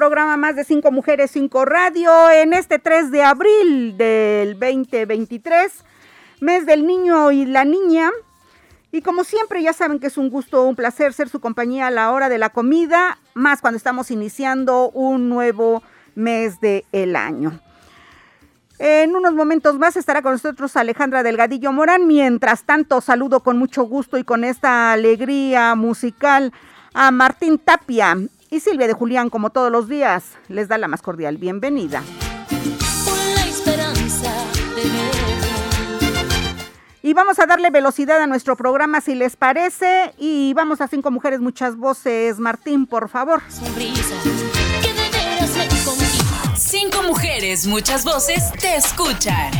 Programa 0.00 0.38
más 0.38 0.56
de 0.56 0.64
Cinco 0.64 0.90
Mujeres, 0.90 1.30
Cinco 1.30 1.66
Radio, 1.66 2.30
en 2.30 2.54
este 2.54 2.78
3 2.78 3.10
de 3.10 3.22
abril 3.22 3.98
del 3.98 4.58
2023, 4.58 5.84
mes 6.40 6.64
del 6.64 6.86
niño 6.86 7.30
y 7.32 7.44
la 7.44 7.66
niña. 7.66 8.10
Y 8.92 9.02
como 9.02 9.24
siempre, 9.24 9.62
ya 9.62 9.74
saben 9.74 10.00
que 10.00 10.06
es 10.06 10.16
un 10.16 10.30
gusto, 10.30 10.64
un 10.64 10.74
placer 10.74 11.12
ser 11.12 11.28
su 11.28 11.38
compañía 11.38 11.88
a 11.88 11.90
la 11.90 12.12
hora 12.12 12.30
de 12.30 12.38
la 12.38 12.48
comida, 12.48 13.18
más 13.34 13.60
cuando 13.60 13.76
estamos 13.76 14.10
iniciando 14.10 14.88
un 14.88 15.28
nuevo 15.28 15.82
mes 16.14 16.58
del 16.62 16.86
el 16.92 17.14
año. 17.14 17.60
En 18.78 19.14
unos 19.14 19.34
momentos 19.34 19.78
más 19.78 19.98
estará 19.98 20.22
con 20.22 20.32
nosotros 20.32 20.78
Alejandra 20.78 21.22
Delgadillo 21.22 21.72
Morán. 21.72 22.06
Mientras 22.06 22.64
tanto, 22.64 23.02
saludo 23.02 23.40
con 23.40 23.58
mucho 23.58 23.82
gusto 23.82 24.16
y 24.16 24.24
con 24.24 24.44
esta 24.44 24.92
alegría 24.92 25.74
musical 25.74 26.54
a 26.94 27.10
Martín 27.10 27.58
Tapia 27.58 28.16
y 28.50 28.60
Silvia 28.60 28.86
de 28.88 28.92
Julián, 28.92 29.30
como 29.30 29.50
todos 29.50 29.70
los 29.70 29.88
días, 29.88 30.24
les 30.48 30.68
da 30.68 30.76
la 30.76 30.88
más 30.88 31.02
cordial 31.02 31.38
bienvenida. 31.38 32.02
Y 37.02 37.14
vamos 37.14 37.38
a 37.38 37.46
darle 37.46 37.70
velocidad 37.70 38.20
a 38.20 38.26
nuestro 38.26 38.56
programa 38.56 39.00
si 39.00 39.14
les 39.14 39.34
parece. 39.36 40.14
Y 40.18 40.52
vamos 40.54 40.80
a 40.80 40.88
cinco 40.88 41.10
mujeres, 41.10 41.40
muchas 41.40 41.76
voces. 41.76 42.38
Martín, 42.38 42.86
por 42.86 43.08
favor. 43.08 43.40
Cinco 46.56 47.02
mujeres, 47.04 47.66
muchas 47.66 48.04
voces 48.04 48.52
te 48.60 48.76
escuchan. 48.76 49.50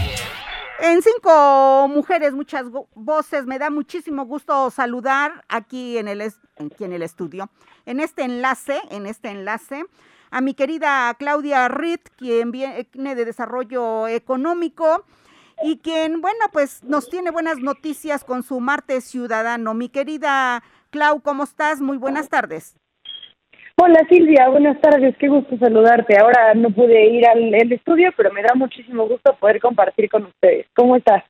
En 0.83 1.02
cinco 1.02 1.88
mujeres, 1.88 2.33
muchas 2.33 2.66
voces, 2.94 3.44
me 3.44 3.58
da 3.58 3.68
muchísimo 3.68 4.24
gusto 4.24 4.70
saludar 4.70 5.44
aquí 5.46 5.98
en 5.98 6.08
el, 6.08 6.22
aquí 6.22 6.84
en 6.84 6.94
el 6.94 7.02
estudio, 7.02 7.50
en 7.91 7.98
este 7.98 8.22
enlace, 8.22 8.80
en 8.91 9.06
este 9.06 9.30
enlace, 9.30 9.83
a 10.30 10.41
mi 10.41 10.55
querida 10.55 11.12
Claudia 11.19 11.66
Ritt, 11.69 12.08
quien 12.16 12.52
viene 12.52 13.14
de 13.17 13.24
Desarrollo 13.24 14.06
Económico 14.06 15.05
y 15.64 15.78
quien, 15.78 16.20
bueno, 16.20 16.39
pues 16.52 16.84
nos 16.84 17.11
tiene 17.11 17.33
buenas 17.33 17.58
noticias 17.58 18.23
con 18.23 18.45
su 18.45 18.61
martes 18.61 19.05
ciudadano. 19.05 19.74
Mi 19.74 19.89
querida 19.89 20.62
Clau, 20.90 21.20
¿cómo 21.20 21.42
estás? 21.42 21.80
Muy 21.80 21.98
buenas 21.98 22.28
tardes. 22.28 22.77
Hola 23.83 24.07
Silvia, 24.08 24.48
buenas 24.51 24.80
tardes, 24.80 25.17
qué 25.18 25.27
gusto 25.27 25.58
saludarte. 25.58 26.17
Ahora 26.17 26.55
no 26.55 26.70
pude 26.70 27.07
ir 27.07 27.27
al 27.27 27.72
estudio, 27.72 28.11
pero 28.17 28.30
me 28.33 28.42
da 28.42 28.55
muchísimo 28.55 29.08
gusto 29.08 29.34
poder 29.40 29.61
compartir 29.61 30.08
con 30.08 30.27
ustedes. 30.27 30.67
¿Cómo 30.77 30.95
estás? 30.95 31.24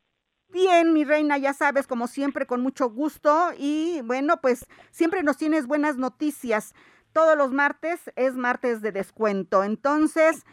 Bien, 0.53 0.93
mi 0.93 1.05
reina, 1.05 1.39
ya 1.39 1.53
sabes, 1.53 1.87
como 1.87 2.09
siempre, 2.09 2.47
con 2.47 2.61
mucho 2.61 2.91
gusto 2.91 3.51
y 3.57 4.01
bueno, 4.05 4.41
pues 4.41 4.67
siempre 4.91 5.23
nos 5.23 5.37
tienes 5.37 5.67
buenas 5.67 5.97
noticias. 5.97 6.75
Todos 7.13 7.37
los 7.37 7.53
martes 7.53 8.11
es 8.17 8.35
martes 8.35 8.83
de 8.83 8.91
descuento. 8.91 9.63
Entonces, 9.63 10.45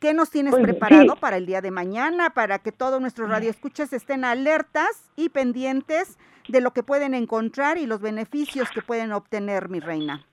¿qué 0.00 0.14
nos 0.14 0.30
tienes 0.30 0.52
pues, 0.52 0.64
preparado 0.64 1.16
para 1.16 1.36
el 1.36 1.46
día 1.46 1.60
de 1.60 1.70
mañana 1.70 2.30
para 2.30 2.58
que 2.58 2.72
todos 2.72 3.00
nuestros 3.00 3.28
radioescuchas 3.28 3.92
estén 3.92 4.24
alertas 4.24 5.10
y 5.16 5.28
pendientes 5.28 6.18
de 6.48 6.60
lo 6.60 6.72
que 6.72 6.82
pueden 6.82 7.14
encontrar 7.14 7.78
y 7.78 7.86
los 7.86 8.00
beneficios 8.00 8.70
que 8.70 8.82
pueden 8.82 9.12
obtener, 9.12 9.68
mi 9.68 9.80
reina? 9.80 10.24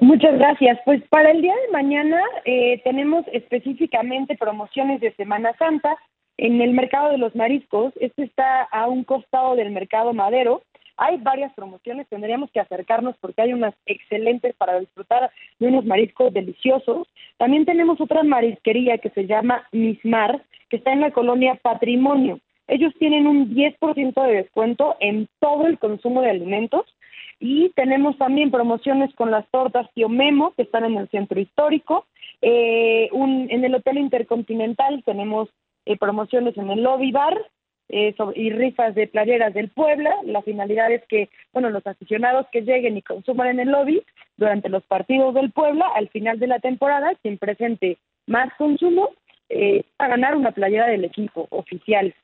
Muchas 0.00 0.38
gracias. 0.38 0.78
Pues 0.84 1.02
para 1.08 1.32
el 1.32 1.42
día 1.42 1.54
de 1.66 1.72
mañana 1.72 2.20
eh, 2.44 2.80
tenemos 2.84 3.24
específicamente 3.32 4.36
promociones 4.36 5.00
de 5.00 5.12
Semana 5.16 5.52
Santa 5.58 5.96
en 6.38 6.62
el 6.62 6.72
mercado 6.72 7.10
de 7.10 7.18
los 7.18 7.34
mariscos. 7.34 7.92
Este 8.00 8.22
está 8.22 8.62
a 8.62 8.86
un 8.86 9.04
costado 9.04 9.56
del 9.56 9.70
mercado 9.70 10.14
madero. 10.14 10.62
Hay 10.96 11.18
varias 11.18 11.52
promociones, 11.54 12.08
tendríamos 12.08 12.50
que 12.50 12.60
acercarnos 12.60 13.16
porque 13.20 13.42
hay 13.42 13.52
unas 13.52 13.74
excelentes 13.86 14.54
para 14.56 14.80
disfrutar 14.80 15.30
de 15.58 15.68
unos 15.68 15.84
mariscos 15.84 16.32
deliciosos. 16.32 17.06
También 17.36 17.64
tenemos 17.66 18.00
otra 18.00 18.22
marisquería 18.22 18.98
que 18.98 19.10
se 19.10 19.26
llama 19.26 19.68
Mismar, 19.70 20.42
que 20.70 20.76
está 20.78 20.92
en 20.92 21.00
la 21.00 21.12
colonia 21.12 21.58
Patrimonio. 21.62 22.40
Ellos 22.66 22.92
tienen 22.98 23.26
un 23.26 23.54
10% 23.54 24.26
de 24.26 24.32
descuento 24.34 24.96
en 25.00 25.28
todo 25.40 25.66
el 25.66 25.78
consumo 25.78 26.20
de 26.20 26.30
alimentos 26.30 26.84
y 27.40 27.70
tenemos 27.70 28.18
también 28.18 28.50
promociones 28.50 29.14
con 29.14 29.30
las 29.30 29.48
tortas 29.50 29.88
Tío 29.94 30.08
Memo, 30.08 30.52
que 30.56 30.62
están 30.62 30.84
en 30.84 30.96
el 30.96 31.08
centro 31.08 31.40
histórico. 31.40 32.06
Eh, 32.42 33.08
en 33.12 33.64
el 33.64 33.74
Hotel 33.74 33.98
Intercontinental 33.98 35.02
tenemos 35.04 35.48
eh, 35.92 35.96
promociones 35.96 36.56
en 36.56 36.70
el 36.70 36.82
lobby 36.82 37.12
bar 37.12 37.36
eh, 37.88 38.14
y 38.34 38.50
rifas 38.50 38.94
de 38.94 39.06
playeras 39.06 39.54
del 39.54 39.68
Puebla. 39.70 40.14
La 40.24 40.42
finalidad 40.42 40.92
es 40.92 41.02
que, 41.06 41.28
bueno, 41.52 41.70
los 41.70 41.86
aficionados 41.86 42.46
que 42.52 42.62
lleguen 42.62 42.96
y 42.96 43.02
consuman 43.02 43.48
en 43.48 43.60
el 43.60 43.70
lobby 43.70 44.02
durante 44.36 44.68
los 44.68 44.84
partidos 44.84 45.34
del 45.34 45.50
Puebla, 45.50 45.86
al 45.94 46.08
final 46.08 46.38
de 46.38 46.46
la 46.46 46.58
temporada, 46.58 47.12
quien 47.22 47.38
presente 47.38 47.98
más 48.26 48.52
consumo, 48.56 49.10
a 49.96 50.08
ganar 50.08 50.36
una 50.36 50.52
playera 50.52 50.88
del 50.88 51.06
equipo 51.06 51.46
oficial. 51.50 52.14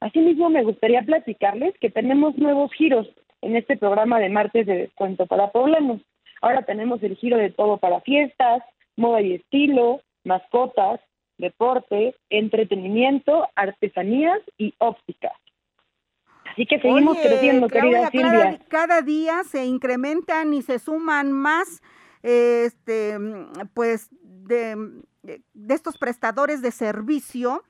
Asimismo, 0.00 0.50
me 0.50 0.64
gustaría 0.64 1.00
platicarles 1.02 1.78
que 1.78 1.88
tenemos 1.88 2.36
nuevos 2.36 2.72
giros 2.72 3.08
en 3.40 3.56
este 3.56 3.76
programa 3.76 4.18
de 4.18 4.30
martes 4.30 4.66
de 4.66 4.76
descuento 4.76 5.26
para 5.26 5.52
poblanos. 5.52 6.00
Ahora 6.40 6.62
tenemos 6.62 7.02
el 7.04 7.16
giro 7.16 7.36
de 7.36 7.50
todo 7.50 7.76
para 7.76 8.00
fiestas, 8.00 8.62
moda 8.96 9.20
y 9.20 9.34
estilo, 9.34 10.00
mascotas, 10.24 11.00
deporte, 11.38 12.14
entretenimiento, 12.30 13.48
artesanías 13.54 14.40
y 14.58 14.74
óptica. 14.78 15.30
Así 16.44 16.66
que 16.66 16.78
seguimos 16.80 17.16
creciendo, 17.18 17.68
querida 17.68 18.10
Silvia. 18.10 18.60
Cada, 18.68 19.00
día 19.00 19.42
se 19.44 19.64
incrementan 19.64 20.52
y 20.52 20.62
se 20.62 20.78
suman 20.78 21.32
más, 21.32 21.82
este, 22.22 23.16
pues, 23.72 24.08
de, 24.20 24.76
de 25.22 25.74
estos 25.74 25.96
prestadores 25.96 26.60
de 26.60 26.70
servicio 26.70 27.62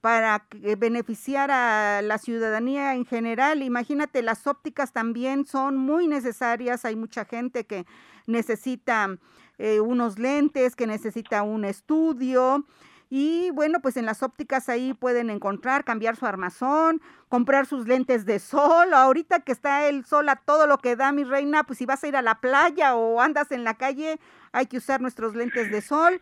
para 0.00 0.46
beneficiar 0.78 1.50
a 1.50 2.00
la 2.02 2.18
ciudadanía 2.18 2.94
en 2.94 3.04
general. 3.04 3.62
Imagínate, 3.62 4.22
las 4.22 4.46
ópticas 4.46 4.92
también 4.92 5.44
son 5.46 5.76
muy 5.76 6.08
necesarias. 6.08 6.84
Hay 6.84 6.96
mucha 6.96 7.24
gente 7.24 7.66
que 7.66 7.84
necesita 8.26 9.18
eh, 9.58 9.80
unos 9.80 10.18
lentes, 10.18 10.74
que 10.74 10.86
necesita 10.86 11.42
un 11.42 11.64
estudio. 11.64 12.64
Y 13.12 13.50
bueno, 13.50 13.80
pues 13.82 13.96
en 13.96 14.06
las 14.06 14.22
ópticas 14.22 14.68
ahí 14.68 14.94
pueden 14.94 15.30
encontrar, 15.30 15.84
cambiar 15.84 16.14
su 16.14 16.26
armazón, 16.26 17.02
comprar 17.28 17.66
sus 17.66 17.88
lentes 17.88 18.24
de 18.24 18.38
sol. 18.38 18.94
Ahorita 18.94 19.40
que 19.40 19.50
está 19.50 19.88
el 19.88 20.04
sol 20.04 20.28
a 20.28 20.36
todo 20.36 20.68
lo 20.68 20.78
que 20.78 20.94
da 20.94 21.10
mi 21.10 21.24
reina, 21.24 21.64
pues 21.64 21.80
si 21.80 21.86
vas 21.86 22.04
a 22.04 22.08
ir 22.08 22.14
a 22.14 22.22
la 22.22 22.40
playa 22.40 22.94
o 22.94 23.20
andas 23.20 23.50
en 23.50 23.64
la 23.64 23.74
calle, 23.74 24.20
hay 24.52 24.66
que 24.66 24.76
usar 24.76 25.00
nuestros 25.00 25.34
lentes 25.34 25.72
de 25.72 25.80
sol. 25.80 26.20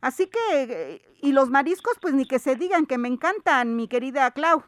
Así 0.00 0.28
que, 0.28 1.02
y 1.20 1.32
los 1.32 1.50
mariscos, 1.50 1.98
pues 2.00 2.14
ni 2.14 2.24
que 2.24 2.38
se 2.38 2.54
digan 2.54 2.86
que 2.86 2.98
me 2.98 3.08
encantan, 3.08 3.74
mi 3.74 3.88
querida 3.88 4.30
Clau. 4.30 4.62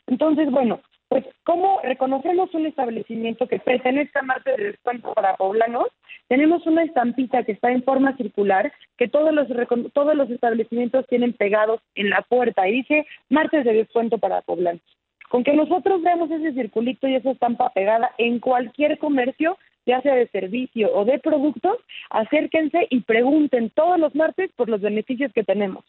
Entonces, 0.06 0.50
bueno, 0.50 0.80
pues, 1.08 1.24
¿cómo 1.44 1.80
reconocemos 1.82 2.52
un 2.52 2.66
establecimiento 2.66 3.46
que 3.46 3.58
pertenece 3.58 4.18
a 4.18 4.22
marca 4.22 4.50
de 4.54 4.64
descuento 4.64 5.14
para 5.14 5.36
poblanos? 5.36 5.86
Tenemos 6.26 6.66
una 6.66 6.82
estampita 6.82 7.44
que 7.44 7.52
está 7.52 7.70
en 7.70 7.82
forma 7.82 8.16
circular 8.16 8.70
que 8.98 9.08
todos 9.08 9.32
los 9.32 9.48
todos 9.94 10.14
los 10.14 10.28
establecimientos 10.30 11.06
tienen 11.06 11.32
pegados 11.32 11.80
en 11.94 12.10
la 12.10 12.20
puerta 12.22 12.68
y 12.68 12.72
dice 12.72 13.06
martes 13.30 13.64
de 13.64 13.72
descuento 13.72 14.18
para 14.18 14.42
poblanos. 14.42 14.82
Con 15.30 15.44
que 15.44 15.54
nosotros 15.54 16.02
veamos 16.02 16.30
ese 16.30 16.52
circulito 16.52 17.06
y 17.06 17.14
esa 17.14 17.30
estampa 17.30 17.70
pegada 17.70 18.10
en 18.18 18.40
cualquier 18.40 18.98
comercio, 18.98 19.58
ya 19.88 20.02
sea 20.02 20.14
de 20.14 20.28
servicio 20.28 20.94
o 20.94 21.04
de 21.04 21.18
productos, 21.18 21.78
acérquense 22.10 22.86
y 22.90 23.00
pregunten 23.00 23.70
todos 23.70 23.98
los 23.98 24.14
martes 24.14 24.50
por 24.54 24.68
los 24.68 24.80
beneficios 24.80 25.32
que 25.32 25.42
tenemos. 25.42 25.84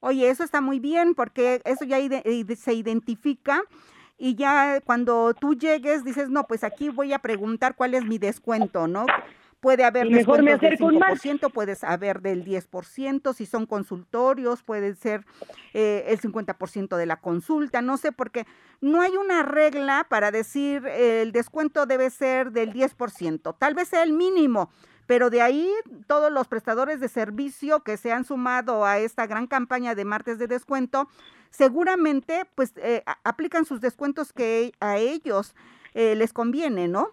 Oye, 0.00 0.30
eso 0.30 0.42
está 0.42 0.62
muy 0.62 0.80
bien 0.80 1.14
porque 1.14 1.60
eso 1.66 1.84
ya 1.84 1.98
se 2.56 2.72
identifica 2.72 3.60
y 4.16 4.34
ya 4.34 4.80
cuando 4.84 5.34
tú 5.34 5.54
llegues 5.54 6.02
dices, 6.04 6.30
no, 6.30 6.44
pues 6.44 6.64
aquí 6.64 6.88
voy 6.88 7.12
a 7.12 7.18
preguntar 7.18 7.76
cuál 7.76 7.94
es 7.94 8.04
mi 8.04 8.18
descuento, 8.18 8.88
¿no? 8.88 9.04
Puede 9.60 9.84
haber 9.84 10.08
descuento 10.08 10.56
del 10.56 10.78
5%, 10.78 11.52
puede 11.52 11.76
haber 11.82 12.22
del 12.22 12.44
10%, 12.44 13.34
si 13.34 13.44
son 13.44 13.66
consultorios, 13.66 14.62
puede 14.62 14.94
ser 14.94 15.26
eh, 15.74 16.04
el 16.08 16.20
50% 16.20 16.96
de 16.96 17.06
la 17.06 17.16
consulta, 17.16 17.82
no 17.82 17.98
sé, 17.98 18.10
porque 18.10 18.46
no 18.80 19.02
hay 19.02 19.16
una 19.16 19.42
regla 19.42 20.06
para 20.08 20.30
decir 20.30 20.86
el 20.86 21.32
descuento 21.32 21.84
debe 21.84 22.08
ser 22.08 22.52
del 22.52 22.72
10%, 22.72 23.54
tal 23.58 23.74
vez 23.74 23.88
sea 23.88 24.02
el 24.02 24.14
mínimo, 24.14 24.70
pero 25.06 25.28
de 25.28 25.42
ahí 25.42 25.70
todos 26.06 26.32
los 26.32 26.48
prestadores 26.48 27.00
de 27.00 27.08
servicio 27.08 27.80
que 27.80 27.96
se 27.96 28.12
han 28.12 28.24
sumado 28.24 28.86
a 28.86 28.98
esta 28.98 29.26
gran 29.26 29.46
campaña 29.46 29.94
de 29.94 30.04
martes 30.04 30.38
de 30.38 30.46
descuento, 30.46 31.08
seguramente 31.50 32.46
pues 32.54 32.72
eh, 32.76 33.02
aplican 33.24 33.64
sus 33.64 33.80
descuentos 33.80 34.32
que 34.32 34.72
a 34.80 34.98
ellos 34.98 35.54
eh, 35.94 36.14
les 36.14 36.32
conviene, 36.32 36.86
¿no? 36.86 37.10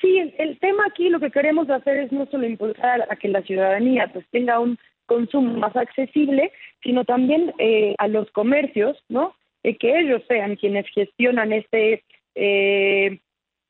Sí, 0.00 0.18
el, 0.38 0.58
tema 0.58 0.86
aquí 0.86 1.08
lo 1.08 1.20
que 1.20 1.30
queremos 1.30 1.70
hacer 1.70 1.98
es 1.98 2.12
no 2.12 2.26
solo 2.26 2.46
impulsar 2.46 3.06
a 3.08 3.16
que 3.16 3.28
la 3.28 3.42
ciudadanía 3.42 4.10
pues 4.12 4.26
tenga 4.30 4.58
un 4.58 4.78
consumo 5.06 5.56
más 5.58 5.76
accesible, 5.76 6.52
sino 6.82 7.04
también 7.04 7.52
eh, 7.58 7.94
a 7.98 8.08
los 8.08 8.30
comercios, 8.32 8.96
¿no? 9.08 9.34
que 9.62 10.00
ellos 10.00 10.22
sean 10.26 10.56
quienes 10.56 10.86
gestionan 10.88 11.52
este 11.52 12.02
eh, 12.34 13.20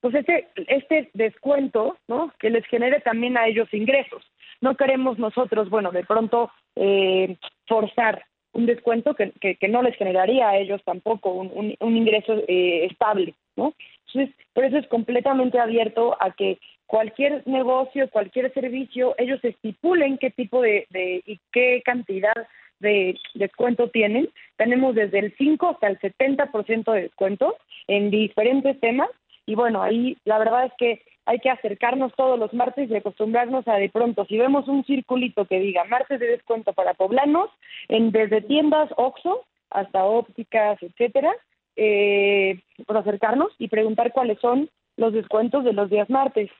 pues 0.02 0.16
este, 0.16 0.48
este 0.66 1.10
descuento, 1.14 1.96
¿no? 2.08 2.32
Que 2.40 2.50
les 2.50 2.66
genere 2.66 3.00
también 3.00 3.38
a 3.38 3.46
ellos 3.46 3.72
ingresos. 3.72 4.24
No 4.60 4.76
queremos 4.76 5.16
nosotros, 5.18 5.70
bueno, 5.70 5.92
de 5.92 6.04
pronto 6.04 6.50
eh, 6.74 7.36
forzar 7.68 8.24
un 8.52 8.66
descuento 8.66 9.14
que, 9.14 9.30
que, 9.40 9.68
no 9.68 9.80
les 9.80 9.96
generaría 9.96 10.48
a 10.48 10.58
ellos 10.58 10.82
tampoco 10.84 11.32
un, 11.32 11.74
un, 11.78 11.96
ingreso 11.96 12.34
eh, 12.48 12.86
estable, 12.90 13.34
¿no? 13.56 13.74
Entonces, 14.06 14.34
por 14.52 14.64
eso 14.64 14.78
es 14.78 14.86
completamente 14.88 15.58
abierto 15.58 16.16
a 16.20 16.32
que 16.32 16.58
cualquier 16.86 17.46
negocio, 17.46 18.10
cualquier 18.10 18.52
servicio, 18.52 19.14
ellos 19.18 19.40
estipulen 19.42 20.18
qué 20.18 20.30
tipo 20.30 20.60
de, 20.60 20.86
de 20.90 21.22
y 21.24 21.40
qué 21.52 21.82
cantidad 21.84 22.34
de 22.80 23.16
descuento 23.34 23.88
tienen. 23.88 24.28
Tenemos 24.56 24.94
desde 24.94 25.20
el 25.20 25.34
5 25.38 25.70
hasta 25.70 25.86
el 25.86 25.98
70% 26.00 26.92
de 26.92 27.02
descuento 27.02 27.56
en 27.86 28.10
diferentes 28.10 28.78
temas 28.80 29.08
y 29.46 29.54
bueno, 29.54 29.82
ahí 29.82 30.16
la 30.24 30.38
verdad 30.38 30.66
es 30.66 30.72
que 30.78 31.02
hay 31.24 31.38
que 31.38 31.50
acercarnos 31.50 32.12
todos 32.16 32.38
los 32.38 32.52
martes 32.52 32.90
y 32.90 32.96
acostumbrarnos 32.96 33.66
a 33.68 33.74
de 33.74 33.88
pronto, 33.88 34.24
si 34.26 34.38
vemos 34.38 34.68
un 34.68 34.84
circulito 34.84 35.44
que 35.46 35.60
diga 35.60 35.84
martes 35.84 36.18
de 36.18 36.26
descuento 36.26 36.72
para 36.72 36.94
poblanos, 36.94 37.50
en 37.88 38.10
desde 38.10 38.40
tiendas 38.42 38.90
OXO 38.96 39.44
hasta 39.70 40.04
ópticas, 40.04 40.82
etcétera, 40.82 41.32
eh, 41.76 42.62
por 42.86 42.96
acercarnos 42.96 43.52
y 43.58 43.68
preguntar 43.68 44.12
cuáles 44.12 44.38
son 44.40 44.70
los 44.96 45.12
descuentos 45.12 45.64
de 45.64 45.72
los 45.72 45.90
días 45.90 46.08
martes. 46.10 46.50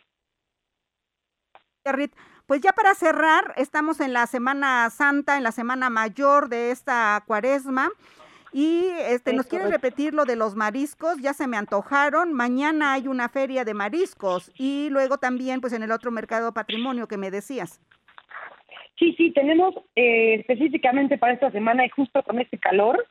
Pues 2.47 2.61
ya 2.61 2.73
para 2.73 2.95
cerrar, 2.95 3.55
estamos 3.57 4.01
en 4.01 4.13
la 4.13 4.27
Semana 4.27 4.89
Santa, 4.91 5.37
en 5.37 5.43
la 5.43 5.53
Semana 5.53 5.91
Mayor 5.91 6.49
de 6.49 6.71
esta 6.71 7.23
cuaresma. 7.27 7.89
Y 8.53 8.85
este, 9.09 9.33
¿nos 9.33 9.47
quieres 9.47 9.71
repetir 9.71 10.13
lo 10.13 10.27
de 10.27 10.37
los 10.37 10.55
mariscos? 10.55 11.17
Ya 11.23 11.33
se 11.33 11.47
me 11.47 11.57
antojaron. 11.57 12.35
Mañana 12.35 12.93
hay 12.93 13.09
una 13.09 13.31
feria 13.31 13.65
de 13.65 13.73
mariscos 13.73 14.53
y 14.59 14.91
luego 14.91 15.17
también, 15.17 15.61
pues 15.61 15.73
en 15.73 15.83
el 15.83 15.91
otro 15.91 16.11
mercado 16.11 16.53
patrimonio 16.53 17.09
que 17.09 17.17
me 17.17 17.31
decías. 17.31 17.81
Sí, 18.99 19.15
sí, 19.17 19.33
tenemos 19.33 19.75
eh, 19.97 20.35
específicamente 20.41 21.17
para 21.17 21.33
esta 21.33 21.51
semana 21.51 21.87
y 21.87 21.89
justo 21.89 22.23
con 22.23 22.39
este 22.39 22.59
calor, 22.59 23.05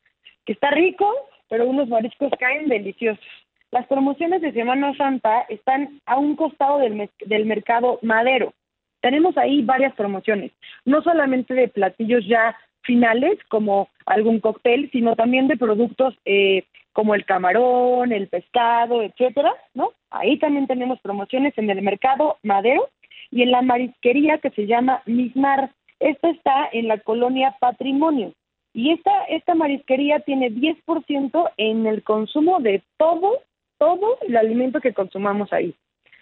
que 0.45 0.53
está 0.53 0.69
rico, 0.69 1.11
pero 1.51 1.67
unos 1.69 1.89
mariscos 1.89 2.31
caen 2.39 2.69
deliciosos. 2.69 3.25
Las 3.71 3.85
promociones 3.87 4.41
de 4.41 4.53
Semana 4.53 4.95
Santa 4.95 5.41
están 5.49 5.99
a 6.05 6.17
un 6.17 6.37
costado 6.37 6.79
del, 6.79 7.09
del 7.25 7.45
mercado 7.45 7.99
madero. 8.01 8.53
Tenemos 9.01 9.37
ahí 9.37 9.61
varias 9.61 9.93
promociones, 9.95 10.53
no 10.85 11.01
solamente 11.01 11.53
de 11.53 11.67
platillos 11.67 12.25
ya 12.25 12.55
finales 12.83 13.37
como 13.49 13.89
algún 14.05 14.39
cóctel, 14.39 14.89
sino 14.93 15.17
también 15.17 15.49
de 15.49 15.57
productos 15.57 16.15
eh, 16.23 16.63
como 16.93 17.15
el 17.15 17.25
camarón, 17.25 18.13
el 18.13 18.29
pescado, 18.29 19.01
etcétera, 19.01 19.53
¿no? 19.73 19.91
Ahí 20.09 20.39
también 20.39 20.67
tenemos 20.67 21.01
promociones 21.01 21.53
en 21.57 21.69
el 21.69 21.81
mercado 21.81 22.37
Madero 22.43 22.87
y 23.29 23.41
en 23.41 23.51
la 23.51 23.61
marisquería 23.61 24.37
que 24.37 24.51
se 24.51 24.67
llama 24.67 25.01
Mismar. 25.05 25.71
Esta 25.99 26.29
está 26.29 26.69
en 26.71 26.87
la 26.87 26.97
colonia 26.99 27.57
Patrimonio. 27.59 28.31
Y 28.73 28.91
esta, 28.91 29.25
esta 29.25 29.53
marisquería 29.53 30.21
tiene 30.21 30.49
10% 30.49 31.51
en 31.57 31.87
el 31.87 32.03
consumo 32.03 32.59
de 32.59 32.81
todo, 32.97 33.41
todo 33.77 34.17
el 34.21 34.37
alimento 34.37 34.79
que 34.79 34.93
consumamos 34.93 35.51
ahí. 35.51 35.75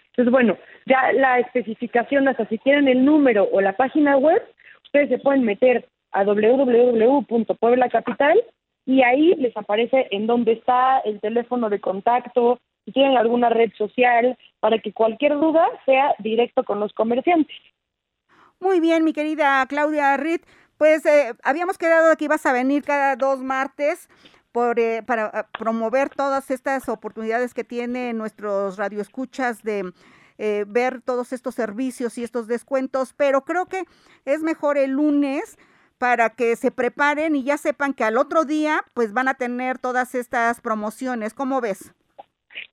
Entonces, 0.08 0.32
bueno, 0.32 0.58
ya 0.86 1.12
la 1.12 1.38
especificación, 1.38 2.26
hasta 2.28 2.48
si 2.48 2.58
quieren 2.58 2.88
el 2.88 3.04
número 3.04 3.48
o 3.52 3.60
la 3.60 3.76
página 3.76 4.16
web, 4.16 4.42
ustedes 4.84 5.08
se 5.08 5.18
pueden 5.18 5.44
meter 5.44 5.88
a 6.10 6.24
www.pueblacapital 6.24 8.42
y 8.86 9.02
ahí 9.02 9.36
les 9.36 9.56
aparece 9.56 10.08
en 10.10 10.26
dónde 10.26 10.50
está 10.52 10.98
el 11.00 11.20
teléfono 11.20 11.68
de 11.70 11.80
contacto, 11.80 12.58
si 12.84 12.90
tienen 12.92 13.16
alguna 13.16 13.48
red 13.50 13.70
social, 13.78 14.36
para 14.58 14.80
que 14.80 14.92
cualquier 14.92 15.34
duda 15.34 15.68
sea 15.86 16.16
directo 16.18 16.64
con 16.64 16.80
los 16.80 16.92
comerciantes. 16.92 17.56
Muy 18.58 18.80
bien, 18.80 19.04
mi 19.04 19.12
querida 19.12 19.64
Claudia 19.68 20.16
Ritt, 20.16 20.42
pues 20.80 21.04
eh, 21.04 21.34
habíamos 21.44 21.76
quedado 21.76 22.16
que 22.16 22.24
ibas 22.24 22.46
a 22.46 22.54
venir 22.54 22.82
cada 22.82 23.14
dos 23.14 23.42
martes 23.42 24.08
por, 24.50 24.80
eh, 24.80 25.02
para 25.06 25.26
eh, 25.26 25.42
promover 25.58 26.08
todas 26.08 26.50
estas 26.50 26.88
oportunidades 26.88 27.52
que 27.52 27.64
tienen 27.64 28.16
nuestros 28.16 28.78
radioescuchas 28.78 29.62
de 29.62 29.92
ver 30.66 31.02
todos 31.02 31.34
estos 31.34 31.54
servicios 31.54 32.16
y 32.16 32.24
estos 32.24 32.48
descuentos, 32.48 33.12
pero 33.12 33.42
creo 33.42 33.66
que 33.66 33.82
es 34.24 34.42
mejor 34.42 34.78
el 34.78 34.92
lunes 34.92 35.58
para 35.98 36.30
que 36.30 36.56
se 36.56 36.70
preparen 36.70 37.36
y 37.36 37.42
ya 37.44 37.58
sepan 37.58 37.92
que 37.92 38.04
al 38.04 38.16
otro 38.16 38.46
día 38.46 38.80
pues 38.94 39.12
van 39.12 39.28
a 39.28 39.34
tener 39.34 39.76
todas 39.76 40.14
estas 40.14 40.62
promociones. 40.62 41.34
¿Cómo 41.34 41.60
ves? 41.60 41.94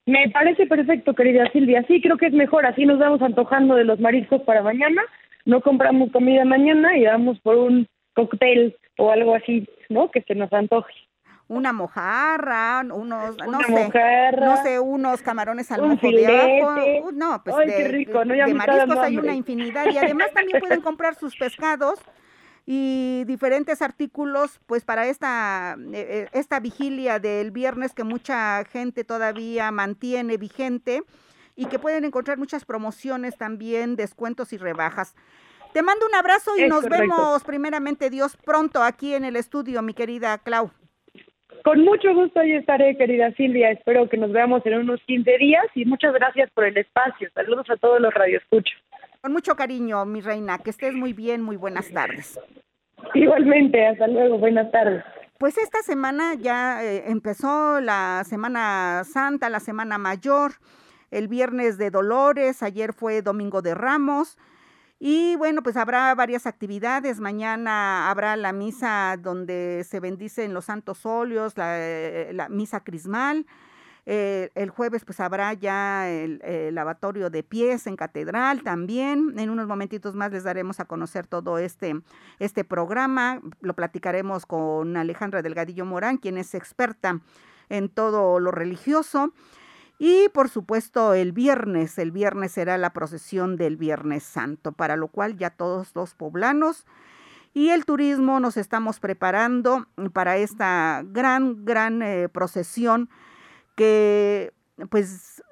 Me 0.05 0.29
parece 0.29 0.65
perfecto, 0.65 1.13
querida 1.13 1.51
Silvia. 1.51 1.83
Sí, 1.89 2.01
creo 2.01 2.15
que 2.15 2.27
es 2.27 2.33
mejor. 2.33 2.65
Así 2.65 2.85
nos 2.85 2.99
vamos 2.99 3.21
antojando 3.21 3.75
de 3.75 3.83
los 3.83 3.99
mariscos 3.99 4.43
para 4.43 4.61
mañana. 4.61 5.01
No 5.43 5.59
compramos 5.59 6.09
comida 6.13 6.45
mañana 6.45 6.97
y 6.97 7.03
vamos 7.03 7.37
por 7.41 7.57
un 7.57 7.85
cóctel 8.17 8.75
o 8.97 9.11
algo 9.11 9.35
así, 9.35 9.67
¿no? 9.89 10.09
Que 10.09 10.21
se 10.23 10.33
nos 10.33 10.51
antoje. 10.51 10.93
Una 11.47 11.71
mojarra, 11.71 12.81
unos, 12.81 13.37
no 13.37 13.61
sé, 13.61 13.89
no 14.37 14.57
sé, 14.63 14.79
unos 14.81 15.21
camarones 15.21 15.71
al 15.71 15.81
mojo 15.81 16.11
de 16.11 16.27
ajo. 16.27 17.07
Uh, 17.07 17.11
no, 17.13 17.41
pues 17.41 17.55
de, 17.67 17.87
rico, 17.87 18.25
de 18.25 18.53
mariscos 18.53 18.97
hay 18.97 19.17
una 19.17 19.33
infinidad 19.33 19.85
y 19.89 19.97
además 19.97 20.33
también 20.33 20.59
pueden 20.59 20.81
comprar 20.89 21.15
sus 21.15 21.37
pescados 21.37 21.99
y 22.65 23.23
diferentes 23.27 23.81
artículos 23.81 24.59
pues 24.65 24.83
para 24.83 25.07
esta, 25.07 25.77
eh, 25.93 26.25
eh, 26.25 26.27
esta 26.33 26.59
vigilia 26.59 27.17
del 27.19 27.51
viernes 27.51 27.93
que 27.93 28.03
mucha 28.03 28.65
gente 28.65 29.05
todavía 29.05 29.71
mantiene 29.71 30.35
vigente 30.35 31.03
y 31.55 31.67
que 31.67 31.79
pueden 31.79 32.03
encontrar 32.03 32.37
muchas 32.37 32.65
promociones 32.65 33.37
también, 33.37 33.95
descuentos 33.95 34.51
y 34.51 34.57
rebajas. 34.57 35.15
Te 35.77 35.83
mando 35.83 36.07
un 36.07 36.15
abrazo 36.15 36.57
y 36.57 36.67
nos 36.67 36.89
vemos 36.89 37.43
primeramente 37.43 38.09
Dios 38.09 38.35
pronto 38.35 38.81
aquí 38.81 39.13
en 39.13 39.23
el 39.23 39.35
estudio, 39.35 39.83
mi 39.83 39.93
querida 39.93 40.39
Clau. 40.39 40.71
Con 41.63 41.81
mucho 41.81 42.15
gusto 42.15 42.39
ahí 42.39 42.53
estaré, 42.53 42.97
querida 42.97 43.31
Silvia. 43.33 43.69
Espero 43.69 44.09
que 44.09 44.17
nos 44.17 44.31
veamos 44.31 44.65
en 44.65 44.73
unos 44.73 44.99
15 45.05 45.37
días 45.37 45.65
y 45.75 45.85
muchas 45.85 46.15
gracias 46.15 46.49
por 46.49 46.63
el 46.63 46.75
espacio. 46.77 47.29
Saludos 47.35 47.69
a 47.69 47.77
todos 47.77 48.01
los 48.01 48.11
radioescuchos. 48.11 48.73
Con 49.21 49.33
mucho 49.33 49.55
cariño, 49.55 50.03
mi 50.07 50.19
reina. 50.21 50.57
Que 50.57 50.71
estés 50.71 50.95
muy 50.95 51.13
bien. 51.13 51.43
Muy 51.43 51.57
buenas 51.57 51.91
tardes. 51.91 52.39
Igualmente, 53.13 53.85
hasta 53.85 54.07
luego. 54.07 54.39
Buenas 54.39 54.71
tardes. 54.71 55.03
Pues 55.37 55.59
esta 55.59 55.83
semana 55.83 56.33
ya 56.33 56.83
eh, 56.83 57.03
empezó 57.05 57.81
la 57.81 58.23
Semana 58.25 59.03
Santa, 59.03 59.47
la 59.51 59.59
Semana 59.59 59.99
Mayor, 59.99 60.53
el 61.11 61.27
viernes 61.27 61.77
de 61.77 61.91
Dolores, 61.91 62.63
ayer 62.63 62.93
fue 62.93 63.21
Domingo 63.21 63.61
de 63.61 63.75
Ramos. 63.75 64.39
Y 64.99 65.35
bueno, 65.35 65.61
pues 65.61 65.77
habrá 65.77 66.13
varias 66.15 66.47
actividades. 66.47 67.19
Mañana 67.19 68.09
habrá 68.09 68.35
la 68.35 68.51
misa 68.51 69.15
donde 69.19 69.85
se 69.87 69.99
bendicen 69.99 70.53
los 70.53 70.65
santos 70.65 71.05
óleos, 71.05 71.55
la, 71.55 71.77
eh, 71.77 72.35
misa 72.49 72.79
crismal. 72.79 73.45
Eh, 74.09 74.51
el 74.55 74.69
jueves 74.69 75.03
pues 75.03 75.19
habrá 75.19 75.51
ya 75.51 76.09
el, 76.09 76.39
lavatorio 76.73 77.29
de 77.29 77.43
pies 77.43 77.85
en 77.85 77.95
catedral 77.95 78.63
también. 78.63 79.37
En 79.37 79.49
unos 79.51 79.67
momentitos 79.67 80.15
más 80.15 80.31
les 80.31 80.43
daremos 80.43 80.79
a 80.79 80.85
conocer 80.85 81.27
todo 81.27 81.59
este, 81.59 82.01
este 82.39 82.63
programa. 82.63 83.41
Lo 83.61 83.75
platicaremos 83.75 84.47
con 84.47 84.97
Alejandra 84.97 85.43
Delgadillo 85.43 85.85
Morán, 85.85 86.17
quien 86.17 86.37
es 86.39 86.55
experta 86.55 87.19
en 87.69 87.89
todo 87.89 88.39
lo 88.39 88.49
religioso. 88.51 89.31
Y 89.99 90.29
por 90.29 90.49
supuesto 90.49 91.13
el 91.13 91.31
viernes, 91.31 91.97
el 91.97 92.11
viernes 92.11 92.51
será 92.51 92.77
la 92.77 92.93
procesión 92.93 93.57
del 93.57 93.77
Viernes 93.77 94.23
Santo, 94.23 94.71
para 94.71 94.95
lo 94.95 95.07
cual 95.07 95.37
ya 95.37 95.49
todos 95.49 95.91
los 95.95 96.13
poblanos 96.13 96.85
y 97.57 97.69
el 97.69 97.85
turismo 97.85 98.39
nos 98.39 98.55
estamos 98.55 98.99
preparando 98.99 99.87
para 100.13 100.37
esta 100.37 101.01
gran, 101.03 101.65
gran 101.65 102.03
eh, 102.03 102.29
procesión 102.29 103.09
que 103.75 104.53
pues 104.91 105.43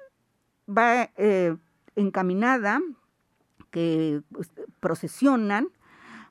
va 0.68 1.10
eh, 1.16 1.56
encaminada, 1.96 2.80
que 3.72 4.22
pues, 4.30 4.52
procesionan 4.78 5.66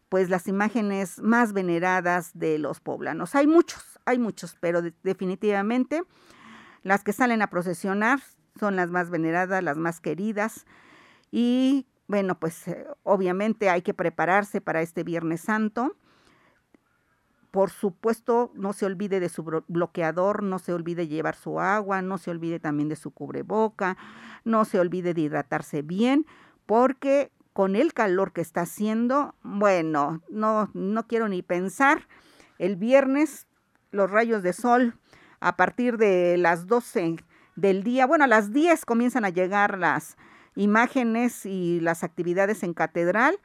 pues 0.08 0.30
las 0.30 0.48
imágenes 0.48 1.20
más 1.20 1.52
veneradas 1.52 2.32
de 2.34 2.58
los 2.58 2.80
poblanos. 2.80 3.36
Hay 3.36 3.48
muchos, 3.48 3.84
hay 4.06 4.18
muchos, 4.18 4.56
pero 4.62 4.82
definitivamente 5.04 6.04
las 6.86 7.04
que 7.04 7.14
salen 7.14 7.42
a 7.42 7.50
procesionar 7.50 8.20
son 8.60 8.76
las 8.76 8.92
más 8.92 9.10
veneradas, 9.10 9.64
las 9.64 9.76
más 9.76 10.00
queridas 10.00 10.68
y 11.32 11.88
bueno, 12.08 12.40
pues 12.40 12.68
eh, 12.68 12.86
obviamente 13.02 13.72
hay 13.72 13.82
que 13.82 13.96
prepararse 13.96 14.62
para 14.62 14.84
este 14.84 15.04
Viernes 15.04 15.42
Santo. 15.42 15.96
Por 17.50 17.72
supuesto, 17.72 18.52
no 18.54 18.72
se 18.74 18.86
olvide 18.86 19.20
de 19.20 19.30
su 19.30 19.44
bloqueador, 19.68 20.44
no 20.44 20.60
se 20.60 20.74
olvide 20.74 21.08
llevar 21.08 21.36
su 21.36 21.60
agua, 21.60 22.04
no 22.04 22.20
se 22.20 22.30
olvide 22.30 22.60
también 22.60 22.88
de 22.88 22.96
su 22.96 23.10
cubreboca, 23.10 23.98
no 24.44 24.64
se 24.64 24.80
olvide 24.80 25.16
de 25.16 25.22
hidratarse 25.22 25.82
bien, 25.82 26.28
porque 26.68 27.32
con 27.54 27.76
el 27.76 27.94
calor 27.94 28.32
que 28.32 28.42
está 28.42 28.62
haciendo, 28.62 29.34
bueno, 29.42 30.22
no, 30.30 30.70
no 30.76 31.08
quiero 31.08 31.30
ni 31.30 31.42
pensar, 31.42 32.08
el 32.60 32.76
viernes 32.76 33.48
los 33.90 34.12
rayos 34.12 34.44
de 34.44 34.54
sol 34.54 35.00
a 35.40 35.56
partir 35.56 35.98
de 35.98 36.38
las 36.38 36.68
12 36.68 37.18
del 37.56 37.84
día, 37.84 38.06
bueno, 38.06 38.24
a 38.24 38.28
las 38.28 38.52
10 38.52 38.86
comienzan 38.86 39.26
a 39.26 39.30
llegar 39.30 39.78
las 39.78 40.18
imágenes 40.56 41.46
y 41.46 41.80
las 41.82 42.04
actividades 42.04 42.64
en 42.64 42.74
catedral 42.74 43.40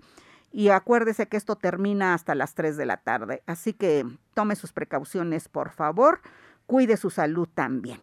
y 0.53 0.71
acuérdese 0.71 1.29
que 1.29 1.37
esto 1.37 1.57
termina 1.57 2.15
hasta 2.15 2.35
las 2.35 2.55
3 2.55 2.77
de 2.77 2.87
la 2.87 2.97
tarde, 2.99 3.43
así 3.47 3.73
que 3.73 4.05
tome 4.35 4.57
sus 4.57 4.73
precauciones, 4.73 5.49
por 5.49 5.71
favor, 5.71 6.21
cuide 6.67 6.97
su 6.97 7.11
salud 7.11 7.49
también. 7.53 8.01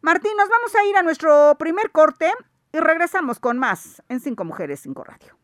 Martín, 0.00 0.32
nos 0.36 0.48
vamos 0.48 0.74
a 0.74 0.84
ir 0.84 0.96
a 0.96 1.02
nuestro 1.02 1.56
primer 1.58 1.90
corte 1.90 2.30
y 2.72 2.78
regresamos 2.78 3.38
con 3.38 3.58
más 3.58 4.02
en 4.08 4.20
Cinco 4.20 4.44
Mujeres, 4.44 4.80
Cinco 4.80 5.04
Radio. 5.04 5.43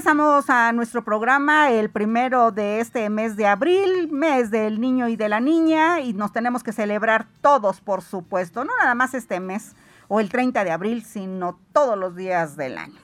Regresamos 0.00 0.48
a 0.48 0.72
nuestro 0.72 1.04
programa 1.04 1.70
el 1.72 1.90
primero 1.90 2.52
de 2.52 2.80
este 2.80 3.10
mes 3.10 3.36
de 3.36 3.46
abril, 3.46 4.10
mes 4.10 4.50
del 4.50 4.80
niño 4.80 5.08
y 5.08 5.16
de 5.16 5.28
la 5.28 5.40
niña, 5.40 6.00
y 6.00 6.14
nos 6.14 6.32
tenemos 6.32 6.62
que 6.62 6.72
celebrar 6.72 7.26
todos, 7.42 7.82
por 7.82 8.00
supuesto, 8.00 8.64
no 8.64 8.72
nada 8.78 8.94
más 8.94 9.12
este 9.12 9.40
mes 9.40 9.76
o 10.08 10.18
el 10.18 10.30
30 10.30 10.64
de 10.64 10.70
abril, 10.70 11.04
sino 11.04 11.60
todos 11.74 11.98
los 11.98 12.16
días 12.16 12.56
del 12.56 12.78
año. 12.78 12.98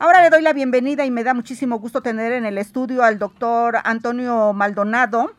Ahora 0.00 0.20
le 0.20 0.30
doy 0.30 0.42
la 0.42 0.52
bienvenida 0.52 1.04
y 1.04 1.12
me 1.12 1.22
da 1.22 1.32
muchísimo 1.32 1.78
gusto 1.78 2.02
tener 2.02 2.32
en 2.32 2.44
el 2.44 2.58
estudio 2.58 3.04
al 3.04 3.20
doctor 3.20 3.76
Antonio 3.84 4.52
Maldonado, 4.52 5.34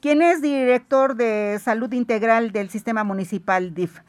quien 0.00 0.22
es 0.22 0.42
director 0.42 1.14
de 1.14 1.60
salud 1.62 1.92
integral 1.92 2.50
del 2.50 2.68
sistema 2.68 3.04
municipal 3.04 3.74
DIF. 3.74 4.00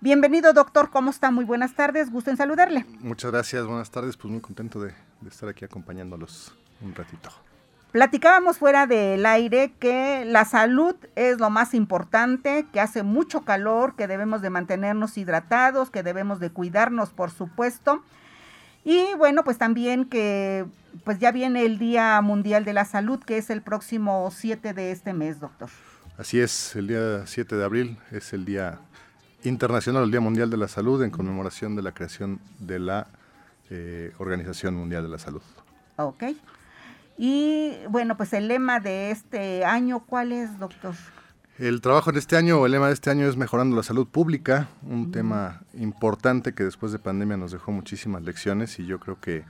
Bienvenido, 0.00 0.52
doctor. 0.52 0.90
¿Cómo 0.90 1.08
está? 1.08 1.30
Muy 1.30 1.46
buenas 1.46 1.74
tardes. 1.74 2.10
Gusto 2.10 2.28
en 2.28 2.36
saludarle. 2.36 2.84
Muchas 2.98 3.30
gracias. 3.30 3.64
Buenas 3.64 3.90
tardes. 3.90 4.18
Pues 4.18 4.30
muy 4.30 4.40
contento 4.40 4.80
de, 4.80 4.92
estar 5.28 5.48
aquí 5.48 5.64
acompañándolos 5.64 6.54
un 6.80 6.94
ratito. 6.94 7.30
Platicábamos 7.92 8.58
fuera 8.58 8.86
del 8.86 9.26
aire 9.26 9.72
que 9.80 10.24
la 10.24 10.44
salud 10.44 10.94
es 11.16 11.40
lo 11.40 11.50
más 11.50 11.74
importante, 11.74 12.66
que 12.72 12.80
hace 12.80 13.02
mucho 13.02 13.44
calor, 13.44 13.96
que 13.96 14.06
debemos 14.06 14.42
de 14.42 14.50
mantenernos 14.50 15.18
hidratados, 15.18 15.90
que 15.90 16.04
debemos 16.04 16.38
de 16.38 16.50
cuidarnos, 16.50 17.10
por 17.10 17.32
supuesto. 17.32 18.04
Y 18.84 19.06
bueno, 19.18 19.42
pues 19.42 19.58
también 19.58 20.04
que 20.04 20.66
pues 21.04 21.18
ya 21.18 21.32
viene 21.32 21.64
el 21.64 21.78
Día 21.78 22.20
Mundial 22.20 22.64
de 22.64 22.72
la 22.72 22.84
Salud, 22.84 23.18
que 23.18 23.38
es 23.38 23.50
el 23.50 23.60
próximo 23.60 24.30
7 24.30 24.72
de 24.72 24.92
este 24.92 25.12
mes, 25.12 25.40
doctor. 25.40 25.68
Así 26.16 26.38
es, 26.38 26.76
el 26.76 26.86
día 26.86 27.26
7 27.26 27.56
de 27.56 27.64
abril 27.64 27.98
es 28.10 28.32
el 28.32 28.44
día 28.44 28.78
internacional, 29.42 30.04
el 30.04 30.10
Día 30.10 30.20
Mundial 30.20 30.50
de 30.50 30.58
la 30.58 30.68
Salud, 30.68 31.02
en 31.02 31.10
conmemoración 31.10 31.74
de 31.74 31.82
la 31.82 31.92
creación 31.92 32.40
de 32.58 32.78
la 32.78 33.08
eh, 33.70 34.12
Organización 34.18 34.74
Mundial 34.74 35.04
de 35.04 35.08
la 35.08 35.18
Salud. 35.18 35.42
Ok. 35.96 36.24
Y 37.18 37.72
bueno, 37.88 38.16
pues 38.16 38.32
el 38.32 38.48
lema 38.48 38.80
de 38.80 39.10
este 39.10 39.64
año, 39.64 40.00
¿cuál 40.00 40.32
es, 40.32 40.58
doctor? 40.58 40.94
El 41.58 41.80
trabajo 41.82 42.12
de 42.12 42.18
este 42.18 42.36
año, 42.36 42.58
o 42.58 42.66
el 42.66 42.72
lema 42.72 42.88
de 42.88 42.94
este 42.94 43.10
año 43.10 43.26
es 43.26 43.36
Mejorando 43.36 43.76
la 43.76 43.82
Salud 43.82 44.08
Pública, 44.08 44.68
un 44.82 45.12
tema 45.12 45.60
importante 45.74 46.54
que 46.54 46.64
después 46.64 46.92
de 46.92 46.98
pandemia 46.98 47.36
nos 47.36 47.52
dejó 47.52 47.70
muchísimas 47.72 48.22
lecciones 48.22 48.78
y 48.78 48.86
yo 48.86 48.98
creo 48.98 49.20
que 49.20 49.44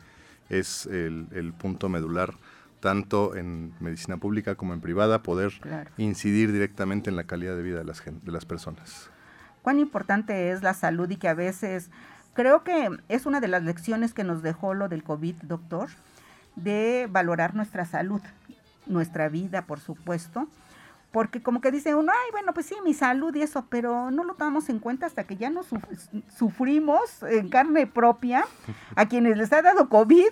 es 0.49 0.87
el, 0.87 1.55
punto 1.57 1.89
medular 1.89 2.35
tanto 2.81 3.37
en 3.37 3.75
medicina 3.79 4.17
pública 4.17 4.57
como 4.57 4.75
en 4.75 4.81
privada, 4.81 5.23
poder 5.23 5.53
incidir 5.99 6.51
directamente 6.51 7.11
en 7.11 7.17
la 7.17 7.25
calidad 7.25 7.55
de 7.55 7.63
vida 7.63 7.79
de 7.79 7.85
las, 7.85 8.03
de 8.05 8.33
las 8.33 8.45
personas 8.45 9.11
cuán 9.63 9.79
importante 9.79 10.51
es 10.51 10.63
la 10.63 10.75
salud 10.75 11.11
y 11.11 11.17
que 11.17 11.29
a 11.29 11.35
veces 11.35 11.91
creo 12.35 12.63
que 12.63 12.91
es 13.09 13.27
una 13.27 13.41
de 13.41 13.49
las 13.49 13.63
lecciones 13.63 14.15
que 14.15 14.25
nos 14.25 14.43
dejó 14.43 14.75
lo 14.75 14.89
del 14.89 15.03
COVID, 15.03 15.37
doctor, 15.43 15.89
de 16.57 17.09
valorar 17.11 17.55
nuestra 17.55 17.85
salud, 17.85 18.21
nuestra 18.87 19.29
vida, 19.29 19.63
por 19.63 19.81
supuesto. 19.81 20.49
Porque 21.13 21.43
como 21.43 21.61
que 21.61 21.73
dice 21.73 21.95
uno, 21.97 22.13
ay, 22.13 22.31
bueno, 22.31 22.55
pues 22.55 22.67
sí, 22.67 22.77
mi 22.85 22.95
salud 22.95 23.35
y 23.35 23.43
eso, 23.43 23.67
pero 23.69 24.13
no 24.13 24.23
lo 24.23 24.35
tomamos 24.35 24.69
en 24.69 24.79
cuenta 24.79 25.07
hasta 25.07 25.25
que 25.25 25.37
ya 25.37 25.51
nos 25.51 25.67
sufrimos 26.37 27.23
en 27.25 27.49
carne 27.49 27.89
propia 27.89 28.45
a 28.95 29.07
quienes 29.07 29.37
les 29.37 29.53
ha 29.53 29.61
dado 29.61 29.89
COVID. 29.89 30.29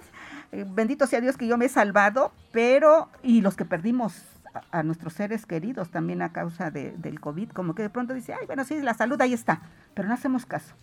Eh, 0.53 0.65
bendito 0.69 1.07
sea 1.09 1.21
Dios 1.21 1.37
que 1.37 1.49
yo 1.49 1.59
me 1.59 1.65
he 1.65 1.69
salvado, 1.69 2.33
pero, 2.53 3.09
y 3.25 3.41
los 3.41 3.57
que 3.57 3.65
perdimos 3.65 4.23
a, 4.71 4.83
nuestros 4.85 5.15
seres 5.15 5.47
queridos 5.47 5.91
también 5.91 6.23
a 6.23 6.33
causa 6.33 6.71
de, 6.71 6.93
del 6.93 7.21
COVID, 7.21 7.51
como 7.51 7.75
que 7.75 7.83
de 7.83 7.91
pronto 7.91 8.15
dice, 8.15 8.33
ay, 8.33 8.47
bueno, 8.47 8.65
sí, 8.65 8.81
la 8.81 8.95
salud 8.95 9.21
ahí 9.21 9.33
está, 9.33 9.61
pero 9.95 10.09
no 10.09 10.15
hacemos 10.15 10.47
caso. 10.47 10.75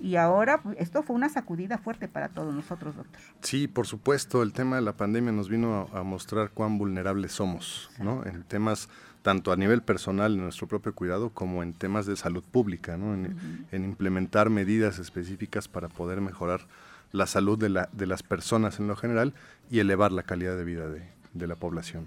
Y 0.00 0.16
ahora 0.16 0.62
pues, 0.62 0.76
esto 0.78 1.02
fue 1.02 1.16
una 1.16 1.28
sacudida 1.28 1.78
fuerte 1.78 2.08
para 2.08 2.28
todos 2.28 2.54
nosotros, 2.54 2.96
doctor. 2.96 3.20
Sí, 3.40 3.68
por 3.68 3.86
supuesto, 3.86 4.42
el 4.42 4.52
tema 4.52 4.76
de 4.76 4.82
la 4.82 4.92
pandemia 4.92 5.32
nos 5.32 5.48
vino 5.48 5.88
a, 5.92 6.02
mostrar 6.02 6.50
cuán 6.50 6.78
vulnerables 6.78 7.32
somos, 7.32 7.90
¿no? 7.98 8.24
En 8.24 8.42
temas 8.44 8.88
tanto 9.22 9.52
a 9.52 9.56
nivel 9.56 9.82
personal, 9.82 10.34
en 10.34 10.42
nuestro 10.42 10.68
propio 10.68 10.94
cuidado, 10.94 11.30
como 11.30 11.62
en 11.62 11.72
temas 11.72 12.06
de 12.06 12.16
salud 12.16 12.44
pública, 12.44 12.96
¿no? 12.96 13.14
En, 13.14 13.66
en 13.72 13.84
implementar 13.84 14.48
medidas 14.50 14.98
específicas 14.98 15.68
para 15.68 15.88
poder 15.88 16.20
mejorar 16.20 16.60
la 17.12 17.26
salud 17.26 17.58
de, 17.58 17.68
la, 17.68 17.88
de 17.92 18.06
las 18.06 18.22
personas 18.22 18.78
en 18.78 18.86
lo 18.86 18.96
general 18.96 19.34
y 19.70 19.80
elevar 19.80 20.12
la 20.12 20.22
calidad 20.22 20.56
de 20.56 20.64
vida 20.64 20.88
de, 20.88 21.02
de 21.32 21.46
la 21.46 21.56
población. 21.56 22.06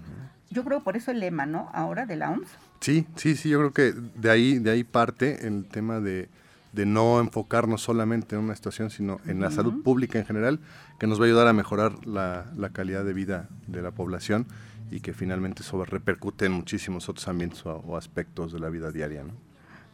Yo 0.50 0.64
creo 0.64 0.82
por 0.82 0.96
eso 0.96 1.10
el 1.10 1.20
lema, 1.20 1.46
¿no? 1.46 1.70
Ahora 1.72 2.06
de 2.06 2.16
la 2.16 2.30
OMS. 2.30 2.48
Sí, 2.80 3.06
sí, 3.16 3.36
sí, 3.36 3.50
yo 3.50 3.58
creo 3.58 3.72
que 3.72 3.92
de 3.92 4.30
ahí, 4.30 4.58
de 4.58 4.70
ahí 4.70 4.84
parte 4.84 5.46
el 5.46 5.64
tema 5.66 6.00
de 6.00 6.28
de 6.72 6.86
no 6.86 7.20
enfocarnos 7.20 7.82
solamente 7.82 8.34
en 8.34 8.42
una 8.42 8.56
situación, 8.56 8.90
sino 8.90 9.20
en 9.26 9.40
la 9.40 9.50
salud 9.50 9.82
pública 9.82 10.18
en 10.18 10.24
general, 10.24 10.60
que 10.98 11.06
nos 11.06 11.20
va 11.20 11.24
a 11.24 11.26
ayudar 11.26 11.46
a 11.46 11.52
mejorar 11.52 12.06
la, 12.06 12.46
la 12.56 12.70
calidad 12.70 13.04
de 13.04 13.12
vida 13.12 13.48
de 13.66 13.82
la 13.82 13.90
población 13.90 14.46
y 14.92 15.00
que 15.00 15.14
finalmente 15.14 15.62
eso 15.62 15.82
repercute 15.84 16.46
en 16.46 16.52
muchísimos 16.52 17.08
otros 17.08 17.26
ambientes 17.26 17.64
o, 17.64 17.96
aspectos 17.96 18.52
de 18.52 18.60
la 18.60 18.68
vida 18.68 18.90
diaria. 18.90 19.24
¿no? 19.24 19.32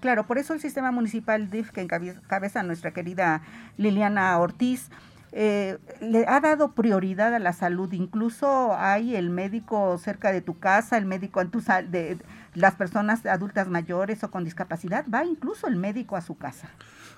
Claro, 0.00 0.26
por 0.26 0.38
eso 0.38 0.54
el 0.54 0.60
sistema 0.60 0.90
municipal 0.90 1.50
DIF 1.50 1.70
que 1.70 1.80
encabeza 1.80 2.62
nuestra 2.64 2.92
querida 2.92 3.42
Liliana 3.76 4.36
Ortiz, 4.38 4.90
eh, 5.32 5.78
le 6.00 6.24
ha 6.26 6.40
dado 6.40 6.72
prioridad 6.72 7.34
a 7.34 7.38
la 7.38 7.52
salud. 7.52 7.92
Incluso 7.92 8.74
hay 8.76 9.14
el 9.14 9.30
médico 9.30 9.98
cerca 9.98 10.32
de 10.32 10.40
tu 10.40 10.58
casa, 10.58 10.96
el 10.96 11.06
médico 11.06 11.40
en 11.40 11.50
tu 11.50 11.60
de 11.60 12.18
las 12.54 12.74
personas 12.76 13.26
adultas 13.26 13.68
mayores 13.68 14.24
o 14.24 14.30
con 14.30 14.44
discapacidad, 14.44 15.04
va 15.12 15.24
incluso 15.24 15.66
el 15.66 15.76
médico 15.76 16.16
a 16.16 16.22
su 16.22 16.36
casa. 16.36 16.70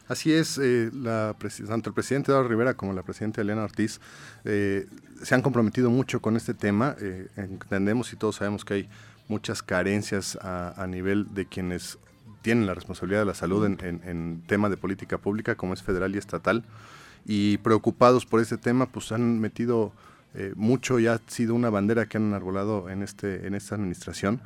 Así 0.08 0.32
es, 0.32 0.58
eh, 0.58 0.90
la, 0.92 1.36
tanto 1.68 1.90
el 1.90 1.94
presidente 1.94 2.32
Eduardo 2.32 2.48
Rivera 2.48 2.74
como 2.74 2.92
la 2.92 3.04
presidenta 3.04 3.42
Elena 3.42 3.62
Ortiz 3.62 4.00
eh, 4.44 4.86
se 5.22 5.34
han 5.36 5.42
comprometido 5.42 5.88
mucho 5.88 6.20
con 6.20 6.36
este 6.36 6.52
tema. 6.52 6.96
entendemos 7.36 8.12
y 8.12 8.16
todos 8.16 8.36
sabemos 8.36 8.64
que 8.64 8.74
hay 8.74 8.88
muchas 9.28 9.62
carencias 9.62 10.36
a, 10.42 10.84
nivel 10.88 11.32
de 11.32 11.46
quienes 11.46 11.98
tienen 12.42 12.66
la 12.66 12.74
responsabilidad 12.74 13.20
de 13.20 13.26
la 13.26 13.34
salud 13.34 13.64
en, 13.64 13.78
en, 13.82 14.00
en 14.04 14.42
tema 14.48 14.68
de 14.68 14.76
política 14.76 15.18
pública, 15.18 15.54
como 15.54 15.74
es 15.74 15.82
federal 15.84 16.12
y 16.16 16.18
estatal 16.18 16.64
y 17.24 17.58
preocupados 17.58 18.26
por 18.26 18.40
este 18.40 18.56
tema, 18.56 18.86
pues 18.86 19.12
han 19.12 19.40
metido 19.40 19.92
eh, 20.34 20.52
mucho 20.56 20.98
y 20.98 21.06
ha 21.06 21.20
sido 21.26 21.54
una 21.54 21.70
bandera 21.70 22.06
que 22.06 22.16
han 22.16 22.24
enarbolado 22.24 22.88
en, 22.88 23.02
este, 23.02 23.46
en 23.46 23.54
esta 23.54 23.74
administración 23.74 24.40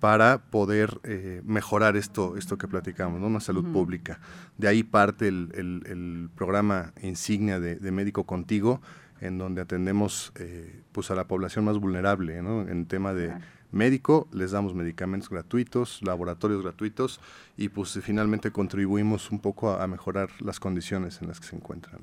para 0.00 0.38
poder 0.38 0.98
eh, 1.04 1.42
mejorar 1.44 1.96
esto, 1.96 2.36
esto 2.36 2.56
que 2.56 2.66
platicamos, 2.66 3.20
¿no? 3.20 3.26
una 3.26 3.40
salud 3.40 3.70
pública. 3.70 4.18
De 4.56 4.66
ahí 4.66 4.82
parte 4.82 5.28
el, 5.28 5.50
el, 5.54 6.30
programa 6.34 6.92
insignia 7.02 7.60
de, 7.60 7.90
Médico 7.90 8.24
Contigo, 8.24 8.80
en 9.20 9.36
donde 9.36 9.60
atendemos 9.60 10.32
eh, 10.36 10.82
pues 10.92 11.10
a 11.10 11.14
la 11.14 11.28
población 11.28 11.66
más 11.66 11.78
vulnerable 11.78 12.40
¿no? 12.42 12.62
en 12.62 12.86
tema 12.86 13.12
de 13.12 13.34
médico, 13.72 14.28
les 14.32 14.50
damos 14.50 14.74
medicamentos 14.74 15.30
gratuitos, 15.30 16.00
laboratorios 16.02 16.62
gratuitos 16.62 17.20
y 17.56 17.68
pues 17.68 17.98
finalmente 18.02 18.50
contribuimos 18.50 19.30
un 19.30 19.38
poco 19.38 19.72
a, 19.72 19.86
mejorar 19.86 20.28
las 20.40 20.60
condiciones 20.60 21.20
en 21.22 21.28
las 21.28 21.40
que 21.40 21.46
se 21.46 21.56
encuentran. 21.56 22.00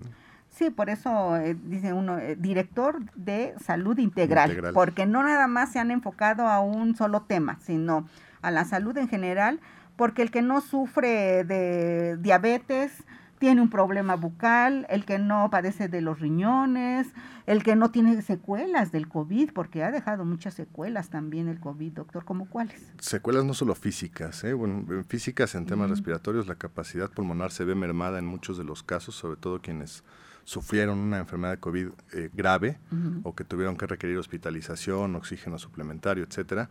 Sí, 0.50 0.70
por 0.70 0.90
eso 0.90 1.38
eh, 1.38 1.56
dice 1.66 1.94
uno, 1.94 2.18
eh, 2.18 2.36
director 2.36 3.00
de 3.16 3.54
salud 3.64 3.98
integral, 4.00 4.72
porque 4.74 5.06
no 5.06 5.22
nada 5.24 5.48
más 5.48 5.72
se 5.72 5.80
han 5.80 5.92
enfocado 5.92 6.48
a 6.48 6.60
un 6.60 6.96
solo 6.96 7.22
tema, 7.22 7.60
sino 7.62 8.08
a 8.42 8.52
la 8.52 8.66
salud 8.66 8.98
en 8.98 9.08
general, 9.08 9.60
porque 9.96 10.22
el 10.22 10.32
que 10.32 10.42
no 10.42 10.62
sufre 10.62 11.44
de 11.44 12.18
diabetes, 12.18 13.04
tiene 13.40 13.62
un 13.62 13.70
problema 13.70 14.16
bucal, 14.16 14.86
el 14.90 15.06
que 15.06 15.20
no 15.20 15.50
padece 15.50 15.88
de 15.88 16.02
los 16.02 16.20
riñones, 16.20 17.08
el 17.46 17.64
que 17.64 17.76
no 17.76 17.92
tiene 17.92 18.22
secuelas 18.22 18.92
del 18.92 19.08
COVID, 19.08 19.52
porque 19.54 19.84
ha 19.84 19.92
dejado 19.92 20.26
muchas 20.26 20.54
secuelas 20.54 21.10
también 21.10 21.48
el 21.48 21.60
COVID, 21.60 21.94
doctor, 21.94 22.26
¿cómo 22.26 22.50
cuáles? 22.50 22.92
Secuelas 23.00 23.46
no 23.46 23.54
solo 23.54 23.76
físicas, 23.76 24.44
¿eh? 24.44 24.54
bueno, 24.54 24.86
físicas 25.08 25.56
en 25.56 25.66
temas 25.66 25.90
respiratorios, 25.90 26.48
la 26.48 26.56
capacidad 26.56 27.10
pulmonar 27.10 27.52
se 27.52 27.64
ve 27.64 27.76
mermada 27.76 28.20
en 28.20 28.26
muchos 28.26 28.58
de 28.58 28.64
los 28.64 28.84
casos, 28.84 29.16
sobre 29.16 29.38
todo 29.38 29.62
quienes 29.62 30.04
sufrieron 30.48 30.98
una 31.00 31.18
enfermedad 31.18 31.52
de 31.52 31.60
COVID 31.60 31.88
eh, 32.14 32.30
grave 32.34 32.80
o 33.24 33.36
que 33.36 33.44
tuvieron 33.44 33.76
que 33.76 33.86
requerir 33.86 34.18
hospitalización, 34.18 35.14
oxígeno 35.18 35.60
suplementario, 35.60 36.24
etcétera. 36.24 36.70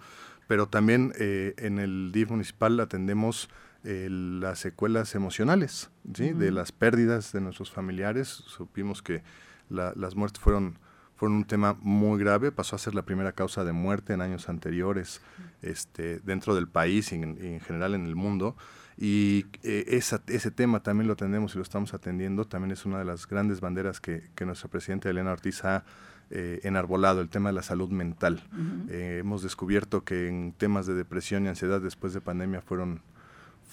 Pero 0.48 0.66
también 0.66 1.12
eh, 1.18 1.54
en 1.58 1.78
el 1.78 2.10
DIF 2.10 2.30
municipal 2.30 2.80
atendemos 2.80 3.50
las 3.86 4.58
secuelas 4.58 5.14
emocionales, 5.14 5.90
¿sí? 6.14 6.32
de 6.32 6.50
las 6.50 6.72
pérdidas 6.72 7.32
de 7.32 7.40
nuestros 7.40 7.70
familiares. 7.70 8.28
Supimos 8.28 9.02
que 9.02 9.22
las 9.68 10.14
muertes 10.16 10.40
fueron, 10.40 10.78
fueron 11.16 11.36
un 11.38 11.44
tema 11.44 11.76
muy 11.80 12.18
grave, 12.18 12.52
pasó 12.52 12.76
a 12.76 12.78
ser 12.78 12.94
la 12.94 13.04
primera 13.04 13.32
causa 13.32 13.64
de 13.64 13.72
muerte 13.72 14.12
en 14.12 14.20
años 14.20 14.48
anteriores 14.48 15.20
este, 15.62 16.20
dentro 16.20 16.54
del 16.54 16.68
país 16.68 17.12
y 17.12 17.16
en, 17.16 17.60
general 17.60 17.94
en 17.94 18.06
el 18.06 18.16
mundo. 18.16 18.56
Y 18.98 19.46
eh, 19.62 19.84
ese 19.88 20.50
tema 20.50 20.82
también 20.82 21.06
lo 21.06 21.12
atendemos 21.12 21.54
y 21.54 21.58
lo 21.58 21.62
estamos 21.62 21.92
atendiendo. 21.92 22.46
También 22.46 22.72
es 22.72 22.86
una 22.86 22.98
de 22.98 23.04
las 23.04 23.26
grandes 23.28 23.60
banderas 23.60 24.00
que, 24.00 24.30
que 24.34 24.46
nuestra 24.46 24.70
presidenta 24.70 25.10
Elena 25.10 25.32
Ortiz 25.32 25.64
ha 25.64 25.84
eh, 26.28 26.58
enarbolado, 26.64 27.20
el 27.20 27.28
tema 27.28 27.50
de 27.50 27.52
la 27.52 27.62
salud 27.62 27.88
mental. 27.88 28.42
Eh, 28.88 29.18
hemos 29.20 29.44
descubierto 29.44 30.02
que 30.02 30.26
en 30.26 30.52
temas 30.52 30.86
de 30.86 30.94
depresión 30.94 31.44
y 31.44 31.48
ansiedad 31.48 31.80
después 31.80 32.14
de 32.14 32.20
pandemia 32.20 32.60
fueron 32.62 33.00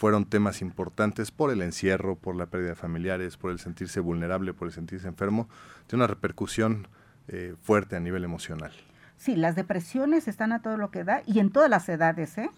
fueron 0.04 0.26
temas 0.26 0.62
importantes 0.62 1.32
por 1.32 1.50
el 1.50 1.62
encierro, 1.62 2.18
por 2.18 2.36
la 2.36 2.48
pérdida 2.48 2.72
de 2.72 2.76
familiares, 2.76 3.38
por 3.38 3.52
el 3.52 3.60
sentirse 3.60 4.02
vulnerable, 4.02 4.54
por 4.54 4.68
el 4.68 4.74
sentirse 4.74 5.08
enfermo, 5.08 5.48
tiene 5.88 6.04
una 6.04 6.08
repercusión 6.08 6.90
eh, 7.30 7.56
fuerte 7.62 7.96
a 7.96 8.02
nivel 8.02 8.26
emocional. 8.26 8.74
Sí, 9.16 9.38
las 9.38 9.56
depresiones 9.56 10.28
están 10.28 10.52
a 10.52 10.62
todo 10.62 10.76
lo 10.76 10.92
que 10.92 11.06
da 11.06 11.22
y 11.26 11.40
en 11.40 11.52
todas 11.52 11.70
las 11.70 11.88
edades, 11.88 12.38
¿eh? 12.38 12.50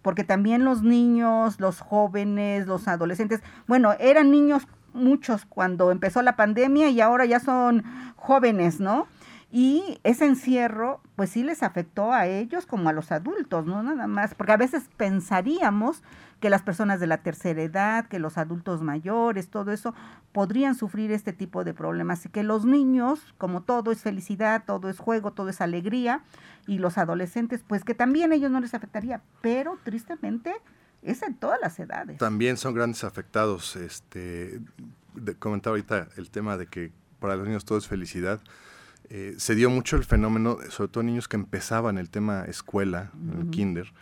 Porque 0.00 0.22
también 0.22 0.64
los 0.64 0.84
niños, 0.84 1.58
los 1.58 1.80
jóvenes, 1.80 2.68
los 2.68 2.86
adolescentes, 2.86 3.40
bueno, 3.66 3.94
eran 3.98 4.30
niños 4.30 4.68
muchos 4.92 5.44
cuando 5.44 5.90
empezó 5.90 6.22
la 6.22 6.36
pandemia 6.36 6.88
y 6.90 7.00
ahora 7.00 7.24
ya 7.24 7.40
son 7.40 7.82
jóvenes, 8.14 8.78
¿no? 8.78 9.08
Y 9.50 9.98
ese 10.04 10.26
encierro, 10.26 11.00
pues 11.16 11.30
sí 11.30 11.42
les 11.42 11.64
afectó 11.64 12.12
a 12.12 12.28
ellos 12.28 12.64
como 12.64 12.88
a 12.88 12.92
los 12.92 13.10
adultos, 13.10 13.66
no 13.66 13.82
nada 13.82 14.06
más, 14.06 14.36
porque 14.36 14.52
a 14.52 14.56
veces 14.56 14.84
pensaríamos 14.96 16.04
que 16.42 16.50
las 16.50 16.62
personas 16.62 16.98
de 16.98 17.06
la 17.06 17.22
tercera 17.22 17.62
edad, 17.62 18.08
que 18.08 18.18
los 18.18 18.36
adultos 18.36 18.82
mayores, 18.82 19.48
todo 19.48 19.70
eso, 19.70 19.94
podrían 20.32 20.74
sufrir 20.74 21.12
este 21.12 21.32
tipo 21.32 21.62
de 21.62 21.72
problemas. 21.72 22.26
Y 22.26 22.30
que 22.30 22.42
los 22.42 22.64
niños, 22.64 23.20
como 23.38 23.62
todo 23.62 23.92
es 23.92 24.02
felicidad, 24.02 24.64
todo 24.66 24.90
es 24.90 24.98
juego, 24.98 25.32
todo 25.32 25.48
es 25.50 25.60
alegría, 25.60 26.24
y 26.66 26.78
los 26.78 26.98
adolescentes, 26.98 27.64
pues 27.64 27.84
que 27.84 27.94
también 27.94 28.32
a 28.32 28.34
ellos 28.34 28.50
no 28.50 28.58
les 28.58 28.74
afectaría, 28.74 29.22
pero 29.40 29.78
tristemente 29.84 30.52
es 31.02 31.22
en 31.22 31.36
todas 31.36 31.60
las 31.62 31.78
edades. 31.78 32.18
También 32.18 32.56
son 32.56 32.74
grandes 32.74 33.04
afectados. 33.04 33.76
Este, 33.76 34.60
comentaba 35.38 35.74
ahorita 35.74 36.08
el 36.16 36.28
tema 36.30 36.56
de 36.56 36.66
que 36.66 36.90
para 37.20 37.36
los 37.36 37.46
niños 37.46 37.64
todo 37.64 37.78
es 37.78 37.86
felicidad 37.86 38.40
eh, 39.10 39.34
se 39.36 39.54
dio 39.54 39.68
mucho 39.68 39.96
el 39.96 40.04
fenómeno, 40.04 40.58
sobre 40.70 40.90
todo 40.90 41.04
niños 41.04 41.28
que 41.28 41.36
empezaban 41.36 41.98
el 41.98 42.08
tema 42.08 42.44
escuela, 42.44 43.10
el 43.38 43.50
kinder, 43.50 43.92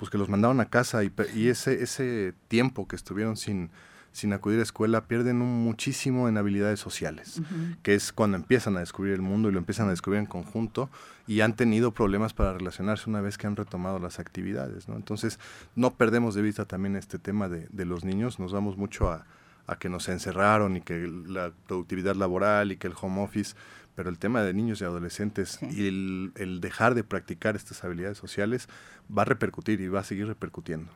pues 0.00 0.08
que 0.08 0.16
los 0.16 0.30
mandaban 0.30 0.60
a 0.60 0.64
casa 0.64 1.04
y, 1.04 1.48
ese, 1.48 1.82
ese 1.82 2.32
tiempo 2.48 2.88
que 2.88 2.96
estuvieron 2.96 3.36
sin, 3.36 3.70
sin 4.12 4.32
acudir 4.32 4.58
a 4.58 4.62
escuela 4.62 5.02
pierden 5.02 5.38
muchísimo 5.38 6.26
en 6.26 6.38
habilidades 6.38 6.80
sociales, 6.80 7.42
que 7.82 7.94
es 7.94 8.10
cuando 8.10 8.38
empiezan 8.38 8.78
a 8.78 8.80
descubrir 8.80 9.12
el 9.12 9.20
mundo 9.20 9.50
y 9.50 9.52
lo 9.52 9.58
empiezan 9.58 9.88
a 9.88 9.90
descubrir 9.90 10.20
en 10.20 10.26
conjunto 10.26 10.88
y 11.26 11.42
han 11.42 11.54
tenido 11.54 11.92
problemas 11.92 12.32
para 12.32 12.54
relacionarse 12.54 13.10
una 13.10 13.20
vez 13.20 13.36
que 13.36 13.46
han 13.46 13.56
retomado 13.56 13.98
las 13.98 14.18
actividades. 14.18 14.88
¿no? 14.88 14.96
Entonces, 14.96 15.38
no 15.74 15.92
perdemos 15.92 16.34
de 16.34 16.40
vista 16.40 16.64
también 16.64 16.96
este 16.96 17.18
tema 17.18 17.50
de, 17.50 17.68
de 17.70 17.84
los 17.84 18.02
niños, 18.02 18.38
nos 18.38 18.54
vamos 18.54 18.78
mucho 18.78 19.10
a, 19.10 19.26
a, 19.66 19.76
que 19.78 19.90
nos 19.90 20.08
encerraron 20.08 20.78
y 20.78 20.80
que 20.80 21.12
la 21.26 21.52
productividad 21.66 22.16
laboral 22.16 22.72
y 22.72 22.78
que 22.78 22.86
el 22.86 22.94
home 22.98 23.20
office 23.22 23.54
pero 24.00 24.08
el 24.08 24.18
tema 24.18 24.40
de 24.40 24.54
niños 24.54 24.80
y 24.80 24.84
adolescentes 24.84 25.58
y 25.60 25.86
el, 25.86 26.60
dejar 26.62 26.94
de 26.94 27.04
practicar 27.04 27.54
estas 27.54 27.84
habilidades 27.84 28.16
sociales 28.16 28.66
va 29.14 29.22
a 29.22 29.24
repercutir 29.26 29.78
y 29.82 29.88
va 29.88 30.00
a 30.00 30.04
seguir 30.04 30.26
repercutiendo. 30.26 30.90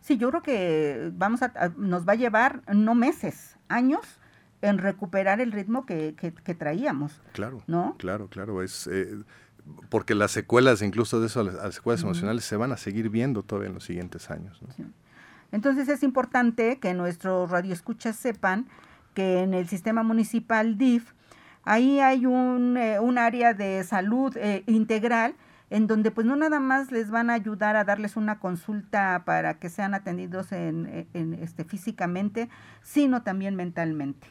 Sí, 0.00 0.18
yo 0.18 0.28
creo 0.30 0.42
que 0.42 1.12
vamos 1.14 1.40
a, 1.42 1.72
nos 1.76 2.04
va 2.04 2.14
a 2.14 2.16
llevar 2.16 2.62
no 2.74 2.96
meses, 2.96 3.56
años 3.68 4.00
en 4.60 4.78
recuperar 4.78 5.40
el 5.40 5.52
ritmo 5.52 5.86
que, 5.86 6.16
traíamos. 6.58 7.22
Claro, 7.32 7.62
¿no? 7.68 7.94
Claro, 7.96 8.26
claro, 8.26 8.60
es 8.60 8.88
eh, 8.88 9.22
porque 9.88 10.16
las 10.16 10.32
secuelas, 10.32 10.82
incluso 10.82 11.20
de 11.20 11.28
eso, 11.28 11.44
las, 11.44 11.76
secuelas 11.76 12.02
emocionales 12.02 12.44
se 12.44 12.56
van 12.56 12.72
a 12.72 12.76
seguir 12.76 13.08
viendo 13.08 13.44
todavía 13.44 13.68
en 13.68 13.74
los 13.74 13.84
siguientes 13.84 14.32
años. 14.32 14.60
Entonces 15.52 15.88
es 15.88 16.02
importante 16.02 16.80
que 16.80 16.92
nuestros 16.92 17.52
radioescuchas 17.52 18.16
sepan 18.16 18.66
que 19.14 19.42
en 19.42 19.54
el 19.54 19.68
sistema 19.68 20.02
municipal 20.02 20.76
DIF 20.76 21.12
Ahí 21.68 22.00
hay 22.00 22.24
un, 22.24 22.78
eh, 22.78 22.98
un 22.98 23.18
área 23.18 23.52
de 23.52 23.84
salud 23.84 24.34
eh, 24.38 24.62
integral 24.66 25.34
en 25.68 25.86
donde 25.86 26.10
pues 26.10 26.26
no 26.26 26.34
nada 26.34 26.60
más 26.60 26.90
les 26.90 27.10
van 27.10 27.28
a 27.28 27.34
ayudar 27.34 27.76
a 27.76 27.84
darles 27.84 28.16
una 28.16 28.38
consulta 28.38 29.22
para 29.26 29.58
que 29.58 29.68
sean 29.68 29.92
atendidos 29.92 30.50
en, 30.52 31.06
este, 31.42 31.64
físicamente, 31.64 32.48
sino 32.82 33.22
también 33.22 33.54
mentalmente. 33.54 34.26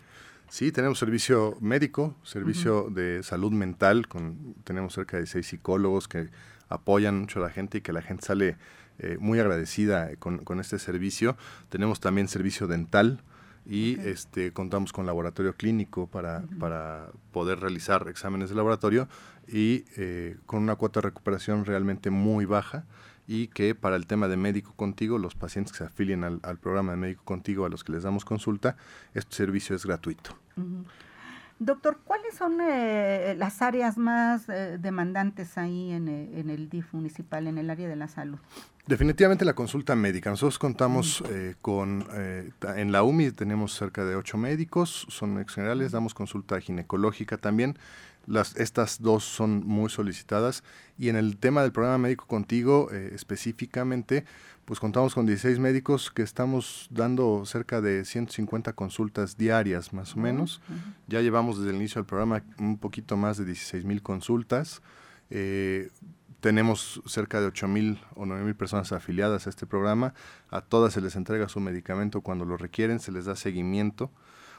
Sí, 0.50 0.72
tenemos 0.72 0.98
servicio 0.98 1.56
médico, 1.62 2.16
servicio 2.24 2.90
de 2.90 3.22
salud 3.22 3.52
mental, 3.52 4.08
con, 4.08 4.56
tenemos 4.64 4.96
cerca 4.96 5.18
de 5.18 5.28
seis 5.28 5.46
psicólogos 5.46 6.08
que 6.08 6.32
apoyan 6.70 7.20
mucho 7.20 7.40
a 7.40 7.44
la 7.44 7.50
gente 7.52 7.78
y 7.78 7.82
que 7.82 7.94
la 7.94 8.02
gente 8.02 8.26
sale 8.26 8.58
eh, 8.98 9.18
muy 9.20 9.40
agradecida 9.40 10.16
con, 10.16 10.40
con, 10.40 10.60
este 10.60 10.80
servicio. 10.80 11.38
Tenemos 11.70 12.00
también 12.00 12.30
servicio 12.30 12.66
dental, 12.66 13.22
y 13.70 14.00
este, 14.00 14.54
contamos 14.54 14.94
con 14.94 15.06
laboratorio 15.06 15.54
clínico 15.54 16.08
para, 16.08 16.44
para 16.58 17.10
poder 17.34 17.60
realizar 17.60 18.08
exámenes 18.08 18.50
de 18.50 18.56
laboratorio 18.56 19.10
y 19.48 19.84
eh, 19.98 20.38
con 20.46 20.64
una 20.64 20.76
cuota 20.76 21.02
de 21.02 21.10
recuperación 21.10 21.66
realmente 21.66 22.10
muy 22.10 22.46
baja 22.46 22.86
y 23.28 23.48
que 23.48 23.76
para 23.76 23.98
el 23.98 24.08
tema 24.08 24.30
de 24.30 24.38
médico 24.38 24.74
contigo, 24.76 25.18
los 25.18 25.36
pacientes 25.36 25.74
que 25.74 25.80
se 25.80 25.84
afilien 25.84 26.24
al, 26.24 26.58
programa 26.60 26.92
de 26.92 26.98
médico 26.98 27.26
contigo, 27.26 27.66
a 27.66 27.70
los 27.70 27.84
que 27.84 27.92
les 27.92 28.04
damos 28.04 28.24
consulta, 28.24 28.78
este 29.14 29.36
servicio 29.36 29.76
es 29.76 29.86
gratuito. 29.86 30.38
Doctor, 31.60 32.00
¿cuáles 32.04 32.36
son 32.36 32.60
eh, 32.62 33.36
las 33.36 33.64
áreas 33.64 33.98
más 33.98 34.48
eh, 34.48 34.78
demandantes 34.80 35.58
ahí 35.58 35.92
en, 35.92 36.08
eh, 36.08 36.40
en, 36.40 36.52
el 36.52 36.70
DIF 36.70 36.94
municipal, 36.94 37.48
en 37.48 37.58
el 37.58 37.72
área 37.72 37.88
de 37.88 37.96
la 37.96 38.08
salud? 38.08 38.38
Definitivamente 38.86 39.44
la 39.44 39.54
consulta 39.54 39.96
médica. 39.96 40.30
Nosotros 40.30 40.60
contamos 40.60 41.22
con, 41.62 42.08
en 42.14 42.92
la 42.94 43.04
UMI 43.04 43.32
tenemos 43.32 43.74
cerca 43.74 44.06
de 44.06 44.16
ocho 44.16 44.38
médicos, 44.38 45.08
son 45.10 45.46
generales, 45.46 45.92
damos 45.92 46.14
consulta 46.14 46.62
ginecológica 46.62 47.38
también. 47.38 47.78
Las, 48.28 48.56
estas 48.58 49.02
dos 49.02 49.24
son 49.24 49.66
muy 49.66 49.90
solicitadas 49.90 50.64
y 50.98 51.10
en 51.10 51.16
el 51.16 51.38
tema 51.38 51.64
del 51.64 51.72
programa 51.72 51.98
médico 51.98 52.28
contigo 52.28 52.92
específicamente, 52.92 54.26
pues 54.66 54.82
contamos 54.82 55.16
con 55.16 55.26
16 55.26 55.60
médicos 55.60 56.12
que 56.12 56.24
estamos 56.24 56.88
dando 56.92 57.46
cerca 57.46 57.80
de 57.80 58.04
150 58.04 58.74
consultas 58.74 59.38
diarias 59.38 59.94
más 59.94 60.16
o 60.16 60.20
menos. 60.20 60.62
Ya 61.08 61.22
llevamos 61.22 61.58
desde 61.58 61.70
el 61.70 61.78
inicio 61.78 62.02
del 62.02 62.06
programa 62.06 62.44
un 62.60 62.78
poquito 62.78 63.16
más 63.16 63.38
de 63.38 63.46
16 63.46 63.86
mil 63.86 64.04
consultas. 64.04 64.82
Eh, 65.30 65.90
tenemos 66.42 67.02
cerca 67.06 67.40
de 67.40 67.48
8 67.48 67.68
mil 67.68 68.00
o 68.16 68.26
9 68.26 68.44
mil 68.44 68.56
personas 68.56 68.92
afiliadas 68.92 69.48
a 69.48 69.50
este 69.50 69.66
programa. 69.66 70.14
A 70.50 70.62
todas 70.62 70.94
se 70.94 71.02
les 71.02 71.16
entrega 71.16 71.50
su 71.50 71.60
medicamento 71.60 72.22
cuando 72.22 72.46
lo 72.46 72.58
requieren, 72.58 73.00
se 73.00 73.12
les 73.12 73.26
da 73.26 73.36
seguimiento. 73.36 74.12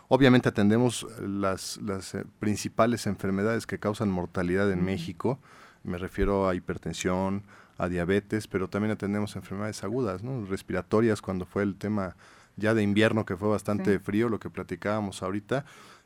Obviamente 0.09 0.49
atendemos 0.49 1.07
las, 1.21 1.79
las 1.83 2.15
eh, 2.15 2.25
principales 2.41 3.07
enfermedades 3.07 3.67
que 3.67 3.79
causan 3.79 4.11
mortalidad 4.11 4.73
en 4.73 4.83
México. 4.83 5.39
Me 5.85 5.99
refiero 5.99 6.49
a 6.49 6.55
hipertensión, 6.55 7.43
a 7.77 7.89
diabetes, 7.89 8.49
pero 8.49 8.69
también 8.69 8.93
atendemos 8.93 9.37
enfermedades 9.37 9.85
agudas, 9.85 10.23
¿no? 10.23 10.47
respiratorias, 10.47 11.21
cuando 11.21 11.45
fue 11.45 11.63
el 11.63 11.77
tema 11.77 12.17
ya 12.57 12.75
de 12.75 12.83
invierno 12.83 13.25
que 13.25 13.37
fue 13.37 13.49
bastante 13.49 14.01
frío, 14.01 14.29
lo 14.29 14.41
que 14.41 14.51
platicábamos 14.51 15.23
ahorita, 15.23 15.65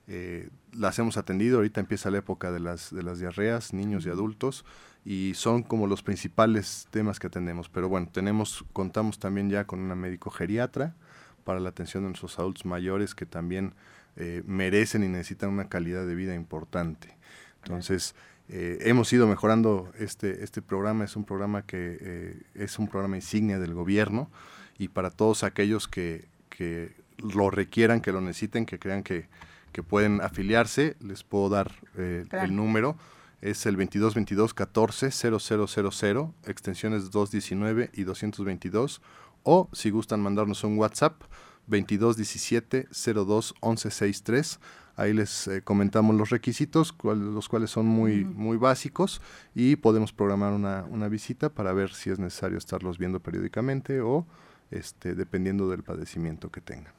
eh, 0.09 0.51
las 0.73 0.99
hemos 0.99 1.17
atendido, 1.17 1.59
ahorita 1.59 1.81
empieza 1.81 2.11
la 2.11 2.19
época 2.19 2.51
de 2.51 2.61
las, 2.61 2.93
de 2.93 3.03
las 3.03 3.21
diarreas, 3.21 3.73
niños 3.73 4.05
y 4.05 4.11
adultos, 4.11 4.65
y 5.05 5.33
son 5.35 5.63
como 5.63 5.87
los 5.87 6.03
principales 6.03 6.89
temas 6.91 7.19
que 7.19 7.29
atendemos. 7.29 7.69
Pero 7.69 7.89
bueno, 7.89 8.09
tenemos, 8.13 8.65
contamos 8.73 9.19
también 9.19 9.49
ya 9.49 9.65
con 9.65 9.79
una 9.79 9.95
médico 9.95 10.31
geriatra 10.31 10.95
para 11.45 11.61
la 11.61 11.71
atención 11.71 12.03
de 12.03 12.09
nuestros 12.09 12.39
adultos 12.39 12.65
mayores 12.65 13.15
que 13.15 13.27
también 13.27 13.75
eh, 14.17 14.43
merecen 14.47 15.05
y 15.05 15.09
necesitan 15.09 15.51
una 15.51 15.69
calidad 15.69 16.07
de 16.07 16.15
vida 16.15 16.35
importante. 16.35 17.17
Entonces, 17.65 18.15
eh, 18.49 18.79
hemos 18.83 19.13
ido 19.13 19.27
mejorando 19.27 19.91
este, 19.99 20.45
este 20.45 20.63
programa, 20.63 21.05
es 21.05 21.17
un 21.17 21.25
programa 21.25 21.63
que 21.63 21.99
eh, 22.01 22.43
es 22.55 22.79
un 22.79 22.89
programa 22.89 23.17
insignia 23.17 23.59
del 23.59 23.73
gobierno 23.73 24.31
y 24.79 24.89
para 24.89 25.11
todos 25.11 25.45
aquellos 25.45 25.89
que, 25.89 26.27
que 26.51 26.95
lo 27.19 27.51
requieran, 27.51 28.01
que 28.01 28.13
lo 28.13 28.21
necesiten, 28.21 28.67
que 28.67 28.79
crean 28.79 29.03
que, 29.03 29.29
que 29.73 29.83
pueden 29.83 30.21
afiliarse, 30.21 30.97
les 31.01 31.25
puedo 31.25 31.49
dar 31.49 31.73
eh, 31.97 32.27
el 32.33 32.55
número. 32.55 32.97
Es 33.41 33.67
el 33.67 33.75
2222 33.75 34.55
14 34.55 35.11
0000, 35.11 36.29
extensiones 36.47 37.11
219 37.11 37.91
y 37.93 38.05
222. 38.05 39.01
O 39.43 39.69
si 39.73 39.91
gustan 39.91 40.21
mandarnos 40.21 40.65
un 40.65 40.79
WhatsApp, 40.79 41.23
2217 41.67 42.89
02 42.91 43.55
1163 43.63 44.59
Ahí 44.97 45.15
les 45.15 45.49
eh, 45.49 45.63
comentamos 45.63 46.15
los 46.17 46.31
requisitos, 46.31 46.95
los 47.03 47.49
cuales 47.49 47.71
son 47.71 47.87
muy, 47.87 48.25
muy 48.25 48.59
básicos 48.59 49.23
y 49.55 49.77
podemos 49.77 50.13
programar 50.13 50.53
una, 50.53 50.85
una, 50.91 51.09
visita 51.09 51.49
para 51.49 51.73
ver 51.73 51.95
si 51.95 52.11
es 52.11 52.19
necesario 52.19 52.59
estarlos 52.59 52.99
viendo 52.99 53.21
periódicamente 53.21 54.03
o 54.03 54.27
este, 54.71 55.15
dependiendo 55.15 55.71
del 55.71 55.83
padecimiento 55.83 56.51
que 56.51 56.61
tengan. 56.61 56.93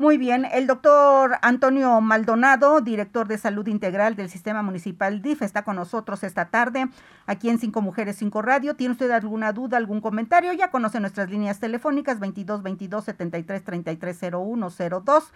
Muy 0.00 0.16
bien, 0.16 0.46
el 0.52 0.68
doctor 0.68 1.38
Antonio 1.42 2.00
Maldonado, 2.00 2.80
director 2.80 3.26
de 3.26 3.36
salud 3.36 3.66
integral 3.66 4.14
del 4.14 4.30
sistema 4.30 4.62
municipal 4.62 5.22
DIF, 5.22 5.42
está 5.42 5.64
con 5.64 5.74
nosotros 5.74 6.22
esta 6.22 6.50
tarde 6.50 6.86
aquí 7.26 7.50
en 7.50 7.58
Cinco 7.58 7.82
Mujeres, 7.82 8.14
Cinco 8.14 8.40
Radio. 8.40 8.76
¿Tiene 8.76 8.92
usted 8.92 9.10
alguna 9.10 9.52
duda, 9.52 9.76
algún 9.76 10.00
comentario? 10.00 10.52
Ya 10.52 10.70
conoce 10.70 11.00
nuestras 11.00 11.28
líneas 11.30 11.58
telefónicas 11.58 12.20
22 12.20 12.62
22 12.62 13.04
73 13.06 13.64
33 13.64 14.20
01 14.34 14.70
02 14.70 15.32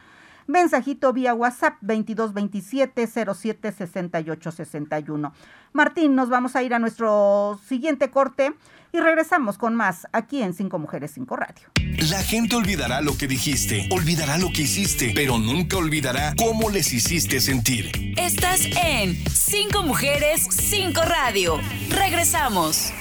Mensajito 0.47 1.13
vía 1.13 1.35
WhatsApp 1.35 1.75
2227 1.81 3.07
07 3.07 3.73
68 3.73 4.51
61. 4.53 5.33
Martín, 5.73 6.15
nos 6.15 6.29
vamos 6.29 6.57
a 6.57 6.63
ir 6.63 6.75
a 6.75 6.79
nuestro 6.79 7.59
siguiente 7.65 8.11
corte 8.11 8.55
y 8.93 9.01
regresamos 9.01 9.59
con 9.59 9.75
más 9.75 10.07
aquí 10.13 10.41
en 10.43 10.55
Cinco 10.55 10.79
Mujeres, 10.79 11.11
Cinco 11.15 11.35
Radio. 11.37 11.67
La 12.11 12.23
gente 12.23 12.55
olvidará 12.57 13.01
lo 13.01 13.17
que 13.17 13.27
dijiste, 13.27 13.89
olvidará 13.91 14.37
lo 14.39 14.53
que 14.53 14.63
hiciste, 14.63 15.13
pero 15.15 15.39
nunca 15.39 15.79
olvidará 15.79 16.35
cómo 16.37 16.71
les 16.71 16.93
hiciste 16.93 17.41
sentir. 17.41 18.15
Estás 18.17 18.67
en 18.85 19.17
Cinco 19.31 19.83
Mujeres, 19.83 20.47
Cinco 20.51 21.03
Radio. 21.03 21.59
Regresamos. 21.89 22.93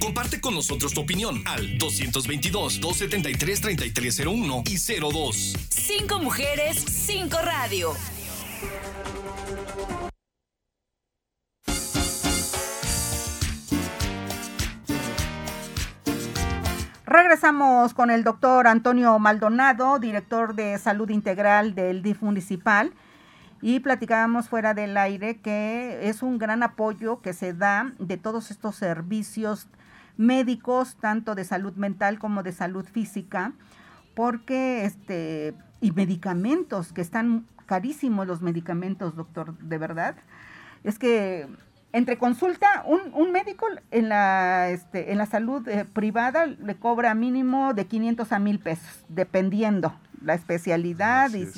Comparte 0.00 0.40
con 0.40 0.54
nosotros 0.54 0.94
tu 0.94 1.02
opinión 1.02 1.42
al 1.46 1.78
222-273-3301 1.78 4.62
y 4.68 4.78
02. 5.00 5.56
Cinco 5.68 6.18
mujeres, 6.18 6.78
cinco 6.78 7.36
radio. 7.42 7.94
Regresamos 17.10 17.92
con 17.92 18.08
el 18.08 18.22
doctor 18.22 18.68
Antonio 18.68 19.18
Maldonado, 19.18 19.98
director 19.98 20.54
de 20.54 20.78
salud 20.78 21.10
integral 21.10 21.74
del 21.74 22.04
DIF 22.04 22.22
municipal, 22.22 22.92
y 23.60 23.80
platicábamos 23.80 24.48
fuera 24.48 24.74
del 24.74 24.96
aire 24.96 25.38
que 25.38 26.08
es 26.08 26.22
un 26.22 26.38
gran 26.38 26.62
apoyo 26.62 27.20
que 27.20 27.32
se 27.32 27.52
da 27.52 27.92
de 27.98 28.16
todos 28.16 28.52
estos 28.52 28.76
servicios 28.76 29.66
médicos, 30.18 30.98
tanto 31.00 31.34
de 31.34 31.42
salud 31.42 31.72
mental 31.74 32.20
como 32.20 32.44
de 32.44 32.52
salud 32.52 32.84
física, 32.84 33.54
porque 34.14 34.84
este, 34.84 35.54
y 35.80 35.90
medicamentos, 35.90 36.92
que 36.92 37.00
están 37.00 37.44
carísimos 37.66 38.28
los 38.28 38.40
medicamentos, 38.40 39.16
doctor, 39.16 39.58
de 39.58 39.78
verdad. 39.78 40.14
Es 40.84 40.96
que 41.00 41.48
entre 41.92 42.18
consulta, 42.18 42.84
un, 42.86 43.00
un 43.14 43.32
médico 43.32 43.66
en 43.90 44.08
la, 44.08 44.70
este, 44.70 45.12
en 45.12 45.18
la 45.18 45.26
salud 45.26 45.66
eh, 45.68 45.84
privada 45.84 46.46
le 46.46 46.76
cobra 46.76 47.14
mínimo 47.14 47.74
de 47.74 47.86
500 47.86 48.32
a 48.32 48.38
1000 48.38 48.58
pesos, 48.60 49.04
dependiendo 49.08 49.94
la 50.22 50.34
especialidad. 50.34 51.30
Y, 51.34 51.48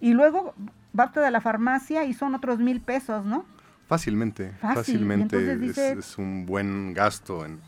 y, 0.00 0.12
luego 0.14 0.54
va 0.98 1.06
usted 1.06 1.22
a 1.22 1.30
la 1.30 1.40
farmacia 1.40 2.04
y 2.04 2.14
son 2.14 2.34
otros 2.34 2.58
mil 2.58 2.80
pesos, 2.80 3.24
¿no? 3.24 3.44
Fácilmente, 3.86 4.52
fácilmente 4.60 5.58
es, 5.92 6.16
un 6.16 6.46
buen 6.46 6.94
gasto 6.94 7.44
en, 7.44 7.60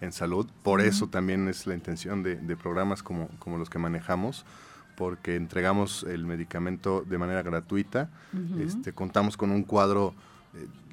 en 0.00 0.12
salud. 0.12 0.48
Por 0.62 0.80
eso 0.80 1.08
también 1.08 1.46
es 1.48 1.66
la 1.66 1.74
intención 1.74 2.22
de, 2.22 2.36
de, 2.36 2.56
programas 2.56 3.02
como, 3.02 3.28
como 3.38 3.58
los 3.58 3.68
que 3.68 3.78
manejamos, 3.78 4.46
porque 4.96 5.36
entregamos 5.36 6.04
el 6.04 6.24
medicamento 6.24 7.04
de 7.06 7.18
manera 7.18 7.42
gratuita. 7.42 8.08
este, 8.58 8.92
contamos 8.92 9.36
con 9.36 9.50
un 9.50 9.62
cuadro, 9.62 10.14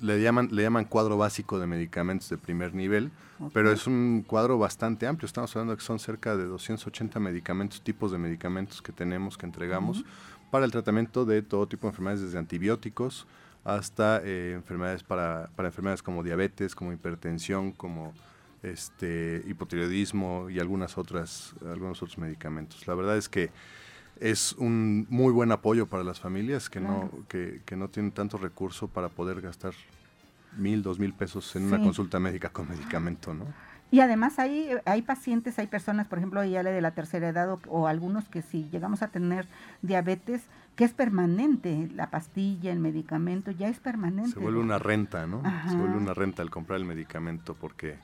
le, 0.02 0.22
llaman, 0.22 0.50
le 0.52 0.63
llaman 0.63 0.86
cuadro 0.86 1.18
básico 1.18 1.60
de 1.60 1.68
medicamentos 1.68 2.30
de 2.30 2.38
primer 2.38 2.74
nivel, 2.74 3.12
pero 3.54 3.72
es 3.72 3.88
un 3.88 4.24
cuadro 4.26 4.58
bastante 4.58 5.08
amplio. 5.08 5.26
Estamos 5.26 5.56
hablando 5.56 5.76
que 5.76 5.84
son 5.84 6.00
cerca 6.00 6.36
de 6.36 6.46
280 6.46 7.20
medicamentos, 7.20 7.82
tipos 7.82 8.12
de 8.12 8.18
medicamentos 8.18 8.82
que 8.82 8.91
tenemos, 8.91 9.38
que 9.38 9.46
entregamos, 9.46 10.04
para 10.52 10.65
el 10.65 10.72
tratamiento 10.72 11.26
de 11.26 11.41
todo 11.41 11.68
tipo 11.68 11.88
de 11.88 11.89
enfermedades, 11.89 12.22
desde 12.22 12.38
antibióticos, 12.38 13.28
hasta 13.63 14.22
eh, 14.24 14.54
enfermedades 14.54 15.04
para, 15.04 15.50
para, 15.56 15.70
enfermedades 15.70 16.04
como 16.04 16.24
diabetes, 16.24 16.76
como 16.76 16.94
hipertensión, 16.94 17.72
como 17.72 18.13
este 18.62 19.44
hipotiroidismo 19.48 20.50
y 20.50 20.60
algunas 20.60 20.98
otras 20.98 21.56
algunos 21.65 22.02
otros 22.02 22.18
medicamentos. 22.18 22.88
La 22.88 22.96
verdad 22.96 23.18
es 23.18 23.30
que 23.30 23.52
es 24.19 24.54
un 24.54 25.08
muy 25.10 25.32
buen 25.34 25.51
apoyo 25.51 25.88
para 25.88 26.04
las 26.04 26.19
familias 26.19 26.69
que 26.69 26.80
no 26.80 27.10
que, 27.28 27.62
que, 27.65 27.75
no 27.75 27.89
tienen 27.89 28.12
tanto 28.12 28.38
recurso 28.38 28.88
para 28.88 29.10
poder 29.10 29.41
gastar 29.41 29.73
mil, 30.58 30.82
dos 30.84 30.99
mil 30.99 31.13
pesos 31.13 31.56
en 31.56 31.65
una 31.65 31.80
consulta 31.80 32.19
médica 32.19 32.49
con 32.49 32.69
medicamento, 32.69 33.34
¿no? 33.34 33.45
Y 33.91 33.99
además 33.99 34.39
hay, 34.39 34.71
hay 34.86 35.04
pacientes, 35.04 35.60
hay 35.60 35.67
personas, 35.67 36.08
por 36.08 36.17
ejemplo, 36.17 36.43
ya 36.43 36.63
de 36.63 36.82
la 36.82 36.91
tercera 36.91 37.30
edad 37.30 37.51
o, 37.51 37.60
o, 37.67 37.88
algunos 37.88 38.28
que 38.28 38.41
si 38.41 38.67
llegamos 38.69 39.04
a 39.04 39.10
tener 39.10 39.47
diabetes, 39.84 40.41
que 40.75 40.86
es 40.86 40.93
permanente, 40.93 41.89
la 41.93 42.10
pastilla, 42.10 42.71
el 42.71 42.80
medicamento, 42.80 43.51
ya 43.51 43.69
es 43.69 43.80
permanente. 43.80 44.32
Se 44.32 44.39
vuelve 44.39 44.60
una 44.60 44.80
renta, 44.80 45.28
¿no? 45.28 45.41
Se 45.69 45.75
vuelve 45.75 45.97
una 45.97 46.13
renta 46.13 46.41
al 46.41 46.49
comprar 46.49 46.80
el 46.80 46.86
medicamento 46.86 47.54
porque 47.54 47.97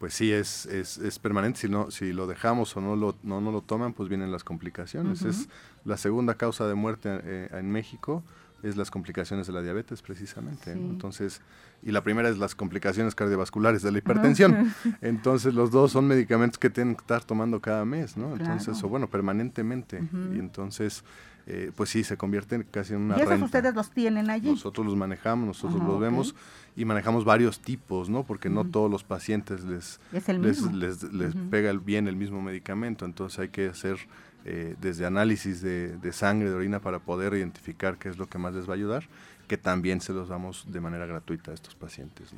pues 0.00 0.14
sí 0.14 0.32
es, 0.32 0.66
es, 0.66 0.96
es, 0.96 1.18
permanente, 1.18 1.60
si, 1.60 1.68
no, 1.68 1.90
si 1.90 2.12
lo 2.14 2.26
dejamos 2.26 2.74
o 2.74 2.80
no 2.80 2.96
lo, 2.96 3.14
no, 3.22 3.42
no 3.42 3.52
lo 3.52 3.60
toman, 3.60 3.92
pues 3.92 4.08
vienen 4.08 4.32
las 4.32 4.42
complicaciones. 4.42 5.22
Es 5.22 5.48
la 5.84 5.98
segunda 5.98 6.34
causa 6.34 6.66
de 6.66 6.74
muerte 6.74 7.20
eh, 7.22 7.48
en 7.52 7.70
México 7.70 8.24
es 8.62 8.76
las 8.76 8.90
complicaciones 8.90 9.46
de 9.46 9.52
la 9.52 9.62
diabetes 9.62 10.02
precisamente. 10.02 10.72
Entonces, 10.72 11.40
y 11.82 11.92
la 11.92 12.02
primera 12.02 12.28
es 12.28 12.38
las 12.38 12.54
complicaciones 12.54 13.14
cardiovasculares 13.14 13.82
de 13.82 13.92
la 13.92 13.98
hipertensión. 13.98 14.74
Entonces, 15.00 15.54
los 15.54 15.70
dos 15.70 15.92
son 15.92 16.06
medicamentos 16.06 16.58
que 16.58 16.70
tienen 16.70 16.94
que 16.94 17.00
estar 17.00 17.24
tomando 17.24 17.60
cada 17.60 17.84
mes, 17.84 18.16
¿no? 18.16 18.34
Entonces, 18.34 18.82
o 18.82 18.88
bueno, 18.88 19.08
permanentemente. 19.08 20.02
Y 20.34 20.38
entonces, 20.38 21.04
eh, 21.46 21.72
pues 21.74 21.90
sí, 21.90 22.04
se 22.04 22.16
convierte 22.16 22.64
casi 22.70 22.94
en 22.94 23.00
una 23.00 23.18
¿Y 23.18 23.22
esos 23.22 23.42
ustedes 23.42 23.74
los 23.74 23.90
tienen 23.90 24.30
allí? 24.30 24.50
Nosotros 24.50 24.86
los 24.86 24.96
manejamos, 24.96 25.46
nosotros 25.46 25.82
los 25.82 25.98
vemos 25.98 26.34
y 26.76 26.84
manejamos 26.84 27.24
varios 27.24 27.60
tipos, 27.60 28.08
¿no? 28.08 28.24
Porque 28.24 28.48
no 28.48 28.64
todos 28.64 28.90
los 28.90 29.04
pacientes 29.04 29.64
les, 29.64 30.00
les, 30.12 31.02
les, 31.12 31.34
pega 31.50 31.72
bien 31.72 32.08
el 32.08 32.16
mismo 32.16 32.40
medicamento, 32.40 33.04
entonces 33.04 33.38
hay 33.40 33.48
que 33.48 33.68
hacer 33.68 33.98
eh, 34.44 34.74
desde 34.80 35.04
análisis 35.04 35.60
de, 35.60 36.12
sangre, 36.12 36.48
de 36.48 36.54
orina, 36.54 36.80
para 36.80 36.98
poder 36.98 37.34
identificar 37.34 37.98
qué 37.98 38.08
es 38.08 38.18
lo 38.18 38.26
que 38.26 38.38
más 38.38 38.54
les 38.54 38.68
va 38.68 38.72
a 38.72 38.76
ayudar, 38.76 39.04
que 39.48 39.58
también 39.58 40.00
se 40.00 40.12
los 40.12 40.28
damos 40.28 40.64
de 40.68 40.80
manera 40.80 41.06
gratuita 41.06 41.50
a 41.50 41.54
estos 41.54 41.74
pacientes. 41.74 42.32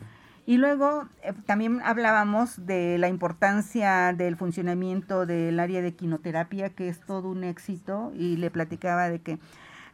Y 0.53 0.59
luego 0.59 1.09
eh, 1.23 1.33
también 1.47 1.81
hablábamos 1.83 2.67
de 2.67 2.99
la 2.99 3.09
importancia 3.09 4.13
del 4.13 4.37
funcionamiento 4.37 5.25
del 5.25 5.59
área 5.59 5.81
de 5.81 5.95
quinoterapia, 5.95 6.69
que 6.69 6.89
es 6.89 7.01
todo 7.01 7.31
un 7.31 7.43
éxito, 7.43 8.13
y 8.15 8.37
le 8.37 8.51
platicaba 8.51 9.09
de 9.09 9.19
que 9.23 9.39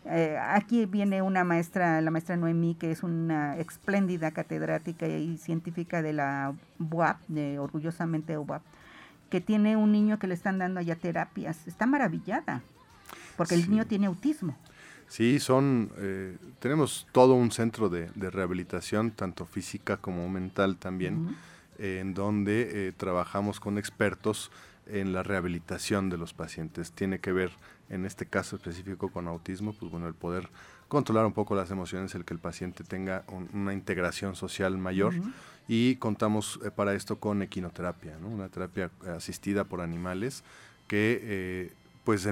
eh, 0.04 0.36
aquí 0.36 0.84
viene 0.86 1.22
una 1.22 1.44
maestra, 1.44 2.00
la 2.00 2.10
maestra 2.10 2.36
Noemí, 2.36 2.74
que 2.74 2.90
es 2.90 3.04
una 3.04 3.56
espléndida 3.56 4.32
catedrática 4.32 5.06
y 5.06 5.38
científica 5.38 6.02
de 6.02 6.14
la 6.14 6.52
UAP, 6.80 7.20
de 7.28 7.60
orgullosamente 7.60 8.36
UAP, 8.36 8.62
que 9.30 9.40
tiene 9.40 9.76
un 9.76 9.92
niño 9.92 10.18
que 10.18 10.26
le 10.26 10.34
están 10.34 10.58
dando 10.58 10.80
allá 10.80 10.96
terapias. 10.96 11.68
Está 11.68 11.86
maravillada, 11.86 12.62
porque 13.36 13.54
el 13.54 13.70
niño 13.70 13.86
tiene 13.86 14.08
autismo. 14.08 14.56
Sí, 15.08 15.40
son, 15.40 15.90
eh, 15.98 16.36
tenemos 16.58 17.06
todo 17.12 17.34
un 17.34 17.50
centro 17.50 17.88
de, 17.88 18.08
rehabilitación, 18.14 19.10
tanto 19.10 19.46
física 19.46 19.96
como 19.96 20.28
mental 20.28 20.76
también, 20.76 21.36
en 21.78 22.14
donde 22.14 22.88
eh, 22.88 22.92
trabajamos 22.96 23.60
con 23.60 23.78
expertos 23.78 24.50
en 24.86 25.12
la 25.12 25.22
rehabilitación 25.22 26.10
de 26.10 26.18
los 26.18 26.34
pacientes. 26.34 26.92
Tiene 26.92 27.20
que 27.20 27.32
ver, 27.32 27.50
en 27.88 28.04
este 28.04 28.26
caso 28.26 28.56
específico 28.56 29.10
con 29.10 29.28
autismo, 29.28 29.72
pues 29.72 29.90
bueno, 29.90 30.08
el 30.08 30.14
poder 30.14 30.48
controlar 30.88 31.26
un 31.26 31.32
poco 31.32 31.54
las 31.54 31.70
emociones, 31.70 32.14
el 32.14 32.24
que 32.24 32.34
el 32.34 32.40
paciente 32.40 32.84
tenga 32.84 33.24
una 33.52 33.72
integración 33.72 34.34
social 34.36 34.76
mayor. 34.78 35.14
Y 35.68 35.96
contamos 35.96 36.58
eh, 36.64 36.70
para 36.70 36.94
esto 36.94 37.16
con 37.16 37.42
equinoterapia, 37.42 38.16
una 38.18 38.48
terapia 38.48 38.90
asistida 39.14 39.64
por 39.64 39.82
animales 39.82 40.42
que 40.86 41.20
eh, 41.22 41.72
pues 42.04 42.26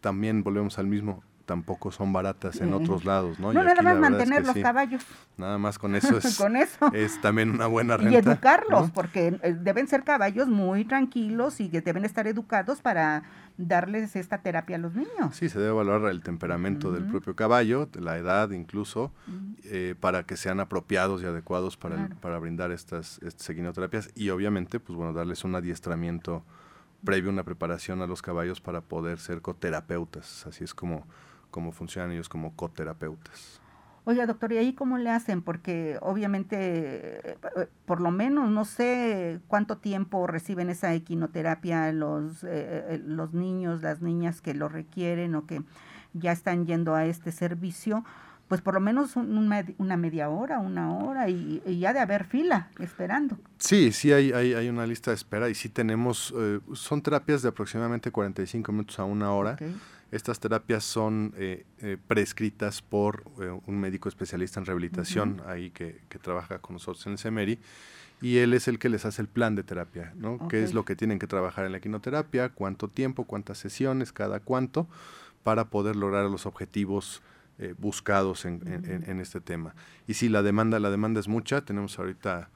también 0.00 0.42
volvemos 0.42 0.78
al 0.78 0.88
mismo, 0.88 1.22
tampoco 1.46 1.90
son 1.90 2.12
baratas 2.12 2.60
en 2.60 2.72
otros 2.72 3.04
lados, 3.04 3.38
¿no? 3.38 3.52
No, 3.52 3.62
nada 3.62 3.82
más 3.82 3.98
mantener 3.98 4.46
los 4.46 4.56
caballos. 4.56 5.02
Nada 5.36 5.58
más 5.58 5.78
con 5.78 5.94
eso 5.96 6.18
es, 6.18 6.36
con 6.36 6.56
eso. 6.56 6.92
es 6.92 7.20
también 7.20 7.50
una 7.50 7.66
buena 7.66 7.96
renta. 7.96 8.12
Y 8.12 8.16
educarlos, 8.16 8.90
porque 8.90 9.38
eh, 9.42 9.56
deben 9.60 9.88
ser 9.88 10.04
caballos 10.04 10.48
muy 10.48 10.84
tranquilos 10.84 11.60
y 11.60 11.68
que 11.68 11.80
deben 11.80 12.04
estar 12.04 12.26
educados 12.26 12.80
para 12.80 13.22
darles 13.56 14.16
esta 14.16 14.38
terapia 14.38 14.76
a 14.76 14.78
los 14.78 14.94
niños. 14.94 15.34
Sí, 15.34 15.48
se 15.48 15.58
debe 15.58 15.72
valorar 15.72 16.10
el 16.10 16.22
temperamento 16.22 16.92
del 16.92 17.04
propio 17.04 17.36
caballo, 17.36 17.88
la 17.94 18.16
edad 18.16 18.50
incluso, 18.50 19.12
eh, 19.64 19.94
para 19.98 20.24
que 20.24 20.36
sean 20.36 20.60
apropiados 20.60 21.22
y 21.22 21.26
adecuados 21.26 21.76
para, 21.76 22.08
para 22.20 22.38
brindar 22.38 22.72
estas, 22.72 23.20
estas 23.22 23.52
y 24.14 24.30
obviamente, 24.30 24.80
pues 24.80 24.96
bueno, 24.96 25.12
darles 25.12 25.44
un 25.44 25.54
adiestramiento 25.54 26.44
previo, 27.04 27.30
una 27.30 27.44
preparación 27.44 28.02
a 28.02 28.06
los 28.06 28.22
caballos 28.22 28.60
para 28.60 28.80
poder 28.80 29.18
ser 29.18 29.42
coterapeutas. 29.42 30.46
Así 30.46 30.64
es 30.64 30.74
como, 30.74 31.06
como 31.52 31.70
funcionan 31.70 32.10
ellos 32.10 32.28
como 32.28 32.56
coterapeutas. 32.56 33.62
Oiga, 34.04 34.26
doctor, 34.26 34.52
¿y 34.52 34.58
ahí 34.58 34.72
cómo 34.72 34.98
le 34.98 35.10
hacen? 35.10 35.42
Porque 35.42 35.96
obviamente, 36.00 36.56
eh, 36.58 37.36
por 37.86 38.00
lo 38.00 38.10
menos, 38.10 38.50
no 38.50 38.64
sé 38.64 39.38
cuánto 39.46 39.78
tiempo 39.78 40.26
reciben 40.26 40.70
esa 40.70 40.92
equinoterapia 40.92 41.92
los, 41.92 42.42
eh, 42.42 42.48
eh, 42.50 43.02
los 43.04 43.32
niños, 43.32 43.80
las 43.80 44.02
niñas 44.02 44.40
que 44.40 44.54
lo 44.54 44.68
requieren 44.68 45.36
o 45.36 45.46
que 45.46 45.62
ya 46.14 46.32
están 46.32 46.66
yendo 46.66 46.96
a 46.96 47.04
este 47.06 47.30
servicio, 47.30 48.04
pues 48.48 48.60
por 48.60 48.74
lo 48.74 48.80
menos 48.80 49.14
una 49.14 49.96
media 49.96 50.28
hora, 50.28 50.58
una 50.58 50.92
hora 50.92 51.28
y, 51.28 51.62
ya 51.78 51.92
de 51.92 52.00
haber 52.00 52.24
fila 52.24 52.70
esperando. 52.80 53.38
Sí, 53.58 53.92
sí 53.92 54.12
hay, 54.12 54.32
hay, 54.32 54.52
hay, 54.52 54.68
una 54.68 54.84
lista 54.84 55.12
de 55.12 55.14
espera 55.14 55.48
y 55.48 55.54
sí 55.54 55.68
tenemos, 55.70 56.34
son 56.74 57.00
terapias 57.00 57.40
de 57.40 57.48
aproximadamente 57.48 58.10
45 58.10 58.72
minutos 58.72 58.98
a 58.98 59.04
una 59.04 59.32
hora. 59.32 59.56
Estas 60.12 60.40
terapias 60.40 60.84
son 60.84 61.32
eh, 61.38 61.64
eh, 61.78 61.96
prescritas 62.06 62.82
por 62.82 63.24
eh, 63.40 63.48
un 63.64 63.80
médico 63.80 64.10
especialista 64.10 64.60
en 64.60 64.66
rehabilitación, 64.66 65.40
ahí 65.46 65.70
que, 65.70 66.02
trabaja 66.20 66.58
con 66.58 66.74
nosotros 66.74 67.06
en 67.06 67.12
el 67.12 67.18
CEMERI, 67.18 67.58
y 68.20 68.36
él 68.36 68.52
es 68.52 68.68
el 68.68 68.78
que 68.78 68.90
les 68.90 69.06
hace 69.06 69.22
el 69.22 69.28
plan 69.28 69.54
de 69.54 69.62
terapia, 69.62 70.12
¿no? 70.14 70.48
¿Qué 70.48 70.62
es 70.62 70.74
lo 70.74 70.84
que 70.84 70.96
tienen 70.96 71.18
que 71.18 71.26
trabajar 71.26 71.64
en 71.64 71.72
la 71.72 71.80
quinoterapia? 71.80 72.50
¿Cuánto 72.50 72.88
tiempo? 72.88 73.24
¿Cuántas 73.24 73.56
sesiones? 73.56 74.12
¿Cada 74.12 74.40
cuánto? 74.40 74.86
Para 75.44 75.70
poder 75.70 75.96
lograr 75.96 76.26
los 76.26 76.44
objetivos 76.46 77.22
buscados 77.78 78.44
en, 78.44 79.20
este 79.20 79.40
tema. 79.40 79.74
Y 80.06 80.14
si 80.14 80.28
la 80.28 80.42
demanda, 80.42 80.78
la 80.78 80.90
demanda 80.90 81.20
es 81.20 81.26
mucha, 81.26 81.64
tenemos 81.64 81.98
ahorita 81.98 82.50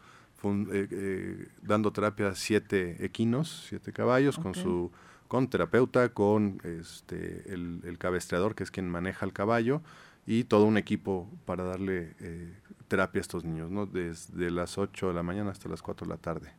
dando 1.62 1.92
terapia 1.92 2.28
a 2.28 2.34
siete 2.34 3.04
equinos, 3.04 3.66
siete 3.68 3.92
caballos, 3.92 4.38
con 4.38 4.54
su 4.54 4.92
con 5.28 5.48
terapeuta, 5.48 6.10
con 6.10 6.60
este, 6.64 7.44
el, 7.52 7.96
cabestreador, 7.98 8.54
que 8.54 8.64
es 8.64 8.70
quien 8.70 8.88
maneja 8.88 9.24
el 9.24 9.32
caballo, 9.32 9.82
y 10.26 10.44
todo 10.44 10.64
un 10.64 10.76
equipo 10.76 11.30
para 11.44 11.64
darle 11.64 12.14
eh, 12.20 12.52
terapia 12.88 13.20
a 13.20 13.22
estos 13.22 13.44
niños, 13.44 13.70
¿no? 13.70 13.86
desde 13.86 14.50
las 14.50 14.76
8 14.76 15.08
de 15.08 15.14
la 15.14 15.22
mañana 15.22 15.50
hasta 15.50 15.68
las 15.68 15.82
4 15.82 16.06
de 16.06 16.10
la 16.10 16.18
tarde. 16.18 16.52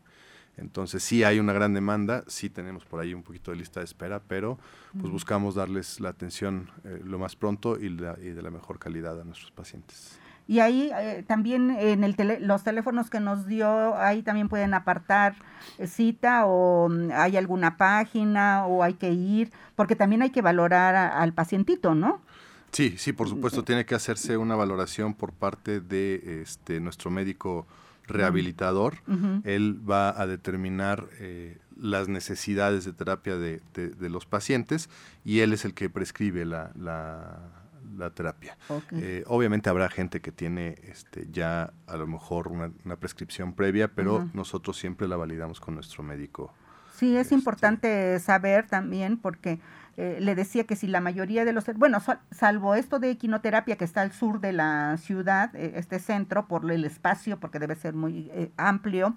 Entonces 0.56 1.04
sí 1.04 1.24
hay 1.24 1.40
una 1.40 1.54
gran 1.54 1.74
demanda, 1.74 2.24
sí 2.28 2.50
tenemos 2.50 2.84
por 2.86 3.00
ahí 3.00 3.14
un 3.14 3.24
poquito 3.24 3.52
de 3.52 3.58
lista 3.58 3.80
de 3.80 3.86
espera, 3.86 4.22
pero 4.28 4.58
pues 5.00 5.12
buscamos 5.12 5.54
darles 5.54 6.00
la 6.00 6.10
atención 6.10 6.72
eh, 6.84 7.00
lo 7.04 7.20
más 7.20 7.36
pronto 7.36 7.80
y, 7.80 7.86
y 7.86 8.30
de 8.32 8.42
la 8.42 8.50
mejor 8.50 8.80
calidad 8.80 9.22
a 9.22 9.24
nuestros 9.24 9.52
pacientes. 9.52 10.18
Y 10.48 10.60
ahí 10.60 10.92
eh, 10.98 11.24
también 11.28 11.72
en 11.72 12.04
el 12.04 12.16
los 12.42 12.64
teléfonos 12.64 13.10
que 13.10 13.20
nos 13.20 13.46
dio, 13.48 13.96
ahí 13.98 14.24
también 14.24 14.48
pueden 14.48 14.74
apartar 14.74 15.36
eh, 15.78 15.88
cita 15.88 16.46
o 16.46 16.88
mm, 16.90 17.10
hay 17.14 17.36
alguna 17.36 17.78
página 17.78 18.66
o 18.66 18.84
hay 18.84 18.94
que 18.94 19.12
ir, 19.12 19.52
porque 19.76 19.96
también 19.96 20.22
hay 20.22 20.30
que 20.30 20.42
valorar 20.42 20.96
al 20.96 21.34
pacientito, 21.34 21.96
¿no? 21.96 22.22
Sí, 22.72 22.96
sí, 22.98 23.14
por 23.14 23.30
supuesto, 23.30 23.64
tiene 23.64 23.86
que 23.86 23.96
hacerse 23.96 24.38
una 24.38 24.56
valoración 24.56 25.14
por 25.14 25.34
parte 25.34 25.80
de 25.80 26.42
este 26.42 26.80
nuestro 26.80 27.10
médico 27.10 27.66
rehabilitador. 28.08 28.98
Él 29.44 29.80
va 29.90 30.20
a 30.20 30.28
determinar 30.28 31.08
eh, 31.20 31.58
las 31.76 32.08
necesidades 32.08 32.86
de 32.86 32.94
terapia 32.94 33.38
de, 33.38 33.62
de, 33.74 34.10
los 34.10 34.26
pacientes 34.26 34.90
y 35.24 35.40
él 35.40 35.54
es 35.54 35.66
el 35.66 35.74
que 35.74 35.90
prescribe 35.90 36.46
la, 36.46 36.72
la 36.76 37.40
la 37.96 38.10
terapia. 38.12 38.58
Eh, 38.92 39.24
obviamente 39.28 39.70
habrá 39.70 39.90
gente 39.90 40.22
que 40.22 40.32
tiene 40.32 40.76
este, 40.84 41.28
ya 41.32 41.74
a 41.88 41.98
lo 41.98 42.08
mejor 42.08 42.48
una, 42.48 42.96
prescripción 42.98 43.54
previa, 43.54 43.90
pero 43.90 44.30
nosotros 44.34 44.78
siempre 44.78 45.08
la 45.08 45.16
validamos 45.16 45.60
con 45.60 45.76
nuestro 45.76 46.04
médico. 46.04 46.54
Sí, 46.96 47.16
es 47.16 47.28
este, 47.28 47.36
importante 47.36 48.20
saber 48.20 48.68
también 48.68 49.18
porque 49.18 49.60
eh, 49.98 50.18
le 50.20 50.34
decía 50.34 50.64
que 50.66 50.76
si 50.76 50.88
la 50.88 51.00
mayoría 51.00 51.46
de 51.46 51.54
los, 51.54 51.66
bueno, 51.76 52.00
salvo 52.32 52.76
esto 52.76 53.00
de 53.00 53.12
equinoterapia 53.12 53.78
que 53.78 53.86
está 53.86 54.02
al 54.02 54.12
sur 54.12 54.40
de 54.40 54.54
la 54.54 54.98
ciudad, 54.98 55.56
eh, 55.56 55.74
este 55.76 56.00
centro, 56.00 56.48
por 56.48 56.70
el 56.72 56.86
espacio, 56.86 57.40
porque 57.40 57.60
debe 57.60 57.76
ser 57.76 57.94
muy 57.94 58.32
amplio, 58.58 59.16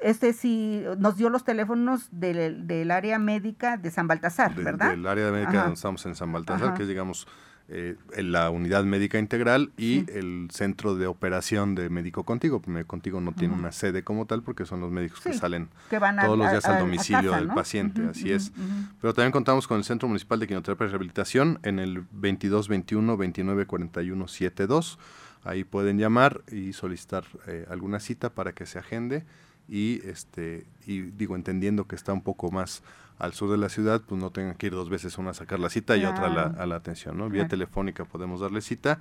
este 0.00 0.32
sí 0.32 0.82
nos 0.98 1.16
dio 1.16 1.30
los 1.30 1.44
teléfonos 1.44 2.08
del, 2.10 2.66
del 2.66 2.90
área 2.90 3.18
médica 3.18 3.76
de 3.76 3.90
San 3.90 4.06
Baltasar, 4.06 4.54
¿verdad? 4.54 4.90
Del 4.90 5.06
área 5.06 5.30
médica 5.30 5.60
donde 5.60 5.74
estamos 5.74 6.04
en 6.06 6.14
San 6.14 6.32
Baltasar, 6.32 6.74
que 6.74 6.82
es, 6.82 6.88
digamos, 6.88 7.26
eh, 7.68 7.96
la 8.18 8.50
unidad 8.50 8.84
médica 8.84 9.18
integral 9.18 9.72
y 9.78 10.10
el 10.10 10.48
centro 10.50 10.96
de 10.96 11.06
operación 11.06 11.74
de 11.74 11.88
Médico 11.88 12.24
Contigo. 12.24 12.60
Médico 12.66 12.88
Contigo 12.88 13.20
no 13.20 13.32
tiene 13.32 13.54
una 13.54 13.72
sede 13.72 14.02
como 14.02 14.26
tal 14.26 14.42
porque 14.42 14.66
son 14.66 14.80
los 14.80 14.90
médicos 14.90 15.20
que 15.20 15.32
salen 15.32 15.68
todos 15.88 16.36
los 16.36 16.50
días 16.50 16.64
al 16.66 16.80
domicilio 16.80 17.32
del 17.32 17.48
paciente, 17.48 18.02
así 18.10 18.32
es. 18.32 18.52
Pero 19.00 19.14
también 19.14 19.32
contamos 19.32 19.66
con 19.66 19.78
el 19.78 19.84
Centro 19.84 20.08
Municipal 20.08 20.40
de 20.40 20.48
Quinoterapia 20.48 20.86
y 20.86 20.88
Rehabilitación 20.88 21.60
en 21.62 21.78
el 21.78 21.94
2221 22.12 23.12
2941 23.12 24.28
72. 24.28 24.98
Ahí 25.44 25.64
pueden 25.64 25.98
llamar 25.98 26.42
y 26.50 26.72
solicitar 26.72 27.24
eh, 27.46 27.64
alguna 27.70 28.00
cita 28.00 28.30
para 28.30 28.52
que 28.52 28.66
se 28.66 28.80
agende 28.80 29.24
y 29.72 30.02
este 30.06 30.66
y 30.86 31.00
digo 31.00 31.34
entendiendo 31.34 31.88
que 31.88 31.96
está 31.96 32.12
un 32.12 32.22
poco 32.22 32.50
más 32.50 32.82
al 33.18 33.32
sur 33.32 33.50
de 33.50 33.56
la 33.56 33.68
ciudad 33.68 34.02
pues 34.06 34.20
no 34.20 34.30
tengan 34.30 34.54
que 34.54 34.66
ir 34.66 34.72
dos 34.72 34.90
veces 34.90 35.16
una 35.16 35.30
a 35.30 35.34
sacar 35.34 35.58
la 35.58 35.70
cita 35.70 35.96
y 35.96 36.04
otra 36.04 36.26
a 36.26 36.28
la, 36.28 36.42
a 36.42 36.66
la 36.66 36.76
atención 36.76 37.16
no 37.16 37.30
vía 37.30 37.48
telefónica 37.48 38.04
podemos 38.04 38.40
darle 38.40 38.60
cita 38.60 38.98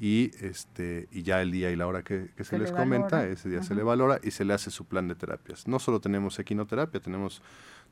y 0.00 0.30
este 0.40 1.08
y 1.10 1.22
ya 1.22 1.42
el 1.42 1.50
día 1.50 1.70
y 1.70 1.76
la 1.76 1.86
hora 1.86 2.02
que, 2.02 2.30
se, 2.40 2.58
les 2.58 2.70
comenta, 2.70 3.26
ese 3.26 3.48
día 3.48 3.62
se 3.62 3.74
le 3.74 3.82
valora 3.82 4.20
y 4.22 4.30
se 4.30 4.44
le 4.44 4.54
hace 4.54 4.70
su 4.70 4.84
plan 4.84 5.08
de 5.08 5.16
terapias. 5.16 5.66
No 5.66 5.80
solo 5.80 6.00
tenemos 6.00 6.38
equinoterapia, 6.38 7.00
tenemos 7.00 7.42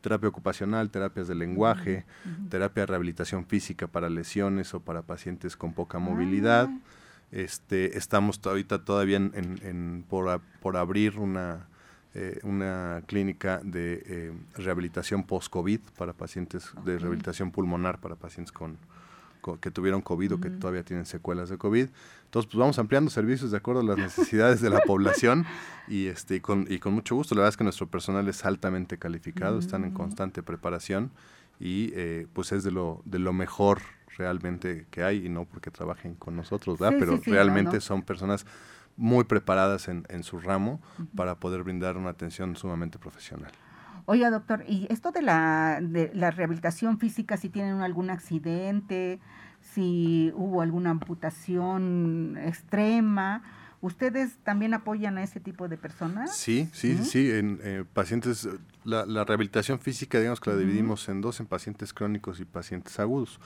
terapia 0.02 0.28
ocupacional, 0.28 0.90
terapias 0.90 1.26
de 1.26 1.34
lenguaje, 1.34 2.04
terapia 2.48 2.82
de 2.82 2.86
rehabilitación 2.86 3.44
física 3.44 3.88
para 3.88 4.08
lesiones 4.08 4.72
o 4.72 4.80
para 4.80 5.02
pacientes 5.02 5.56
con 5.56 5.72
poca 5.72 5.98
movilidad. 5.98 6.68
Ah. 6.70 6.78
Este, 7.32 7.98
estamos 7.98 8.40
ahorita 8.44 8.84
todavía 8.84 9.16
en, 9.16 10.04
por, 10.08 10.40
por, 10.60 10.76
abrir 10.76 11.18
una, 11.18 11.66
eh, 12.18 12.40
una 12.44 13.02
clínica 13.04 13.60
de 13.62 14.02
eh, 14.06 14.32
rehabilitación 14.54 15.22
post-COVID 15.22 15.80
para 15.98 16.14
pacientes, 16.14 16.70
de 16.82 16.98
rehabilitación 16.98 17.50
pulmonar 17.50 18.00
para 18.00 18.14
pacientes 18.14 18.52
con, 18.52 18.78
que 19.60 19.70
tuvieron 19.70 20.00
COVID 20.00 20.32
o 20.32 20.40
que 20.40 20.48
todavía 20.48 20.82
tienen 20.82 21.04
secuelas 21.04 21.50
de 21.50 21.58
COVID. 21.58 21.88
Entonces, 22.24 22.50
pues 22.50 22.58
vamos 22.58 22.78
ampliando 22.78 23.10
servicios 23.10 23.50
de 23.50 23.58
acuerdo 23.58 23.82
a 23.82 23.84
las 23.84 23.98
necesidades 23.98 24.62
de 24.62 24.70
la 24.70 24.80
población 24.86 25.44
y, 25.88 26.06
este, 26.06 26.36
y, 26.36 26.40
con, 26.40 26.66
y 26.70 26.78
con 26.78 26.94
mucho 26.94 27.14
gusto. 27.14 27.34
La 27.34 27.40
verdad 27.40 27.50
es 27.50 27.56
que 27.58 27.64
nuestro 27.64 27.86
personal 27.86 28.26
es 28.28 28.46
altamente 28.46 28.96
calificado, 28.96 29.58
están 29.58 29.84
en 29.84 29.90
constante 29.90 30.42
preparación 30.42 31.10
y 31.60 31.92
eh, 31.94 32.26
pues 32.32 32.50
es 32.52 32.64
de 32.64 32.70
lo, 32.70 33.02
de 33.04 33.18
lo 33.18 33.34
mejor 33.34 33.82
realmente 34.16 34.86
que 34.90 35.02
hay 35.02 35.26
y 35.26 35.28
no 35.28 35.44
porque 35.44 35.70
trabajen 35.70 36.14
con 36.14 36.34
nosotros, 36.34 36.78
¿verdad? 36.78 36.96
Pero 36.98 37.20
realmente 37.26 37.82
son 37.82 38.00
personas 38.00 38.46
muy 38.96 39.24
preparadas 39.24 39.88
en, 39.88 40.04
en 40.08 40.22
su 40.22 40.38
ramo 40.38 40.80
para 41.14 41.36
poder 41.36 41.62
brindar 41.62 41.96
una 41.96 42.10
atención 42.10 42.56
sumamente 42.56 42.98
profesional. 42.98 43.52
Oiga, 44.06 44.30
doctor, 44.30 44.64
¿y 44.68 44.86
esto 44.88 45.10
de 45.10 45.22
la, 45.22 45.80
de 45.82 46.12
la 46.14 46.30
rehabilitación 46.30 46.98
física, 46.98 47.36
si 47.36 47.48
tienen 47.48 47.80
algún 47.80 48.08
accidente, 48.10 49.20
si 49.60 50.32
hubo 50.36 50.62
alguna 50.62 50.90
amputación 50.90 52.38
extrema, 52.38 53.42
¿Ustedes 53.80 54.38
también 54.42 54.74
apoyan 54.74 55.18
a 55.18 55.22
ese 55.22 55.38
tipo 55.38 55.68
de 55.68 55.76
personas? 55.76 56.34
Sí, 56.34 56.68
sí, 56.72 56.96
sí. 57.04 57.30
En 57.30 57.60
eh, 57.62 57.84
pacientes, 57.92 58.48
la, 58.84 59.24
rehabilitación 59.24 59.78
física, 59.78 60.18
digamos 60.18 60.40
que 60.40 60.50
la 60.50 60.56
dividimos 60.56 61.08
en 61.08 61.20
dos, 61.20 61.40
en 61.40 61.46
pacientes 61.46 61.92
crónicos 61.92 62.40
y 62.40 62.44
pacientes 62.44 62.98
agudos. 62.98 63.38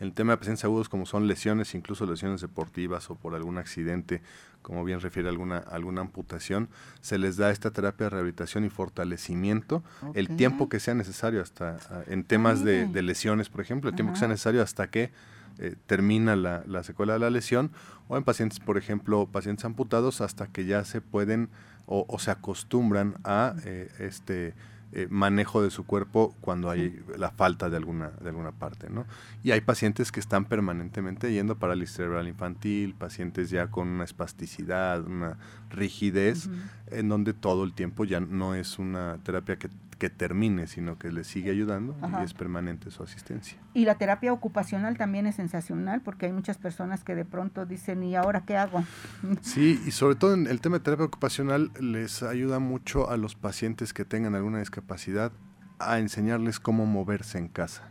El 0.00 0.12
tema 0.12 0.32
de 0.32 0.38
pacientes 0.38 0.64
agudos, 0.64 0.88
como 0.88 1.04
son 1.04 1.26
lesiones, 1.26 1.74
incluso 1.74 2.06
lesiones 2.06 2.40
deportivas 2.40 3.10
o 3.10 3.14
por 3.14 3.34
algún 3.34 3.58
accidente, 3.58 4.22
como 4.62 4.84
bien 4.84 5.00
refiere 5.00 5.28
alguna, 5.28 5.58
alguna 5.58 6.00
amputación, 6.00 6.70
se 7.02 7.18
les 7.18 7.36
da 7.36 7.50
esta 7.50 7.70
terapia 7.70 8.06
de 8.06 8.10
rehabilitación 8.10 8.64
y 8.64 8.70
fortalecimiento 8.70 9.84
el 10.14 10.34
tiempo 10.36 10.70
que 10.70 10.80
sea 10.80 10.94
necesario, 10.94 11.42
hasta 11.42 11.76
ah, 11.90 12.02
en 12.06 12.24
temas 12.24 12.64
de, 12.64 12.86
lesiones, 13.02 13.50
por 13.50 13.60
ejemplo, 13.60 13.90
el 13.90 13.96
tiempo 13.96 14.14
que 14.14 14.18
sea 14.18 14.28
necesario 14.28 14.62
hasta 14.62 14.88
que 14.88 15.12
eh, 15.58 15.76
termina 15.86 16.36
la, 16.36 16.64
la, 16.66 16.82
secuela 16.82 17.14
de 17.14 17.18
la 17.18 17.30
lesión, 17.30 17.70
o 18.08 18.16
en 18.16 18.24
pacientes, 18.24 18.60
por 18.60 18.78
ejemplo, 18.78 19.26
pacientes 19.26 19.64
amputados, 19.64 20.20
hasta 20.20 20.46
que 20.46 20.64
ya 20.66 20.84
se 20.84 21.00
pueden 21.00 21.48
o, 21.86 22.04
o 22.08 22.18
se 22.18 22.30
acostumbran 22.30 23.16
a 23.24 23.54
eh, 23.64 23.90
este 23.98 24.54
eh, 24.96 25.08
manejo 25.10 25.60
de 25.60 25.72
su 25.72 25.84
cuerpo 25.84 26.36
cuando 26.40 26.70
hay 26.70 27.02
la 27.18 27.32
falta 27.32 27.68
de 27.68 27.76
alguna, 27.76 28.10
de 28.20 28.28
alguna 28.28 28.52
parte, 28.52 28.88
¿no? 28.88 29.06
Y 29.42 29.50
hay 29.50 29.60
pacientes 29.60 30.12
que 30.12 30.20
están 30.20 30.44
permanentemente 30.44 31.32
yendo 31.32 31.58
parálisis 31.58 31.96
cerebral 31.96 32.28
infantil, 32.28 32.94
pacientes 32.94 33.50
ya 33.50 33.66
con 33.72 33.88
una 33.88 34.04
espasticidad, 34.04 35.04
una 35.04 35.36
rigidez, 35.68 36.48
en 36.92 37.08
donde 37.08 37.32
todo 37.32 37.64
el 37.64 37.72
tiempo 37.72 38.04
ya 38.04 38.20
no 38.20 38.54
es 38.54 38.78
una 38.78 39.18
terapia 39.24 39.56
que, 39.56 39.68
que 40.04 40.10
termine, 40.10 40.66
sino 40.66 40.98
que 40.98 41.10
le 41.10 41.24
sigue 41.24 41.50
ayudando 41.50 41.96
y 42.20 42.24
es 42.24 42.34
permanente 42.34 42.90
su 42.90 43.02
asistencia. 43.02 43.56
Y 43.72 43.86
la 43.86 43.94
terapia 43.94 44.34
ocupacional 44.34 44.98
también 44.98 45.26
es 45.26 45.36
sensacional 45.36 46.02
porque 46.02 46.26
hay 46.26 46.32
muchas 46.32 46.58
personas 46.58 47.02
que 47.04 47.14
de 47.14 47.24
pronto 47.24 47.64
dicen, 47.64 48.02
¿y 48.02 48.14
ahora 48.14 48.44
qué 48.44 48.58
hago? 48.58 48.84
Sí, 49.40 49.80
y 49.86 49.92
sobre 49.92 50.16
todo 50.16 50.34
en 50.34 50.46
el 50.46 50.60
tema 50.60 50.76
de 50.76 50.84
terapia 50.84 51.06
ocupacional 51.06 51.70
les 51.80 52.22
ayuda 52.22 52.58
mucho 52.58 53.08
a 53.08 53.16
los 53.16 53.34
pacientes 53.34 53.94
que 53.94 54.04
tengan 54.04 54.34
alguna 54.34 54.58
discapacidad 54.58 55.32
a 55.78 55.98
enseñarles 55.98 56.60
cómo 56.60 56.84
moverse 56.84 57.38
en 57.38 57.48
casa. 57.48 57.84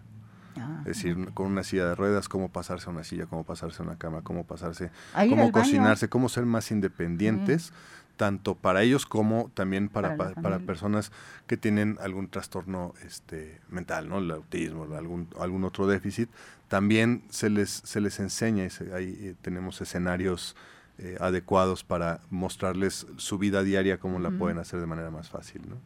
Ah, 0.55 0.81
es 0.81 0.85
decir, 0.85 1.31
con 1.33 1.47
una 1.47 1.63
silla 1.63 1.87
de 1.87 1.95
ruedas, 1.95 2.29
cómo 2.29 2.51
pasarse 2.51 2.91
a 2.91 2.93
una 2.93 3.03
silla, 3.03 3.25
cómo 3.25 3.43
pasarse 3.43 3.81
a 3.81 3.85
una 3.87 3.97
cama, 3.97 4.21
cómo 4.21 4.45
pasarse, 4.45 4.91
cómo 5.15 5.51
cocinarse, 5.51 6.09
cómo 6.09 6.29
ser 6.29 6.45
más 6.45 6.69
independientes 6.69 7.73
tanto 8.17 8.55
para 8.55 8.83
ellos 8.83 9.05
como 9.05 9.49
también 9.53 9.89
para, 9.89 10.15
para, 10.15 10.59
personas 10.59 11.11
que 11.47 11.57
tienen 11.57 11.97
algún 12.01 12.29
trastorno 12.29 12.93
este, 13.05 13.59
mental, 13.69 14.09
¿no? 14.09 14.19
el 14.19 14.31
autismo, 14.31 14.83
algún, 14.95 15.27
algún 15.39 15.63
otro 15.63 15.87
déficit, 15.87 16.29
también 16.67 17.23
se 17.29 17.49
les, 17.49 17.69
se 17.69 18.01
les 18.01 18.19
enseña, 18.19 18.65
y 18.65 18.91
ahí 18.93 19.17
eh, 19.19 19.35
tenemos 19.41 19.81
escenarios 19.81 20.55
eh, 20.99 21.17
adecuados 21.19 21.83
para 21.83 22.21
mostrarles 22.29 23.07
su 23.17 23.37
vida 23.37 23.63
diaria, 23.63 23.99
cómo 23.99 24.19
la 24.19 24.31
pueden 24.31 24.59
hacer 24.59 24.79
de 24.79 24.85
manera 24.85 25.09
más 25.09 25.29
fácil. 25.29 25.61
¿no? 25.67 25.77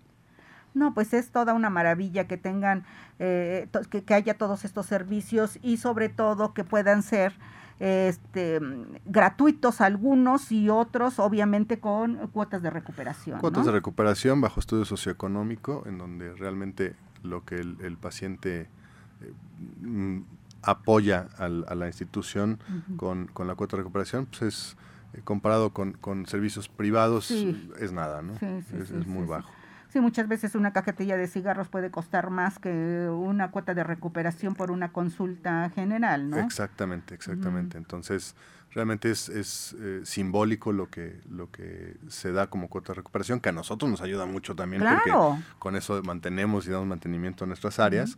No, 0.78 0.94
pues 0.94 1.14
es 1.14 1.32
toda 1.32 1.54
una 1.54 1.70
maravilla 1.70 2.28
que 2.28 2.38
tengan, 2.38 2.86
eh, 3.20 3.68
que, 3.90 4.04
que, 4.04 4.14
haya 4.14 4.38
todos 4.38 4.64
estos 4.64 4.86
servicios 4.86 5.60
y 5.62 5.78
sobre 5.78 6.10
todo 6.10 6.54
que 6.54 6.64
puedan 6.64 7.04
ser 7.04 7.34
este, 7.80 8.60
gratuitos 9.06 9.82
algunos 9.82 10.52
y 10.52 10.70
otros 10.70 11.20
obviamente 11.20 11.80
con 11.80 12.16
cuotas 12.30 12.64
de 12.64 12.70
recuperación. 12.70 13.40
Cuotas 13.40 13.66
de 13.66 13.72
recuperación 13.72 14.42
bajo 14.42 14.60
estudio 14.60 14.86
socioeconómico, 14.86 15.84
en 15.86 15.98
donde 15.98 16.34
realmente 16.34 16.96
lo 17.22 17.46
que 17.46 17.56
el, 17.56 17.98
paciente 17.98 18.62
eh, 19.22 19.34
mm, 19.82 20.22
apoya 20.64 21.28
a 21.38 21.50
la 21.50 21.88
institución 21.88 22.60
con, 22.98 23.30
la 23.46 23.56
cuota 23.56 23.78
de 23.78 23.84
recuperación, 23.84 24.26
pues 24.26 24.42
es 24.42 24.78
eh, 25.14 25.22
comparado 25.24 25.72
con, 25.72 25.94
con, 25.94 26.26
servicios 26.26 26.68
privados, 26.68 27.30
es 27.30 27.92
nada, 27.92 28.22
¿no? 28.24 28.34
es, 28.42 29.08
muy 29.08 29.26
bajo. 29.26 29.50
Sí, 29.90 30.02
muchas 30.02 30.28
veces 30.28 30.56
una 30.56 30.74
cajetilla 30.74 31.16
de 31.16 31.28
cigarros 31.28 31.70
puede 31.70 31.92
costar 31.92 32.30
más 32.30 32.60
que 32.60 33.10
una 33.10 33.52
cuota 33.52 33.74
de 33.74 33.84
recuperación 33.84 34.54
por 34.54 34.70
una 34.72 34.92
consulta 34.92 35.70
general, 35.70 36.30
¿no? 36.30 36.38
Exactamente, 36.40 37.16
exactamente. 37.16 37.78
Entonces, 37.78 38.36
realmente 38.72 39.10
es, 39.12 39.30
es 39.30 39.76
eh, 39.80 40.02
simbólico 40.04 40.74
lo 40.74 40.90
que, 40.90 41.22
lo 41.30 41.50
que 41.52 41.96
se 42.10 42.32
da 42.32 42.48
como 42.48 42.68
cuota 42.68 42.92
de 42.94 42.96
recuperación, 42.98 43.40
que 43.40 43.50
a 43.50 43.54
nosotros 43.54 43.90
nos 43.90 44.02
ayuda 44.02 44.26
mucho 44.26 44.56
también, 44.56 44.84
porque 44.84 45.40
con 45.58 45.76
eso 45.76 46.02
mantenemos 46.04 46.68
y 46.68 46.72
damos 46.72 46.88
mantenimiento 46.88 47.46
a 47.46 47.48
nuestras 47.48 47.80
áreas, 47.80 48.18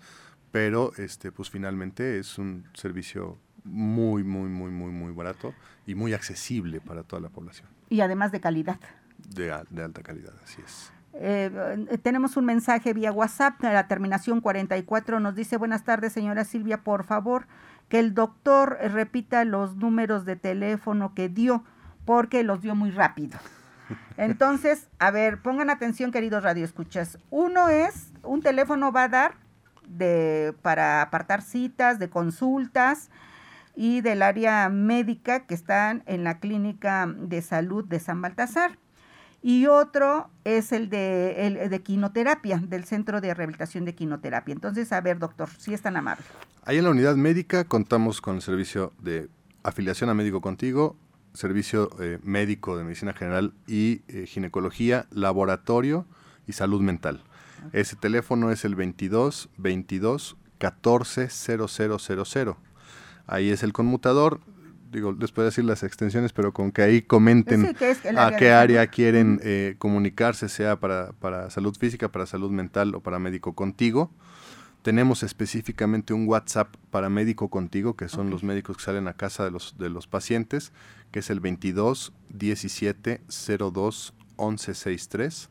pero 0.51 0.91
este, 0.97 1.32
pues 1.32 1.49
finalmente 1.51 2.17
es 2.17 2.39
un 2.39 2.65
servicio 2.73 3.38
muy, 3.63 4.23
muy, 4.23 4.49
muy, 4.49 4.71
muy, 4.71 4.91
muy 4.91 5.13
barato 5.13 5.53
y 5.86 5.93
muy 5.93 6.13
accesible 6.13 6.82
para 6.82 7.03
toda 7.03 7.21
la 7.21 7.29
población. 7.29 7.67
Y 7.89 8.01
además 8.01 8.32
de 8.32 8.39
calidad. 8.39 8.79
De, 9.17 9.55
de 9.69 9.84
alta 9.84 10.01
calidad, 10.01 10.34
así 10.43 10.62
es. 10.65 10.91
Eh, 11.21 11.99
tenemos 12.01 12.38
un 12.38 12.45
mensaje 12.45 12.93
vía 12.93 13.12
WhatsApp, 13.12 13.62
la 13.62 13.89
terminación 13.89 14.39
44 14.39 15.19
nos 15.19 15.36
dice, 15.36 15.58
buenas 15.58 15.84
tardes 15.84 16.13
señora 16.13 16.45
Silvia, 16.45 16.82
por 16.82 17.03
favor, 17.03 17.45
que 17.89 17.99
el 17.99 18.13
doctor 18.13 18.77
repita 18.82 19.43
los 19.43 19.75
números 19.75 20.23
de 20.23 20.38
teléfono 20.38 21.13
que 21.13 21.27
dio, 21.27 21.65
porque 22.05 22.43
los 22.43 22.62
dio 22.62 22.73
muy 22.73 22.91
rápido. 22.91 23.38
Entonces, 24.15 24.88
a 24.97 25.12
ver, 25.12 25.41
pongan 25.41 25.69
atención 25.69 26.12
queridos 26.12 26.41
radioescuchas. 26.41 27.17
Uno 27.32 27.67
es, 27.67 28.13
un 28.23 28.41
teléfono 28.41 28.93
va 28.93 29.03
a 29.03 29.10
dar 29.10 29.34
de, 29.89 30.53
para 30.62 31.01
apartar 31.01 31.41
citas, 31.41 31.99
de 31.99 32.10
consultas 32.10 33.10
y 33.75 33.99
del 33.99 34.21
área 34.21 34.69
médica 34.69 35.41
que 35.41 35.53
están 35.53 36.01
en 36.05 36.23
la 36.23 36.39
clínica 36.39 37.08
de 37.13 37.41
salud 37.41 37.84
de 37.84 37.99
San 37.99 38.21
Baltasar 38.21 38.77
y 39.41 39.67
otro 39.67 40.30
es 40.43 40.71
el 40.71 40.89
de, 40.89 41.47
el 41.47 41.69
de 41.69 41.82
quinoterapia, 41.82 42.58
del 42.58 42.84
Centro 42.86 43.21
de 43.21 43.34
Rehabilitación 43.34 43.86
de 43.86 43.95
Quinoterapia. 43.95 44.54
Entonces, 44.54 44.91
a 44.91 45.02
ver, 45.02 45.19
doctor, 45.19 45.49
si 45.58 45.73
es 45.73 45.82
tan 45.82 45.95
amable. 45.95 46.25
Ahí 46.65 46.78
en 46.78 46.84
la 46.84 46.89
unidad 46.89 47.15
médica 47.15 47.63
contamos 47.63 48.21
con 48.21 48.36
el 48.36 48.41
servicio 48.41 48.93
de 48.99 49.30
afiliación 49.63 50.10
a 50.10 50.13
médico 50.13 50.41
contigo, 50.41 50.97
servicio 51.34 51.89
eh, 51.99 52.19
médico 52.23 52.78
de 52.78 52.84
medicina 52.84 53.13
general 53.13 53.54
y 53.67 54.02
eh, 54.08 54.25
ginecología, 54.25 55.08
laboratorio 55.12 56.06
y 56.47 56.54
salud 56.54 56.82
mental. 56.82 57.23
Ese 57.73 57.95
teléfono 57.95 58.52
es 58.52 58.65
el 58.65 58.75
22 58.75 59.49
22 59.58 60.38
14 60.60 61.30
0000. 61.30 62.56
Ahí 63.28 63.49
es 63.49 63.63
el 63.63 63.73
conmutador 63.73 64.41
digo, 64.91 65.12
les 65.12 65.32
puedo 65.32 65.47
decir 65.47 65.65
las 65.65 65.84
extensiones, 65.84 66.34
pero 66.34 66.54
con 66.54 66.71
que 66.71 66.82
ahí 66.82 67.02
comenten 67.02 67.75
a 68.17 68.36
qué 68.38 68.52
área 68.52 68.88
quieren 68.88 69.39
eh, 69.43 69.75
comunicarse, 69.78 70.49
sea 70.49 70.80
para, 70.80 71.12
para 71.13 71.49
salud 71.49 71.75
física, 71.78 72.10
para 72.10 72.25
salud 72.25 72.52
mental 72.52 72.95
o 72.95 73.02
para 73.02 73.19
médico 73.19 73.54
contigo. 73.54 74.12
Tenemos 74.82 75.23
específicamente 75.23 76.13
un 76.13 76.28
WhatsApp 76.28 76.73
para 76.89 77.10
médico 77.10 77.49
contigo, 77.49 77.95
que 77.95 78.08
son 78.08 78.30
los 78.30 78.43
médicos 78.43 78.78
que 78.78 78.84
salen 78.84 79.08
a 79.08 79.13
casa 79.13 79.43
de 79.43 79.52
los, 79.52 79.78
de 79.78 79.89
los 79.89 80.07
pacientes, 80.07 80.72
que 81.11 81.20
es 81.20 81.30
el 81.30 81.41
22 81.41 82.13
17 82.30 83.22
02 83.28 84.13
11 84.38 84.74
63. 84.74 85.49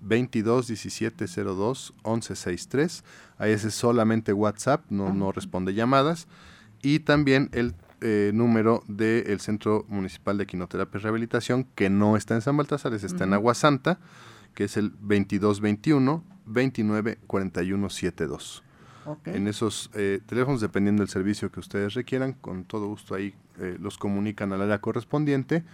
22 0.00 0.68
17 0.68 1.26
02 1.26 1.94
11 2.02 2.36
63. 2.36 3.04
Ahí 3.38 3.52
ese 3.52 3.68
es 3.68 3.74
solamente 3.74 4.32
WhatsApp, 4.32 4.84
no, 4.90 5.14
no 5.14 5.32
responde 5.32 5.72
llamadas. 5.72 6.28
Y 6.82 7.00
también 7.00 7.48
el 7.52 7.74
eh, 8.00 8.30
número 8.34 8.82
del 8.88 9.40
Centro 9.40 9.84
Municipal 9.88 10.38
de 10.38 10.46
Quinoterapia 10.46 10.98
y 10.98 11.02
Rehabilitación, 11.02 11.64
que 11.74 11.90
no 11.90 12.16
está 12.16 12.34
en 12.34 12.42
San 12.42 12.56
Baltasar, 12.56 12.94
está 12.94 13.24
en 13.24 13.34
Agua 13.34 13.54
Santa, 13.54 13.98
que 14.54 14.64
es 14.64 14.76
el 14.76 14.90
2221 14.90 16.24
29 16.46 17.18
41 17.26 17.90
72. 17.90 18.62
En 19.24 19.48
esos 19.48 19.90
eh, 19.94 20.20
teléfonos, 20.26 20.60
dependiendo 20.60 21.02
del 21.02 21.08
servicio 21.08 21.50
que 21.50 21.60
ustedes 21.60 21.94
requieran, 21.94 22.34
con 22.34 22.64
todo 22.64 22.86
gusto 22.88 23.14
ahí 23.14 23.34
eh, 23.58 23.78
los 23.80 23.96
comunican 23.96 24.52
al 24.52 24.60
área 24.60 24.80
correspondiente 24.80 25.64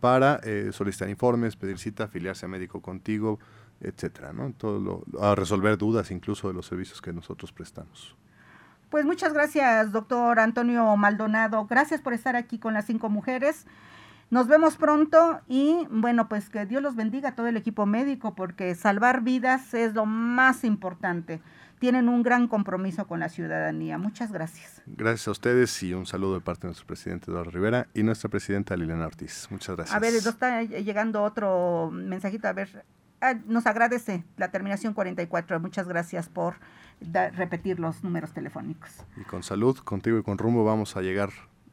para 0.00 0.40
solicitar 0.72 1.08
informes, 1.08 1.56
pedir 1.56 1.78
cita, 1.78 2.04
afiliarse 2.04 2.44
a 2.44 2.48
médico 2.48 2.82
contigo, 2.82 3.38
etcétera, 3.80 4.34
¿no? 4.34 4.52
Todo 4.52 4.78
lo, 4.78 5.04
a 5.18 5.34
resolver 5.34 5.78
dudas 5.78 6.10
incluso 6.10 6.48
de 6.48 6.54
los 6.54 6.66
servicios 6.66 7.00
que 7.00 7.12
nosotros 7.12 7.52
prestamos. 7.52 8.14
Pues 8.94 9.04
muchas 9.04 9.32
gracias, 9.32 9.90
doctor 9.90 10.38
Antonio 10.38 10.96
Maldonado. 10.96 11.66
Gracias 11.66 12.00
por 12.00 12.12
estar 12.12 12.36
aquí 12.36 12.60
con 12.60 12.74
las 12.74 12.84
cinco 12.84 13.08
mujeres. 13.08 13.66
Nos 14.30 14.46
vemos 14.46 14.76
pronto 14.76 15.40
y 15.48 15.84
bueno, 15.90 16.28
pues 16.28 16.48
que 16.48 16.64
Dios 16.64 16.80
los 16.80 16.94
bendiga 16.94 17.30
a 17.30 17.34
todo 17.34 17.48
el 17.48 17.56
equipo 17.56 17.86
médico 17.86 18.36
porque 18.36 18.72
salvar 18.76 19.22
vidas 19.22 19.74
es 19.74 19.94
lo 19.94 20.06
más 20.06 20.62
importante. 20.62 21.42
Tienen 21.80 22.08
un 22.08 22.22
gran 22.22 22.46
compromiso 22.46 23.08
con 23.08 23.18
la 23.18 23.28
ciudadanía. 23.28 23.98
Muchas 23.98 24.30
gracias. 24.30 24.80
Gracias 24.86 25.26
a 25.26 25.32
ustedes 25.32 25.82
y 25.82 25.92
un 25.92 26.06
saludo 26.06 26.34
de 26.34 26.42
parte 26.42 26.60
de 26.60 26.68
nuestro 26.68 26.86
presidente 26.86 27.32
Eduardo 27.32 27.50
Rivera 27.50 27.88
y 27.94 28.04
nuestra 28.04 28.30
presidenta 28.30 28.76
Liliana 28.76 29.06
Ortiz. 29.06 29.48
Muchas 29.50 29.74
gracias. 29.74 29.96
A 29.96 29.98
ver, 29.98 30.14
está 30.14 30.62
llegando 30.62 31.24
otro 31.24 31.90
mensajito. 31.92 32.46
A 32.46 32.52
ver, 32.52 32.84
ah, 33.20 33.34
nos 33.48 33.66
agradece 33.66 34.22
la 34.36 34.52
terminación 34.52 34.94
44. 34.94 35.58
Muchas 35.58 35.88
gracias 35.88 36.28
por 36.28 36.54
repetir 37.00 37.80
los 37.80 38.02
números 38.02 38.32
telefónicos. 38.32 38.90
Y 39.16 39.24
con 39.24 39.42
salud, 39.42 39.76
contigo 39.78 40.18
y 40.18 40.22
con 40.22 40.38
rumbo 40.38 40.64
vamos 40.64 40.96
a 40.96 41.02
llegar 41.02 41.30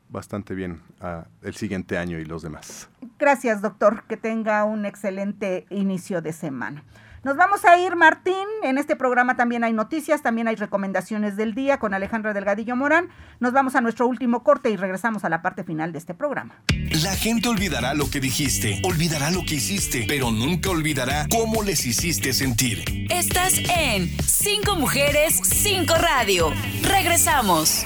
bastante 0.10 0.54
bien 0.54 0.82
a 1.00 1.26
el 1.42 1.56
siguiente 1.56 1.98
año 1.98 2.20
y 2.20 2.26
los 2.26 2.42
demás. 2.42 2.90
Gracias, 3.18 3.62
doctor. 3.62 4.04
Que 4.08 4.18
tenga 4.18 4.64
un 4.66 4.86
excelente 4.86 5.66
inicio 5.70 6.22
de 6.22 6.34
semana. 6.34 6.84
Nos 7.24 7.38
vamos 7.38 7.66
a 7.66 7.78
ir, 7.78 7.96
Martín. 7.96 8.48
En 8.64 8.80
este 8.80 8.96
programa 8.96 9.36
también 9.36 9.64
hay 9.64 9.74
noticias, 9.74 10.24
también 10.24 10.48
hay 10.48 10.56
recomendaciones 10.56 11.38
del 11.38 11.54
día 11.54 11.78
con 11.78 11.94
Alejandra 11.94 12.34
Delgadillo 12.34 12.76
Morán. 12.76 13.10
Nos 13.40 13.54
vamos 13.54 13.76
a 13.76 13.82
nuestro 13.82 14.08
último 14.08 14.42
corte 14.44 14.72
y 14.72 14.76
regresamos 14.76 15.24
a 15.24 15.30
la 15.30 15.44
parte 15.44 15.64
final 15.64 15.92
de 15.92 16.00
este 16.00 16.16
programa. 16.16 16.56
La 17.04 17.16
gente 17.16 17.48
olvidará 17.48 17.94
lo 17.94 18.10
que 18.10 18.20
dijiste, 18.20 18.82
olvidará 18.84 19.30
lo 19.30 19.42
que 19.46 19.56
hiciste, 19.56 20.06
pero 20.08 20.32
nunca 20.32 20.72
olvidará 20.72 21.28
cómo 21.30 21.62
les 21.62 21.86
hiciste 21.86 22.34
sentir. 22.34 22.84
Estás 23.12 23.54
en 23.78 24.10
Cinco 24.24 24.76
Mujeres, 24.76 25.40
Cinco 25.44 25.94
Radio. 26.00 26.52
Regresamos. 26.82 27.86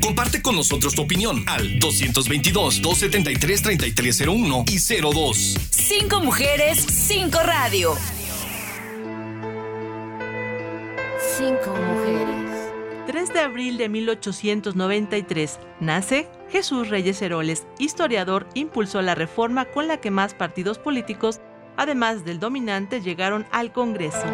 Comparte 0.00 0.40
con 0.42 0.56
nosotros 0.56 0.94
tu 0.94 1.02
opinión 1.02 1.44
al 1.46 1.78
222-273-3301 1.80 4.64
y 4.70 4.78
02. 5.00 5.56
Cinco 5.70 6.20
mujeres, 6.20 6.78
cinco 6.78 7.40
radio. 7.40 7.96
Cinco 11.36 11.70
mujeres. 11.70 12.36
3 13.06 13.32
de 13.32 13.40
abril 13.40 13.78
de 13.78 13.88
1893 13.88 15.58
nace 15.80 16.28
Jesús 16.50 16.88
Reyes 16.88 17.22
Heroles, 17.22 17.66
historiador, 17.78 18.48
impulsó 18.54 19.00
la 19.02 19.14
reforma 19.14 19.66
con 19.66 19.86
la 19.86 19.98
que 19.98 20.10
más 20.10 20.34
partidos 20.34 20.78
políticos, 20.78 21.40
además 21.76 22.24
del 22.24 22.40
dominante, 22.40 23.00
llegaron 23.00 23.46
al 23.52 23.72
Congreso. 23.72 24.24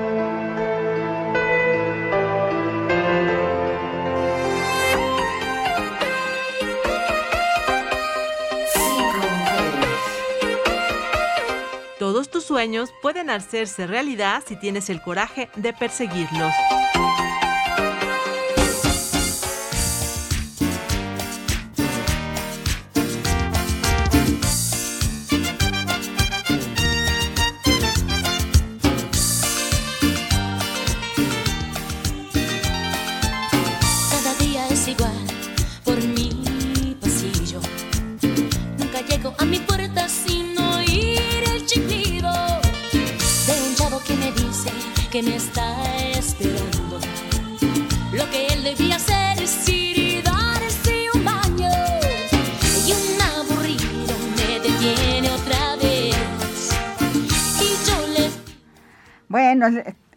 Sueños 12.53 12.92
pueden 13.00 13.30
hacerse 13.30 13.86
realidad 13.86 14.42
si 14.46 14.57
tienes 14.57 14.90
el 14.90 15.00
coraje 15.00 15.48
de 15.57 15.72
perseguirlos. 15.72 16.53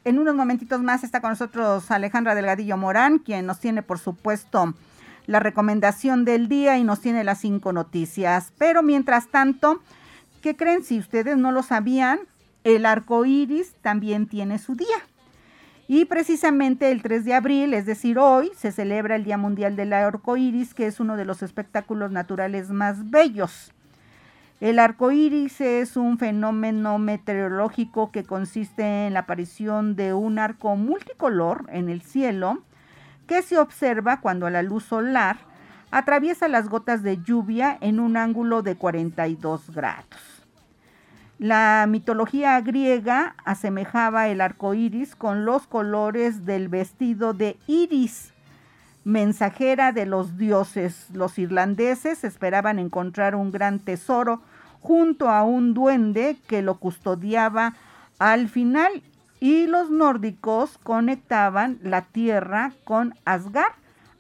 En 0.04 0.20
unos 0.20 0.36
momentitos 0.36 0.82
más 0.82 1.04
está 1.04 1.22
con 1.22 1.32
nosotros 1.32 1.90
Alejandra 1.92 2.36
Delgadillo 2.36 2.78
Morán, 2.78 3.20
quien 3.20 3.46
nos 3.46 3.60
tiene, 3.60 3.82
por 3.82 4.00
supuesto, 4.00 4.74
la 5.28 5.40
recomendación 5.40 6.26
del 6.26 6.48
día 6.48 6.78
y 6.78 6.84
nos 6.84 7.02
tiene 7.02 7.24
las 7.24 7.40
cinco 7.40 7.74
noticias. 7.74 8.54
Pero 8.58 8.84
mientras 8.84 9.28
tanto, 9.28 9.82
¿qué 10.42 10.56
creen? 10.56 10.84
Si 10.84 11.00
ustedes 11.00 11.38
no 11.38 11.52
lo 11.52 11.64
sabían, 11.64 12.20
el 12.64 12.86
arco 12.86 13.26
iris 13.26 13.74
también 13.82 14.28
tiene 14.28 14.60
su 14.60 14.76
día. 14.76 14.98
Y 15.88 16.06
precisamente 16.06 16.92
el 16.92 17.04
3 17.04 17.26
de 17.26 17.34
abril, 17.36 17.74
es 17.76 17.86
decir, 17.86 18.18
hoy, 18.18 18.52
se 18.58 18.72
celebra 18.72 19.16
el 19.16 19.24
Día 19.24 19.38
Mundial 19.38 19.76
del 19.76 19.94
Arco 19.94 20.36
Iris, 20.36 20.74
que 20.74 20.88
es 20.88 21.00
uno 21.00 21.16
de 21.16 21.26
los 21.26 21.44
espectáculos 21.44 22.12
naturales 22.12 22.72
más 22.72 23.12
bellos. 23.12 23.72
El 24.62 24.80
arco 24.80 25.12
iris 25.12 25.60
es 25.60 25.98
un 25.98 26.18
fenómeno 26.18 26.98
meteorológico 26.98 28.12
que 28.12 28.24
consiste 28.24 29.06
en 29.06 29.14
la 29.14 29.22
aparición 29.22 29.98
de 29.98 30.14
un 30.14 30.40
arco 30.40 30.78
multicolor 30.78 31.66
en 31.70 31.90
el 31.90 32.02
cielo 32.02 32.60
que 33.28 33.42
se 33.42 33.58
observa 33.58 34.22
cuando 34.22 34.50
la 34.50 34.64
luz 34.64 34.86
solar 34.86 35.38
atraviesa 35.92 36.48
las 36.48 36.70
gotas 36.70 37.04
de 37.04 37.22
lluvia 37.22 37.78
en 37.82 38.00
un 38.00 38.16
ángulo 38.16 38.62
de 38.62 38.76
42 38.76 39.72
grados. 39.72 40.46
La 41.38 41.86
mitología 41.90 42.60
griega 42.62 43.36
asemejaba 43.44 44.30
el 44.30 44.40
arco 44.40 44.74
iris 44.74 45.18
con 45.18 45.44
los 45.44 45.68
colores 45.68 46.46
del 46.46 46.70
vestido 46.70 47.34
de 47.34 47.58
Iris, 47.68 48.34
mensajera 49.06 49.94
de 49.94 50.06
los 50.06 50.38
dioses. 50.38 51.08
Los 51.14 51.40
irlandeses 51.40 52.26
esperaban 52.26 52.80
encontrar 52.80 53.36
un 53.36 53.52
gran 53.52 53.80
tesoro 53.80 54.42
junto 54.82 55.30
a 55.30 55.44
un 55.44 55.74
duende 55.74 56.38
que 56.48 56.62
lo 56.62 56.80
custodiaba 56.80 57.74
al 58.20 58.50
final 58.50 59.04
y 59.40 59.68
los 59.68 59.90
nórdicos 59.90 60.78
conectaban 60.80 61.80
la 61.82 62.02
tierra 62.02 62.74
con 62.84 63.14
Asgard 63.26 63.74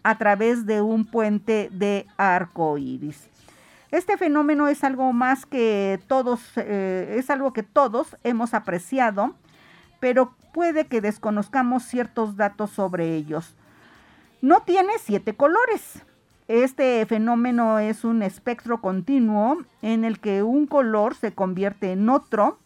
a 0.04 0.18
través 0.18 0.66
de 0.66 0.82
un 0.82 1.06
puente 1.06 1.70
de 1.72 2.06
arco 2.16 2.78
iris. 2.78 3.28
Este 3.92 4.18
fenómeno 4.18 4.68
es 4.68 4.84
algo 4.84 5.14
más 5.14 5.46
que 5.46 6.00
todos, 6.08 6.42
eh, 6.58 7.16
es 7.18 7.30
algo 7.30 7.54
que 7.54 7.64
todos 7.64 8.16
hemos 8.24 8.54
apreciado, 8.54 9.34
pero 10.00 10.36
puede 10.54 10.86
que 10.86 11.02
desconozcamos 11.02 11.84
ciertos 11.84 12.36
datos 12.36 12.70
sobre 12.72 13.16
ellos. 13.16 13.56
No 14.46 14.60
tiene 14.60 14.92
siete 15.04 15.34
colores. 15.34 16.04
Este 16.48 17.04
fenómeno 17.08 17.80
es 17.80 18.04
un 18.04 18.22
espectro 18.22 18.80
continuo 18.80 19.58
en 19.82 20.06
el 20.06 20.20
que 20.20 20.44
un 20.44 20.68
color 20.68 21.16
se 21.16 21.34
convierte 21.34 21.94
en 21.94 22.08
otro 22.10 22.60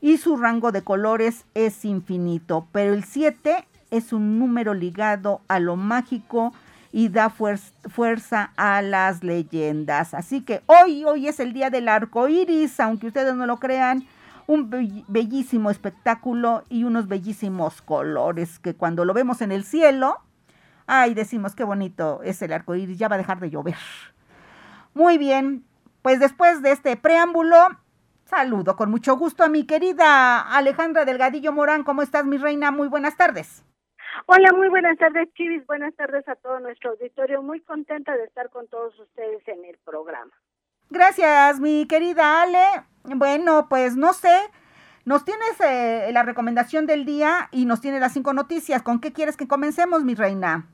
y 0.00 0.16
su 0.16 0.36
rango 0.36 0.72
de 0.72 0.82
colores 0.82 1.44
es 1.54 1.84
infinito, 1.84 2.66
pero 2.72 2.92
el 2.92 3.04
7 3.04 3.64
es 3.92 4.12
un 4.12 4.40
número 4.40 4.74
ligado 4.74 5.42
a 5.46 5.60
lo 5.60 5.76
mágico, 5.76 6.52
y 6.90 7.08
da 7.08 7.30
fuerza 7.30 8.50
a 8.56 8.82
las 8.82 9.22
leyendas. 9.22 10.12
Así 10.12 10.40
que 10.40 10.62
hoy, 10.66 11.04
hoy 11.04 11.28
es 11.28 11.38
el 11.38 11.52
día 11.52 11.70
del 11.70 11.88
arco 11.88 12.26
iris, 12.26 12.80
aunque 12.80 13.06
ustedes 13.06 13.36
no 13.36 13.46
lo 13.46 13.58
crean, 13.58 14.08
un 14.48 15.04
bellísimo 15.06 15.70
espectáculo 15.70 16.64
y 16.68 16.82
unos 16.82 17.06
bellísimos 17.06 17.80
colores 17.80 18.58
que 18.58 18.74
cuando 18.74 19.04
lo 19.04 19.14
vemos 19.14 19.40
en 19.40 19.52
el 19.52 19.62
cielo, 19.62 20.18
ay, 20.86 21.14
decimos 21.14 21.54
qué 21.54 21.64
bonito 21.64 22.20
es 22.22 22.42
el 22.42 22.52
arco 22.52 22.74
iris, 22.74 22.98
ya 22.98 23.08
va 23.08 23.16
a 23.16 23.18
dejar 23.18 23.40
de 23.40 23.50
llover. 23.50 23.76
Muy 24.94 25.18
bien, 25.18 25.64
pues 26.02 26.20
después 26.20 26.62
de 26.62 26.72
este 26.72 26.96
preámbulo, 26.96 27.56
saludo 28.26 28.76
con 28.76 28.90
mucho 28.90 29.16
gusto 29.16 29.44
a 29.44 29.48
mi 29.48 29.66
querida 29.66 30.40
Alejandra 30.40 31.04
Delgadillo 31.04 31.52
Morán. 31.52 31.84
¿Cómo 31.84 32.02
estás, 32.02 32.24
mi 32.24 32.36
reina? 32.36 32.70
Muy 32.70 32.88
buenas 32.88 33.16
tardes. 33.16 33.64
Hola, 34.26 34.52
muy 34.52 34.68
buenas 34.68 34.96
tardes, 34.98 35.28
Chivis. 35.34 35.66
Buenas 35.66 35.94
tardes 35.96 36.26
a 36.28 36.36
todo 36.36 36.60
nuestro 36.60 36.90
auditorio. 36.90 37.42
Muy 37.42 37.60
contenta 37.60 38.16
de 38.16 38.24
estar 38.24 38.48
con 38.50 38.68
todos 38.68 38.98
ustedes 38.98 39.46
en 39.48 39.64
el 39.64 39.76
programa. 39.84 40.30
Gracias, 40.90 41.58
mi 41.58 41.86
querida 41.86 42.42
Ale. 42.42 42.84
Bueno, 43.02 43.68
pues 43.68 43.96
no 43.96 44.12
sé, 44.12 44.38
nos 45.04 45.24
tienes 45.24 45.60
eh, 45.60 46.10
la 46.12 46.22
recomendación 46.22 46.86
del 46.86 47.04
día 47.04 47.48
y 47.50 47.66
nos 47.66 47.80
tienes 47.80 48.00
las 48.00 48.12
cinco 48.12 48.32
noticias. 48.32 48.82
¿Con 48.82 49.00
qué 49.00 49.12
quieres 49.12 49.36
que 49.36 49.48
comencemos, 49.48 50.04
mi 50.04 50.14
reina? 50.14 50.68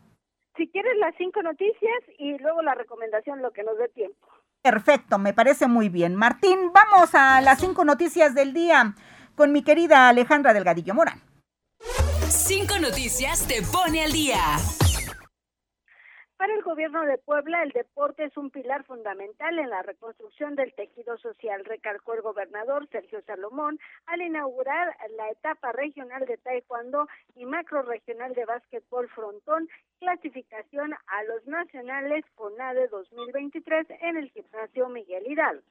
Si 0.61 0.69
quieres 0.69 0.93
las 0.99 1.15
cinco 1.17 1.43
noticias 1.43 2.03
y 2.19 2.37
luego 2.37 2.61
la 2.61 2.75
recomendación, 2.75 3.41
lo 3.41 3.51
que 3.51 3.63
nos 3.63 3.79
dé 3.79 3.89
tiempo. 3.89 4.29
Perfecto, 4.61 5.19
me 5.19 5.33
parece 5.33 5.67
muy 5.67 5.89
bien. 5.89 6.15
Martín, 6.15 6.71
vamos 6.75 7.15
a 7.15 7.41
las 7.41 7.61
cinco 7.61 7.83
noticias 7.83 8.35
del 8.35 8.53
día 8.53 8.95
con 9.37 9.53
mi 9.53 9.65
querida 9.65 10.11
Alejandra 10.11 10.53
Delgadillo 10.53 10.93
Morán. 10.93 11.23
Cinco 12.29 12.79
noticias 12.79 13.49
te 13.49 13.63
pone 13.73 14.05
al 14.05 14.13
día. 14.13 14.37
Para 16.41 16.55
el 16.55 16.63
gobierno 16.63 17.05
de 17.05 17.19
Puebla, 17.19 17.63
el 17.63 17.71
deporte 17.73 18.25
es 18.25 18.35
un 18.39 18.49
pilar 18.49 18.83
fundamental 18.85 19.59
en 19.59 19.69
la 19.69 19.83
reconstrucción 19.83 20.57
del 20.57 20.73
tejido 20.73 21.19
social, 21.19 21.67
recalcó 21.67 22.15
el 22.15 22.23
gobernador 22.23 22.89
Sergio 22.89 23.21
Salomón 23.27 23.79
al 24.07 24.23
inaugurar 24.23 24.97
la 25.19 25.29
etapa 25.29 25.71
regional 25.73 26.25
de 26.25 26.39
Taekwondo 26.39 27.09
y 27.37 27.45
macro 27.45 27.83
regional 27.83 28.33
de 28.33 28.47
básquetbol 28.47 29.11
frontón, 29.11 29.69
clasificación 29.99 30.95
a 30.95 31.25
los 31.25 31.47
nacionales 31.47 32.25
CONADE 32.37 32.89
2023 32.89 33.89
en 34.01 34.17
el 34.17 34.31
gimnasio 34.31 34.89
Miguel 34.89 35.27
Hidalgo. 35.27 35.63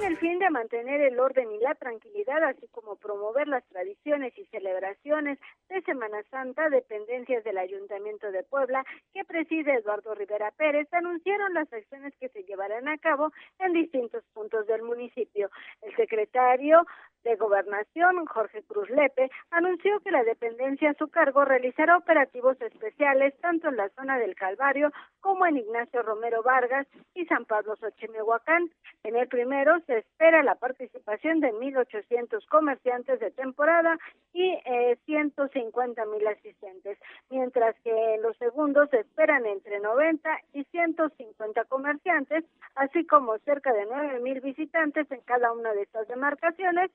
Con 0.00 0.08
el 0.12 0.16
fin 0.16 0.38
de 0.38 0.48
mantener 0.48 1.02
el 1.02 1.20
orden 1.20 1.52
y 1.52 1.58
la 1.58 1.74
tranquilidad, 1.74 2.42
así 2.44 2.66
como 2.68 2.96
promover 2.96 3.46
las 3.46 3.62
tradiciones 3.68 4.32
y 4.38 4.46
celebraciones 4.46 5.38
de 5.68 5.82
Semana 5.82 6.22
Santa, 6.30 6.70
dependencias 6.70 7.44
del 7.44 7.58
Ayuntamiento 7.58 8.32
de 8.32 8.42
Puebla, 8.42 8.82
que 9.12 9.26
preside 9.26 9.74
Eduardo 9.74 10.14
Rivera 10.14 10.52
Pérez, 10.52 10.88
anunciaron 10.94 11.52
las 11.52 11.70
acciones 11.70 12.14
que 12.18 12.30
se 12.30 12.44
llevarán 12.44 12.88
a 12.88 12.96
cabo 12.96 13.30
en 13.58 13.74
distintos 13.74 14.24
puntos 14.32 14.66
del 14.66 14.80
municipio. 14.80 15.50
El 15.82 15.94
secretario 15.94 16.86
de 17.24 17.36
Gobernación, 17.36 18.24
Jorge 18.24 18.62
Cruz 18.62 18.88
Lepe, 18.88 19.30
anunció 19.50 20.00
que 20.00 20.10
la 20.10 20.24
dependencia 20.24 20.90
a 20.90 20.94
su 20.94 21.08
cargo 21.08 21.44
realizará 21.44 21.98
operativos 21.98 22.58
especiales 22.62 23.38
tanto 23.40 23.68
en 23.68 23.76
la 23.76 23.90
zona 23.90 24.18
del 24.18 24.34
Calvario 24.34 24.90
como 25.20 25.44
en 25.44 25.58
Ignacio 25.58 26.02
Romero 26.02 26.42
Vargas 26.42 26.86
y 27.14 27.26
San 27.26 27.44
Pablo 27.44 27.76
Xochimehuacán. 27.76 28.70
En 29.04 29.16
el 29.16 29.28
primero 29.28 29.78
se 29.90 29.98
espera 29.98 30.44
la 30.44 30.54
participación 30.54 31.40
de 31.40 31.52
1.800 31.52 32.46
comerciantes 32.46 33.18
de 33.18 33.32
temporada 33.32 33.98
y 34.32 34.52
eh, 34.64 34.96
150.000 35.08 36.28
asistentes, 36.28 36.96
mientras 37.28 37.74
que 37.82 38.14
en 38.14 38.22
los 38.22 38.36
segundos 38.36 38.88
se 38.90 39.00
esperan 39.00 39.46
entre 39.46 39.80
90 39.80 40.30
y 40.52 40.62
150 40.62 41.64
comerciantes, 41.64 42.44
así 42.76 43.04
como 43.04 43.36
cerca 43.38 43.72
de 43.72 43.88
9.000 43.88 44.42
visitantes 44.42 45.10
en 45.10 45.22
cada 45.22 45.50
una 45.50 45.72
de 45.72 45.82
estas 45.82 46.06
demarcaciones 46.06 46.92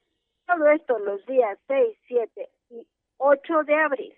todo 0.48 0.70
esto 0.70 0.98
los 1.00 1.26
días 1.26 1.58
6, 1.68 1.98
7 2.08 2.50
y 2.70 2.88
8 3.18 3.64
de 3.66 3.76
abril. 3.76 4.14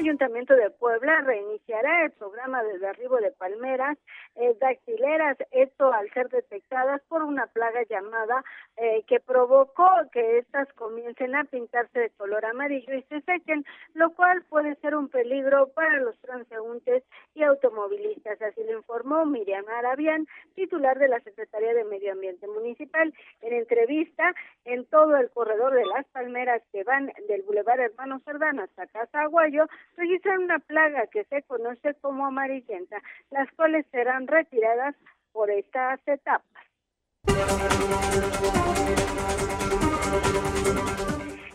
Ayuntamiento 0.00 0.56
de 0.56 0.70
Puebla 0.70 1.20
reiniciará 1.20 2.06
el 2.06 2.12
programa 2.12 2.62
de 2.62 2.78
derribo 2.78 3.18
de 3.18 3.32
palmeras 3.32 3.98
eh, 4.36 4.56
dactileras, 4.60 5.36
esto 5.50 5.92
al 5.92 6.10
ser 6.12 6.28
detectadas 6.28 7.00
por 7.08 7.22
una 7.22 7.46
plaga 7.48 7.82
llamada 7.88 8.44
eh, 8.76 9.02
que 9.06 9.20
provocó 9.20 9.88
que 10.12 10.38
estas 10.38 10.72
comiencen 10.74 11.34
a 11.34 11.44
pintarse 11.44 11.98
de 11.98 12.10
color 12.10 12.44
amarillo 12.44 12.94
y 12.94 13.02
se 13.02 13.20
sequen, 13.22 13.64
lo 13.94 14.10
cual 14.14 14.42
puede 14.48 14.76
ser 14.76 14.94
un 14.94 15.08
peligro 15.08 15.68
para 15.68 15.98
los 15.98 16.18
transeúntes 16.20 17.02
y 17.34 17.42
automovilistas, 17.42 18.40
así 18.42 18.62
lo 18.64 18.78
informó 18.78 19.26
Miriam 19.26 19.64
Arabián, 19.68 20.26
titular 20.54 20.98
de 20.98 21.08
la 21.08 21.20
Secretaría 21.20 21.74
de 21.74 21.84
Medio 21.84 22.12
Ambiente 22.12 22.46
Municipal. 22.46 23.12
En 23.42 23.52
entrevista 23.52 24.34
en 24.64 24.84
todo 24.86 25.16
el 25.16 25.30
corredor 25.30 25.74
de 25.74 25.86
las 25.86 26.06
palmeras 26.08 26.62
que 26.72 26.84
van 26.84 27.12
del 27.28 27.42
Boulevard 27.42 27.80
Hermano 27.80 28.20
Cerdán 28.24 28.60
hasta 28.60 28.86
Casa 28.86 29.22
Aguayo, 29.22 29.66
registran 29.96 30.44
una 30.44 30.58
plaga 30.58 31.06
que 31.08 31.24
se 31.24 31.42
conoce 31.42 31.94
como 32.00 32.26
amarillenta, 32.26 32.96
las 33.30 33.50
cuales 33.52 33.86
serán 33.90 34.19
retiradas 34.26 34.94
por 35.32 35.50
estas 35.50 36.00
etapas. 36.06 36.66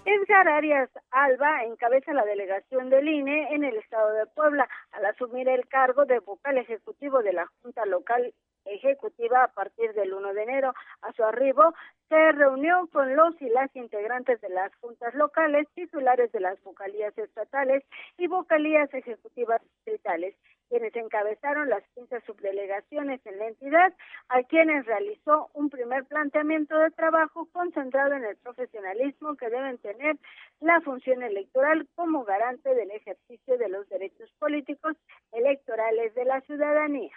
Edgar 0.05 0.47
Arias 0.47 0.89
Alba 1.11 1.63
encabeza 1.63 2.13
la 2.13 2.23
delegación 2.23 2.89
del 2.89 3.07
INE 3.07 3.53
en 3.53 3.63
el 3.63 3.75
estado 3.77 4.11
de 4.13 4.25
Puebla 4.27 4.67
al 4.91 5.05
asumir 5.05 5.49
el 5.49 5.67
cargo 5.67 6.05
de 6.05 6.19
vocal 6.19 6.57
ejecutivo 6.57 7.21
de 7.21 7.33
la 7.33 7.47
Junta 7.61 7.85
Local 7.85 8.33
Ejecutiva 8.65 9.43
a 9.43 9.47
partir 9.49 9.93
del 9.93 10.13
1 10.13 10.33
de 10.33 10.43
enero. 10.43 10.73
A 11.01 11.13
su 11.13 11.23
arribo, 11.23 11.73
se 12.09 12.31
reunió 12.31 12.87
con 12.91 13.15
los 13.15 13.39
y 13.39 13.49
las 13.49 13.73
integrantes 13.75 14.41
de 14.41 14.49
las 14.49 14.75
juntas 14.77 15.13
locales, 15.13 15.67
titulares 15.75 16.31
de 16.31 16.39
las 16.39 16.61
vocalías 16.63 17.15
estatales 17.17 17.83
y 18.17 18.27
vocalías 18.27 18.91
ejecutivas 18.93 19.61
distritales, 19.61 20.35
quienes 20.69 20.95
encabezaron 20.95 21.69
las 21.69 21.83
15 21.95 22.21
subdelegaciones 22.21 23.25
en 23.25 23.39
la 23.39 23.47
entidad, 23.47 23.93
a 24.29 24.43
quienes 24.43 24.85
realizó 24.85 25.49
un 25.53 25.69
primer 25.69 26.05
planteamiento 26.05 26.77
de 26.77 26.91
trabajo 26.91 27.47
concentrado 27.51 28.13
en 28.13 28.25
el 28.25 28.35
profesionalismo 28.37 29.35
que 29.35 29.49
deben 29.49 29.77
tener 29.79 30.17
la 30.59 30.81
función 30.81 31.23
electoral 31.23 31.87
como 31.95 32.23
garante 32.23 32.73
del 32.73 32.91
ejercicio 32.91 33.57
de 33.57 33.69
los 33.69 33.87
derechos 33.89 34.31
políticos 34.39 34.95
electorales 35.31 36.13
de 36.15 36.25
la 36.25 36.41
ciudadanía. 36.41 37.11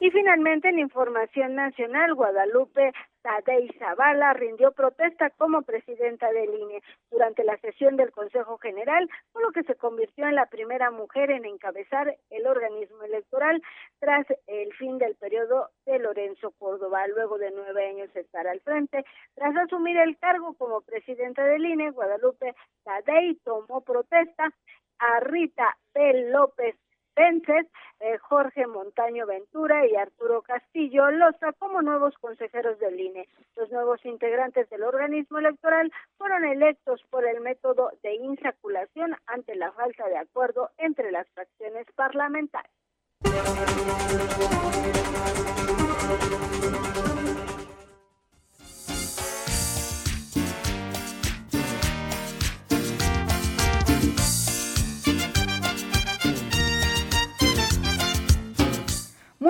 Y 0.00 0.10
finalmente, 0.10 0.68
en 0.68 0.78
información 0.78 1.54
nacional, 1.54 2.14
Guadalupe 2.14 2.92
Tadei 3.22 3.68
Zavala 3.78 4.32
rindió 4.32 4.72
protesta 4.72 5.30
como 5.30 5.62
presidenta 5.62 6.30
del 6.32 6.54
INE 6.54 6.82
durante 7.10 7.44
la 7.44 7.56
sesión 7.58 7.96
del 7.96 8.12
Consejo 8.12 8.58
General, 8.58 9.08
por 9.32 9.42
lo 9.42 9.52
que 9.52 9.62
se 9.64 9.74
convirtió 9.74 10.26
en 10.26 10.34
la 10.34 10.46
primera 10.46 10.90
mujer 10.90 11.30
en 11.30 11.44
encabezar 11.44 12.16
el 12.30 12.46
organismo 12.46 13.02
electoral 13.02 13.62
tras 13.98 14.26
el 14.46 14.72
fin 14.74 14.98
del 14.98 15.16
periodo 15.16 15.68
de 15.86 15.98
Lorenzo 15.98 16.52
Córdoba. 16.58 17.06
Luego 17.08 17.38
de 17.38 17.50
nueve 17.50 17.88
años 17.88 18.12
de 18.14 18.20
estar 18.20 18.46
al 18.46 18.60
frente, 18.60 19.04
tras 19.34 19.56
asumir 19.56 19.96
el 19.98 20.18
cargo 20.18 20.54
como 20.54 20.80
presidenta 20.80 21.44
del 21.44 21.64
INE, 21.66 21.90
Guadalupe 21.90 22.54
Tadei 22.84 23.34
tomó 23.44 23.82
protesta 23.82 24.50
a 24.98 25.20
Rita 25.20 25.76
P. 25.92 26.30
López 26.30 26.76
Pences, 27.14 27.66
eh, 28.00 28.18
Jorge 28.18 28.66
Montaño 28.66 29.26
Ventura 29.26 29.86
y 29.86 29.94
Arturo 29.96 30.42
Castillo 30.42 31.10
Loza 31.10 31.52
como 31.58 31.82
nuevos 31.82 32.14
consejeros 32.18 32.78
del 32.78 32.98
INE. 32.98 33.28
Los 33.56 33.70
nuevos 33.70 34.04
integrantes 34.04 34.68
del 34.70 34.82
organismo 34.82 35.38
electoral 35.38 35.92
fueron 36.16 36.44
electos 36.44 37.02
por 37.10 37.26
el 37.26 37.40
método 37.40 37.90
de 38.02 38.14
insaculación 38.14 39.16
ante 39.26 39.54
la 39.54 39.72
falta 39.72 40.08
de 40.08 40.18
acuerdo 40.18 40.70
entre 40.78 41.10
las 41.10 41.28
fracciones 41.30 41.86
parlamentarias. 41.94 42.72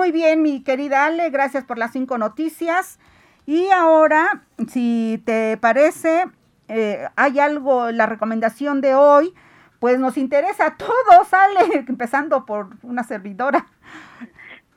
Muy 0.01 0.11
bien, 0.11 0.41
mi 0.41 0.63
querida 0.63 1.05
Ale, 1.05 1.29
gracias 1.29 1.63
por 1.63 1.77
las 1.77 1.91
cinco 1.91 2.17
noticias. 2.17 2.99
Y 3.45 3.69
ahora, 3.69 4.47
si 4.67 5.21
te 5.27 5.57
parece, 5.57 6.23
eh, 6.69 7.05
hay 7.15 7.37
algo, 7.37 7.91
la 7.91 8.07
recomendación 8.07 8.81
de 8.81 8.95
hoy, 8.95 9.31
pues 9.79 9.99
nos 9.99 10.17
interesa 10.17 10.65
a 10.65 10.75
todos, 10.75 11.31
Ale, 11.31 11.85
empezando 11.87 12.47
por 12.47 12.69
una 12.81 13.03
servidora. 13.03 13.67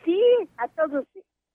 Sí, 0.05 0.21
a 0.59 0.69
todos, 0.69 1.07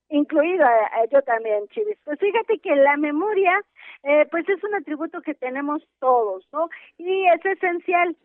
incluida 0.09 0.67
yo 1.11 1.21
también, 1.21 1.67
Chivis. 1.67 1.99
Pues 2.05 2.19
fíjate 2.19 2.57
que 2.57 2.75
la 2.75 2.97
memoria, 2.97 3.53
eh, 4.01 4.25
pues 4.31 4.49
es 4.49 4.63
un 4.63 4.73
atributo 4.73 5.21
que 5.21 5.35
tenemos 5.35 5.87
todos, 5.99 6.43
¿no? 6.51 6.69
Y 6.97 7.27
es 7.27 7.45
esencial 7.45 8.17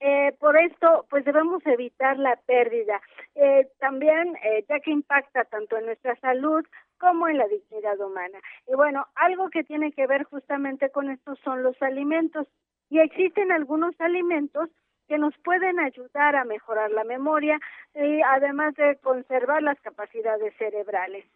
eh, 0.00 0.34
por 0.38 0.56
esto, 0.56 1.06
pues 1.10 1.26
debemos 1.26 1.64
evitar 1.66 2.18
la 2.18 2.36
pérdida. 2.46 3.00
Eh, 3.34 3.68
también, 3.78 4.34
eh, 4.42 4.64
ya 4.66 4.80
que 4.80 4.90
impacta 4.90 5.44
tanto 5.44 5.76
en 5.76 5.86
nuestra 5.86 6.16
salud 6.16 6.64
como 6.98 7.28
en 7.28 7.36
la 7.36 7.46
dignidad 7.46 8.00
humana. 8.00 8.38
Y 8.66 8.74
bueno, 8.74 9.06
algo 9.14 9.50
que 9.50 9.62
tiene 9.62 9.92
que 9.92 10.06
ver 10.06 10.24
justamente 10.24 10.90
con 10.90 11.10
esto 11.10 11.36
son 11.44 11.62
los 11.62 11.80
alimentos. 11.82 12.46
Y 12.88 12.98
existen 12.98 13.52
algunos 13.52 13.94
alimentos 14.00 14.70
que 15.06 15.18
nos 15.18 15.36
pueden 15.38 15.78
ayudar 15.80 16.34
a 16.34 16.44
mejorar 16.44 16.90
la 16.92 17.04
memoria 17.04 17.58
y 17.94 18.22
además 18.22 18.74
de 18.76 18.96
conservar 19.02 19.62
las 19.62 19.78
capacidades 19.80 20.54
cerebrales. 20.56 21.26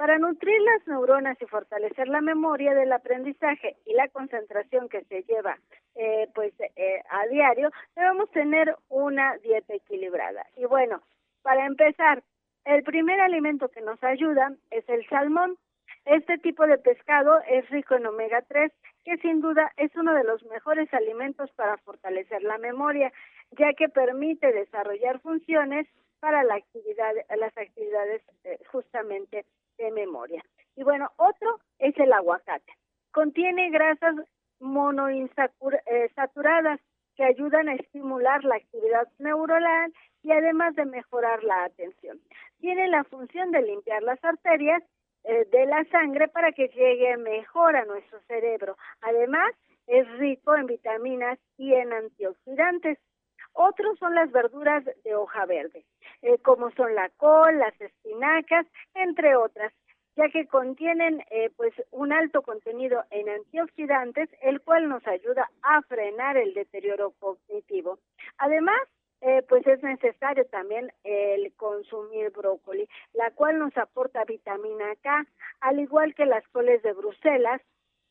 Para 0.00 0.16
nutrir 0.16 0.58
las 0.62 0.86
neuronas 0.86 1.36
y 1.42 1.44
fortalecer 1.44 2.08
la 2.08 2.22
memoria 2.22 2.72
del 2.72 2.90
aprendizaje 2.90 3.76
y 3.84 3.92
la 3.92 4.08
concentración 4.08 4.88
que 4.88 5.04
se 5.04 5.24
lleva 5.24 5.58
eh, 5.94 6.26
pues 6.34 6.54
eh, 6.58 7.02
a 7.10 7.26
diario, 7.26 7.70
debemos 7.94 8.30
tener 8.30 8.74
una 8.88 9.36
dieta 9.42 9.74
equilibrada. 9.74 10.46
Y 10.56 10.64
bueno, 10.64 11.02
para 11.42 11.66
empezar, 11.66 12.22
el 12.64 12.82
primer 12.82 13.20
alimento 13.20 13.68
que 13.68 13.82
nos 13.82 14.02
ayuda 14.02 14.54
es 14.70 14.88
el 14.88 15.06
salmón. 15.10 15.58
Este 16.06 16.38
tipo 16.38 16.66
de 16.66 16.78
pescado 16.78 17.38
es 17.46 17.68
rico 17.68 17.94
en 17.94 18.06
omega 18.06 18.40
3, 18.48 18.72
que 19.04 19.18
sin 19.18 19.42
duda 19.42 19.70
es 19.76 19.94
uno 19.96 20.14
de 20.14 20.24
los 20.24 20.42
mejores 20.46 20.88
alimentos 20.94 21.50
para 21.56 21.76
fortalecer 21.76 22.42
la 22.42 22.56
memoria, 22.56 23.12
ya 23.50 23.74
que 23.74 23.90
permite 23.90 24.50
desarrollar 24.50 25.20
funciones 25.20 25.86
para 26.20 26.42
la 26.42 26.54
actividad, 26.54 27.12
las 27.36 27.54
actividades 27.58 28.22
eh, 28.44 28.58
justamente 28.72 29.44
de 29.80 29.90
memoria. 29.90 30.44
Y 30.76 30.84
bueno, 30.84 31.10
otro 31.16 31.58
es 31.78 31.98
el 31.98 32.12
aguacate. 32.12 32.72
Contiene 33.10 33.70
grasas 33.70 34.14
monoinsaturadas 34.60 36.78
que 37.16 37.24
ayudan 37.24 37.68
a 37.68 37.74
estimular 37.74 38.44
la 38.44 38.54
actividad 38.56 39.08
neuronal 39.18 39.92
y 40.22 40.32
además 40.32 40.74
de 40.76 40.84
mejorar 40.84 41.42
la 41.44 41.64
atención. 41.64 42.20
Tiene 42.58 42.88
la 42.88 43.04
función 43.04 43.50
de 43.50 43.62
limpiar 43.62 44.02
las 44.02 44.22
arterias 44.24 44.82
eh, 45.24 45.46
de 45.50 45.66
la 45.66 45.84
sangre 45.86 46.28
para 46.28 46.52
que 46.52 46.68
llegue 46.68 47.16
mejor 47.16 47.74
a 47.76 47.84
nuestro 47.84 48.20
cerebro. 48.20 48.76
Además, 49.00 49.52
es 49.86 50.08
rico 50.18 50.54
en 50.54 50.66
vitaminas 50.66 51.38
y 51.56 51.74
en 51.74 51.92
antioxidantes. 51.92 52.98
Otros 53.52 53.98
son 53.98 54.14
las 54.14 54.30
verduras 54.30 54.84
de 55.04 55.14
hoja 55.14 55.44
verde, 55.46 55.84
eh, 56.22 56.38
como 56.38 56.70
son 56.72 56.94
la 56.94 57.08
col, 57.16 57.58
las 57.58 57.78
espinacas, 57.80 58.66
entre 58.94 59.36
otras, 59.36 59.72
ya 60.16 60.28
que 60.28 60.46
contienen 60.46 61.24
eh, 61.30 61.50
pues 61.56 61.72
un 61.90 62.12
alto 62.12 62.42
contenido 62.42 63.04
en 63.10 63.28
antioxidantes, 63.28 64.28
el 64.42 64.60
cual 64.60 64.88
nos 64.88 65.06
ayuda 65.06 65.50
a 65.62 65.82
frenar 65.82 66.36
el 66.36 66.54
deterioro 66.54 67.12
cognitivo. 67.18 67.98
Además, 68.38 68.80
eh, 69.22 69.42
pues 69.48 69.66
es 69.66 69.82
necesario 69.82 70.46
también 70.46 70.92
el 71.04 71.52
consumir 71.56 72.30
brócoli, 72.30 72.88
la 73.12 73.30
cual 73.32 73.58
nos 73.58 73.76
aporta 73.76 74.24
vitamina 74.24 74.94
K, 75.02 75.26
al 75.60 75.78
igual 75.78 76.14
que 76.14 76.24
las 76.24 76.46
coles 76.48 76.82
de 76.82 76.94
Bruselas, 76.94 77.60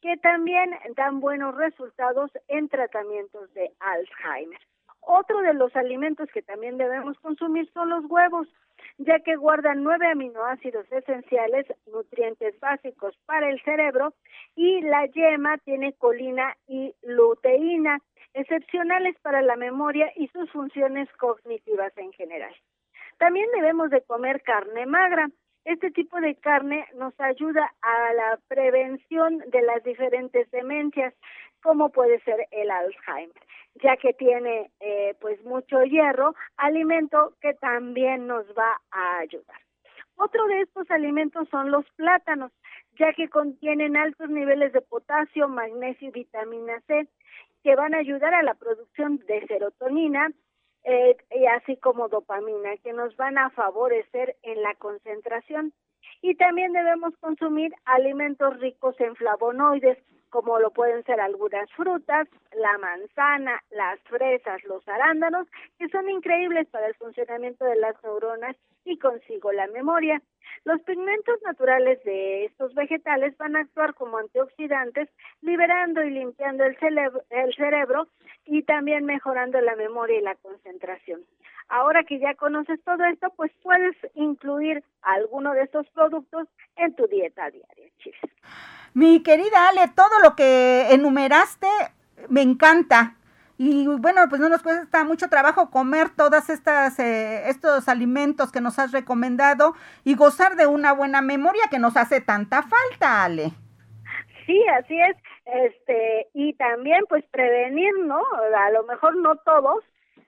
que 0.02 0.18
también 0.18 0.76
dan 0.96 1.20
buenos 1.20 1.56
resultados 1.56 2.32
en 2.48 2.70
tratamientos 2.70 3.52
de 3.54 3.72
Alzheimer. 3.80 4.60
Otro 5.02 5.42
de 5.42 5.54
los 5.54 5.76
alimentos 5.76 6.30
que 6.34 6.42
también 6.42 6.78
debemos 6.78 7.18
consumir 7.20 7.70
son 7.74 7.90
los 7.90 8.06
huevos, 8.06 8.48
ya 8.98 9.20
que 9.20 9.36
guardan 9.36 9.84
nueve 9.84 10.08
aminoácidos 10.08 10.92
esenciales, 10.92 11.66
nutrientes 11.92 12.60
básicos 12.60 13.18
para 13.26 13.50
el 13.50 13.62
cerebro, 13.64 14.14
y 14.56 14.82
la 14.82 15.06
yema 15.08 15.58
tiene 15.60 15.94
colina 15.94 16.56
y 16.68 16.94
luteína, 17.04 18.00
excepcionales 18.34 19.18
para 19.22 19.42
la 19.42 19.56
memoria 19.56 20.12
y 20.16 20.28
sus 20.28 20.52
funciones 20.52 21.10
cognitivas 21.14 21.98
en 21.98 22.12
general. 22.14 22.54
También 23.18 23.50
debemos 23.54 23.90
de 23.90 24.02
comer 24.02 24.42
carne 24.44 24.86
magra. 24.86 25.30
Este 25.66 25.92
tipo 25.92 26.20
de 26.22 26.36
carne 26.36 26.88
nos 26.96 27.14
ayuda 27.20 27.74
a 27.82 28.14
la 28.14 28.40
prevención 28.48 29.40
de 29.40 29.62
las 29.62 29.84
diferentes 29.84 30.50
demencias, 30.52 31.14
como 31.62 31.90
puede 31.90 32.20
ser 32.22 32.48
el 32.52 32.72
Alzheimer, 32.72 33.42
ya 33.84 33.98
que 33.98 34.14
tiene 34.14 34.72
eh, 34.80 35.16
pues 35.20 35.44
mucho 35.44 35.84
hierro, 35.84 36.36
alimento 36.58 37.34
que 37.42 37.54
también 37.56 38.28
nos 38.28 38.46
va 38.58 38.80
a 38.92 39.20
ayudar. 39.20 39.60
Otro 40.16 40.48
de 40.48 40.62
estos 40.62 40.92
alimentos 40.92 41.48
son 41.50 41.72
los 41.72 41.86
plátanos, 41.92 42.52
ya 43.00 43.14
que 43.14 43.30
contienen 43.30 43.96
altos 43.96 44.30
niveles 44.30 44.74
de 44.74 44.82
potasio, 44.82 45.48
magnesio 45.48 46.10
y 46.10 46.12
vitamina 46.12 46.82
C, 46.88 47.08
que 47.64 47.76
van 47.76 47.96
a 47.96 48.00
ayudar 48.00 48.34
a 48.34 48.44
la 48.44 48.54
producción 48.56 49.18
de 49.28 49.48
serotonina, 49.48 50.30
eh, 50.84 51.16
y 51.32 51.46
así 51.46 51.78
como 51.78 52.10
dopamina, 52.10 52.76
que 52.84 52.92
nos 52.94 53.16
van 53.16 53.38
a 53.38 53.50
favorecer 53.52 54.36
en 54.44 54.62
la 54.62 54.76
concentración. 54.76 55.74
Y 56.22 56.36
también 56.36 56.74
debemos 56.74 57.16
consumir 57.18 57.74
alimentos 57.86 58.60
ricos 58.60 59.00
en 59.00 59.16
flavonoides, 59.16 59.98
como 60.30 60.60
lo 60.60 60.72
pueden 60.72 61.04
ser 61.04 61.20
algunas 61.20 61.72
frutas, 61.74 62.28
la 62.54 62.78
manzana, 62.78 63.62
las 63.72 64.00
fresas, 64.02 64.64
los 64.64 64.88
arándanos, 64.88 65.48
que 65.78 65.90
son 65.90 66.10
increíbles 66.10 66.68
para 66.68 66.88
el 66.88 66.96
funcionamiento 66.96 67.66
de 67.66 67.76
las 67.76 67.96
neuronas 68.04 68.56
y 68.86 68.98
consigo 68.98 69.52
la 69.52 69.68
memoria. 69.68 70.22
Los 70.66 70.82
pigmentos 70.82 71.42
naturales 71.44 72.04
de 72.04 72.46
estos 72.46 72.74
vegetales 72.74 73.38
van 73.38 73.56
a 73.56 73.62
actuar 73.62 73.94
como 73.94 74.18
antioxidantes, 74.18 75.10
liberando 75.42 76.04
y 76.04 76.12
limpiando 76.12 76.64
el, 76.66 76.78
el 77.30 77.56
cerebro 77.56 78.08
y 78.46 78.64
también 78.64 79.06
mejorando 79.06 79.62
la 79.62 79.76
memoria 79.76 80.20
y 80.20 80.24
la 80.24 80.36
concentración. 80.36 81.22
Ahora 81.70 82.04
que 82.04 82.20
ya 82.20 82.34
conoces 82.34 82.84
todo 82.84 83.04
esto, 83.06 83.32
pues 83.36 83.52
puedes 83.62 83.96
incluir 84.16 84.84
alguno 85.04 85.54
de 85.54 85.62
estos 85.62 85.88
productos 85.90 86.48
en 86.76 86.96
tu 86.96 87.08
dieta 87.08 87.50
diaria. 87.52 87.92
Mi 88.94 89.22
querida 89.24 89.70
Ale, 89.70 89.88
todo 89.96 90.20
lo 90.24 90.36
que 90.36 90.88
enumeraste 90.92 91.68
me 92.30 92.42
encanta. 92.42 93.16
Y 93.58 93.88
bueno, 93.88 94.22
pues 94.30 94.40
no 94.40 94.48
nos 94.48 94.64
cuesta 94.64 95.04
mucho 95.04 95.28
trabajo 95.28 95.70
comer 95.70 96.10
todas 96.16 96.50
estas 96.50 96.98
eh, 96.98 97.50
estos 97.50 97.90
alimentos 97.90 98.54
que 98.54 98.62
nos 98.62 98.80
has 98.80 98.94
recomendado 98.94 99.76
y 100.06 100.16
gozar 100.16 100.56
de 100.56 100.66
una 100.66 100.94
buena 100.94 101.22
memoria 101.22 101.64
que 101.70 101.78
nos 101.78 101.98
hace 101.98 102.22
tanta 102.22 102.64
falta, 102.64 103.26
Ale. 103.26 103.52
Sí, 104.46 104.64
así 104.80 104.98
es. 105.00 105.18
Este, 105.46 106.28
y 106.34 106.54
también 106.54 107.04
pues 107.10 107.26
prevenir, 107.32 107.92
¿no? 108.06 108.22
A 108.56 108.70
lo 108.72 108.84
mejor 108.84 109.18
no 109.18 109.36
todos, 109.36 109.84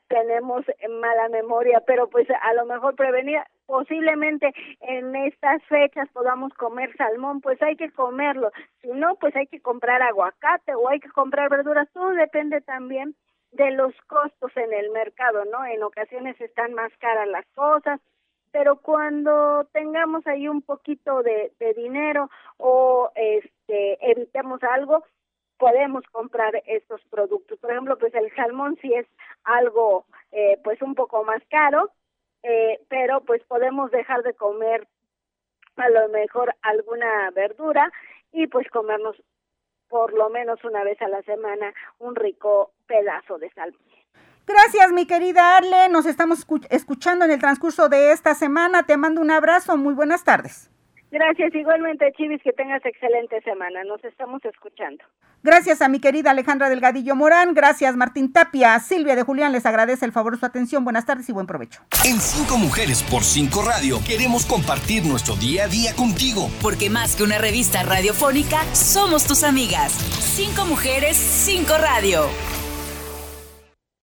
tenemos 0.09 0.65
mala 0.99 1.29
memoria, 1.29 1.81
pero 1.87 2.09
pues 2.09 2.27
a 2.29 2.53
lo 2.53 2.65
mejor 2.65 2.95
prevenir 2.95 3.39
posiblemente 3.71 4.53
en 4.81 5.15
estas 5.15 5.63
fechas 5.63 6.09
podamos 6.11 6.53
comer 6.55 6.93
salmón, 6.97 7.39
pues 7.39 7.61
hay 7.61 7.77
que 7.77 7.89
comerlo. 7.89 8.51
Si 8.81 8.89
no, 8.89 9.15
pues 9.15 9.33
hay 9.33 9.47
que 9.47 9.61
comprar 9.61 10.01
aguacate 10.01 10.75
o 10.75 10.89
hay 10.89 10.99
que 10.99 11.07
comprar 11.07 11.49
verduras. 11.49 11.87
Todo 11.93 12.09
depende 12.09 12.59
también 12.59 13.15
de 13.53 13.71
los 13.71 13.93
costos 14.07 14.51
en 14.57 14.73
el 14.73 14.89
mercado, 14.91 15.45
¿no? 15.45 15.63
En 15.63 15.83
ocasiones 15.83 16.39
están 16.41 16.73
más 16.73 16.91
caras 16.97 17.29
las 17.29 17.45
cosas, 17.55 18.01
pero 18.51 18.75
cuando 18.75 19.63
tengamos 19.71 20.27
ahí 20.27 20.49
un 20.49 20.61
poquito 20.61 21.23
de, 21.23 21.53
dinero 21.77 22.29
o 22.57 23.09
este 23.15 24.11
evitemos 24.11 24.61
algo, 24.63 25.05
podemos 25.57 26.03
comprar 26.11 26.61
estos 26.65 26.99
productos. 27.09 27.57
Por 27.59 27.71
ejemplo, 27.71 27.97
pues 27.97 28.13
el 28.15 28.35
salmón 28.35 28.77
sí 28.81 28.93
es 28.93 29.07
algo 29.45 30.03
eh, 30.33 30.59
pues 30.61 30.81
un 30.81 30.93
poco 30.93 31.23
más 31.23 31.41
caro, 31.49 31.89
eh, 32.43 32.79
pero 32.89 33.21
pues 33.21 33.43
podemos 33.43 33.91
dejar 33.91 34.23
de 34.23 34.33
comer 34.33 34.87
a 35.75 35.89
lo 35.89 36.09
mejor 36.09 36.55
alguna 36.61 37.29
verdura 37.31 37.91
y 38.31 38.47
pues 38.47 38.67
comernos 38.69 39.15
por 39.87 40.13
lo 40.13 40.29
menos 40.29 40.63
una 40.63 40.83
vez 40.83 41.01
a 41.01 41.07
la 41.07 41.21
semana 41.23 41.73
un 41.99 42.15
rico 42.15 42.71
pedazo 42.87 43.37
de 43.37 43.49
salmón. 43.51 43.81
Gracias, 44.47 44.91
mi 44.91 45.05
querida 45.05 45.57
Arle. 45.57 45.89
Nos 45.89 46.05
estamos 46.05 46.45
escuchando 46.69 47.25
en 47.25 47.31
el 47.31 47.39
transcurso 47.39 47.89
de 47.89 48.11
esta 48.11 48.33
semana. 48.33 48.83
Te 48.83 48.97
mando 48.97 49.21
un 49.21 49.31
abrazo. 49.31 49.77
Muy 49.77 49.93
buenas 49.93 50.23
tardes. 50.23 50.70
Gracias, 51.11 51.53
igualmente, 51.53 52.09
Chivis, 52.15 52.41
que 52.41 52.53
tengas 52.53 52.83
excelente 52.85 53.41
semana. 53.41 53.83
Nos 53.83 54.01
estamos 54.05 54.43
escuchando. 54.45 55.03
Gracias 55.43 55.81
a 55.81 55.89
mi 55.89 55.99
querida 55.99 56.31
Alejandra 56.31 56.69
Delgadillo 56.69 57.17
Morán. 57.17 57.53
Gracias, 57.53 57.97
Martín 57.97 58.31
Tapia. 58.31 58.79
Silvia 58.79 59.17
de 59.17 59.23
Julián 59.23 59.51
les 59.51 59.65
agradece 59.65 60.05
el 60.05 60.13
favor 60.13 60.33
de 60.33 60.39
su 60.39 60.45
atención. 60.45 60.85
Buenas 60.85 61.05
tardes 61.05 61.27
y 61.27 61.33
buen 61.33 61.47
provecho. 61.47 61.81
En 62.05 62.17
Cinco 62.17 62.57
Mujeres 62.57 63.03
por 63.03 63.23
Cinco 63.23 63.61
Radio 63.61 63.97
queremos 64.07 64.45
compartir 64.45 65.03
nuestro 65.05 65.35
día 65.35 65.65
a 65.65 65.67
día 65.67 65.93
contigo. 65.95 66.49
Porque 66.61 66.89
más 66.89 67.17
que 67.17 67.23
una 67.23 67.39
revista 67.39 67.83
radiofónica, 67.83 68.63
somos 68.73 69.27
tus 69.27 69.43
amigas. 69.43 69.91
Cinco 69.91 70.65
Mujeres, 70.65 71.17
Cinco 71.17 71.73
Radio. 71.77 72.60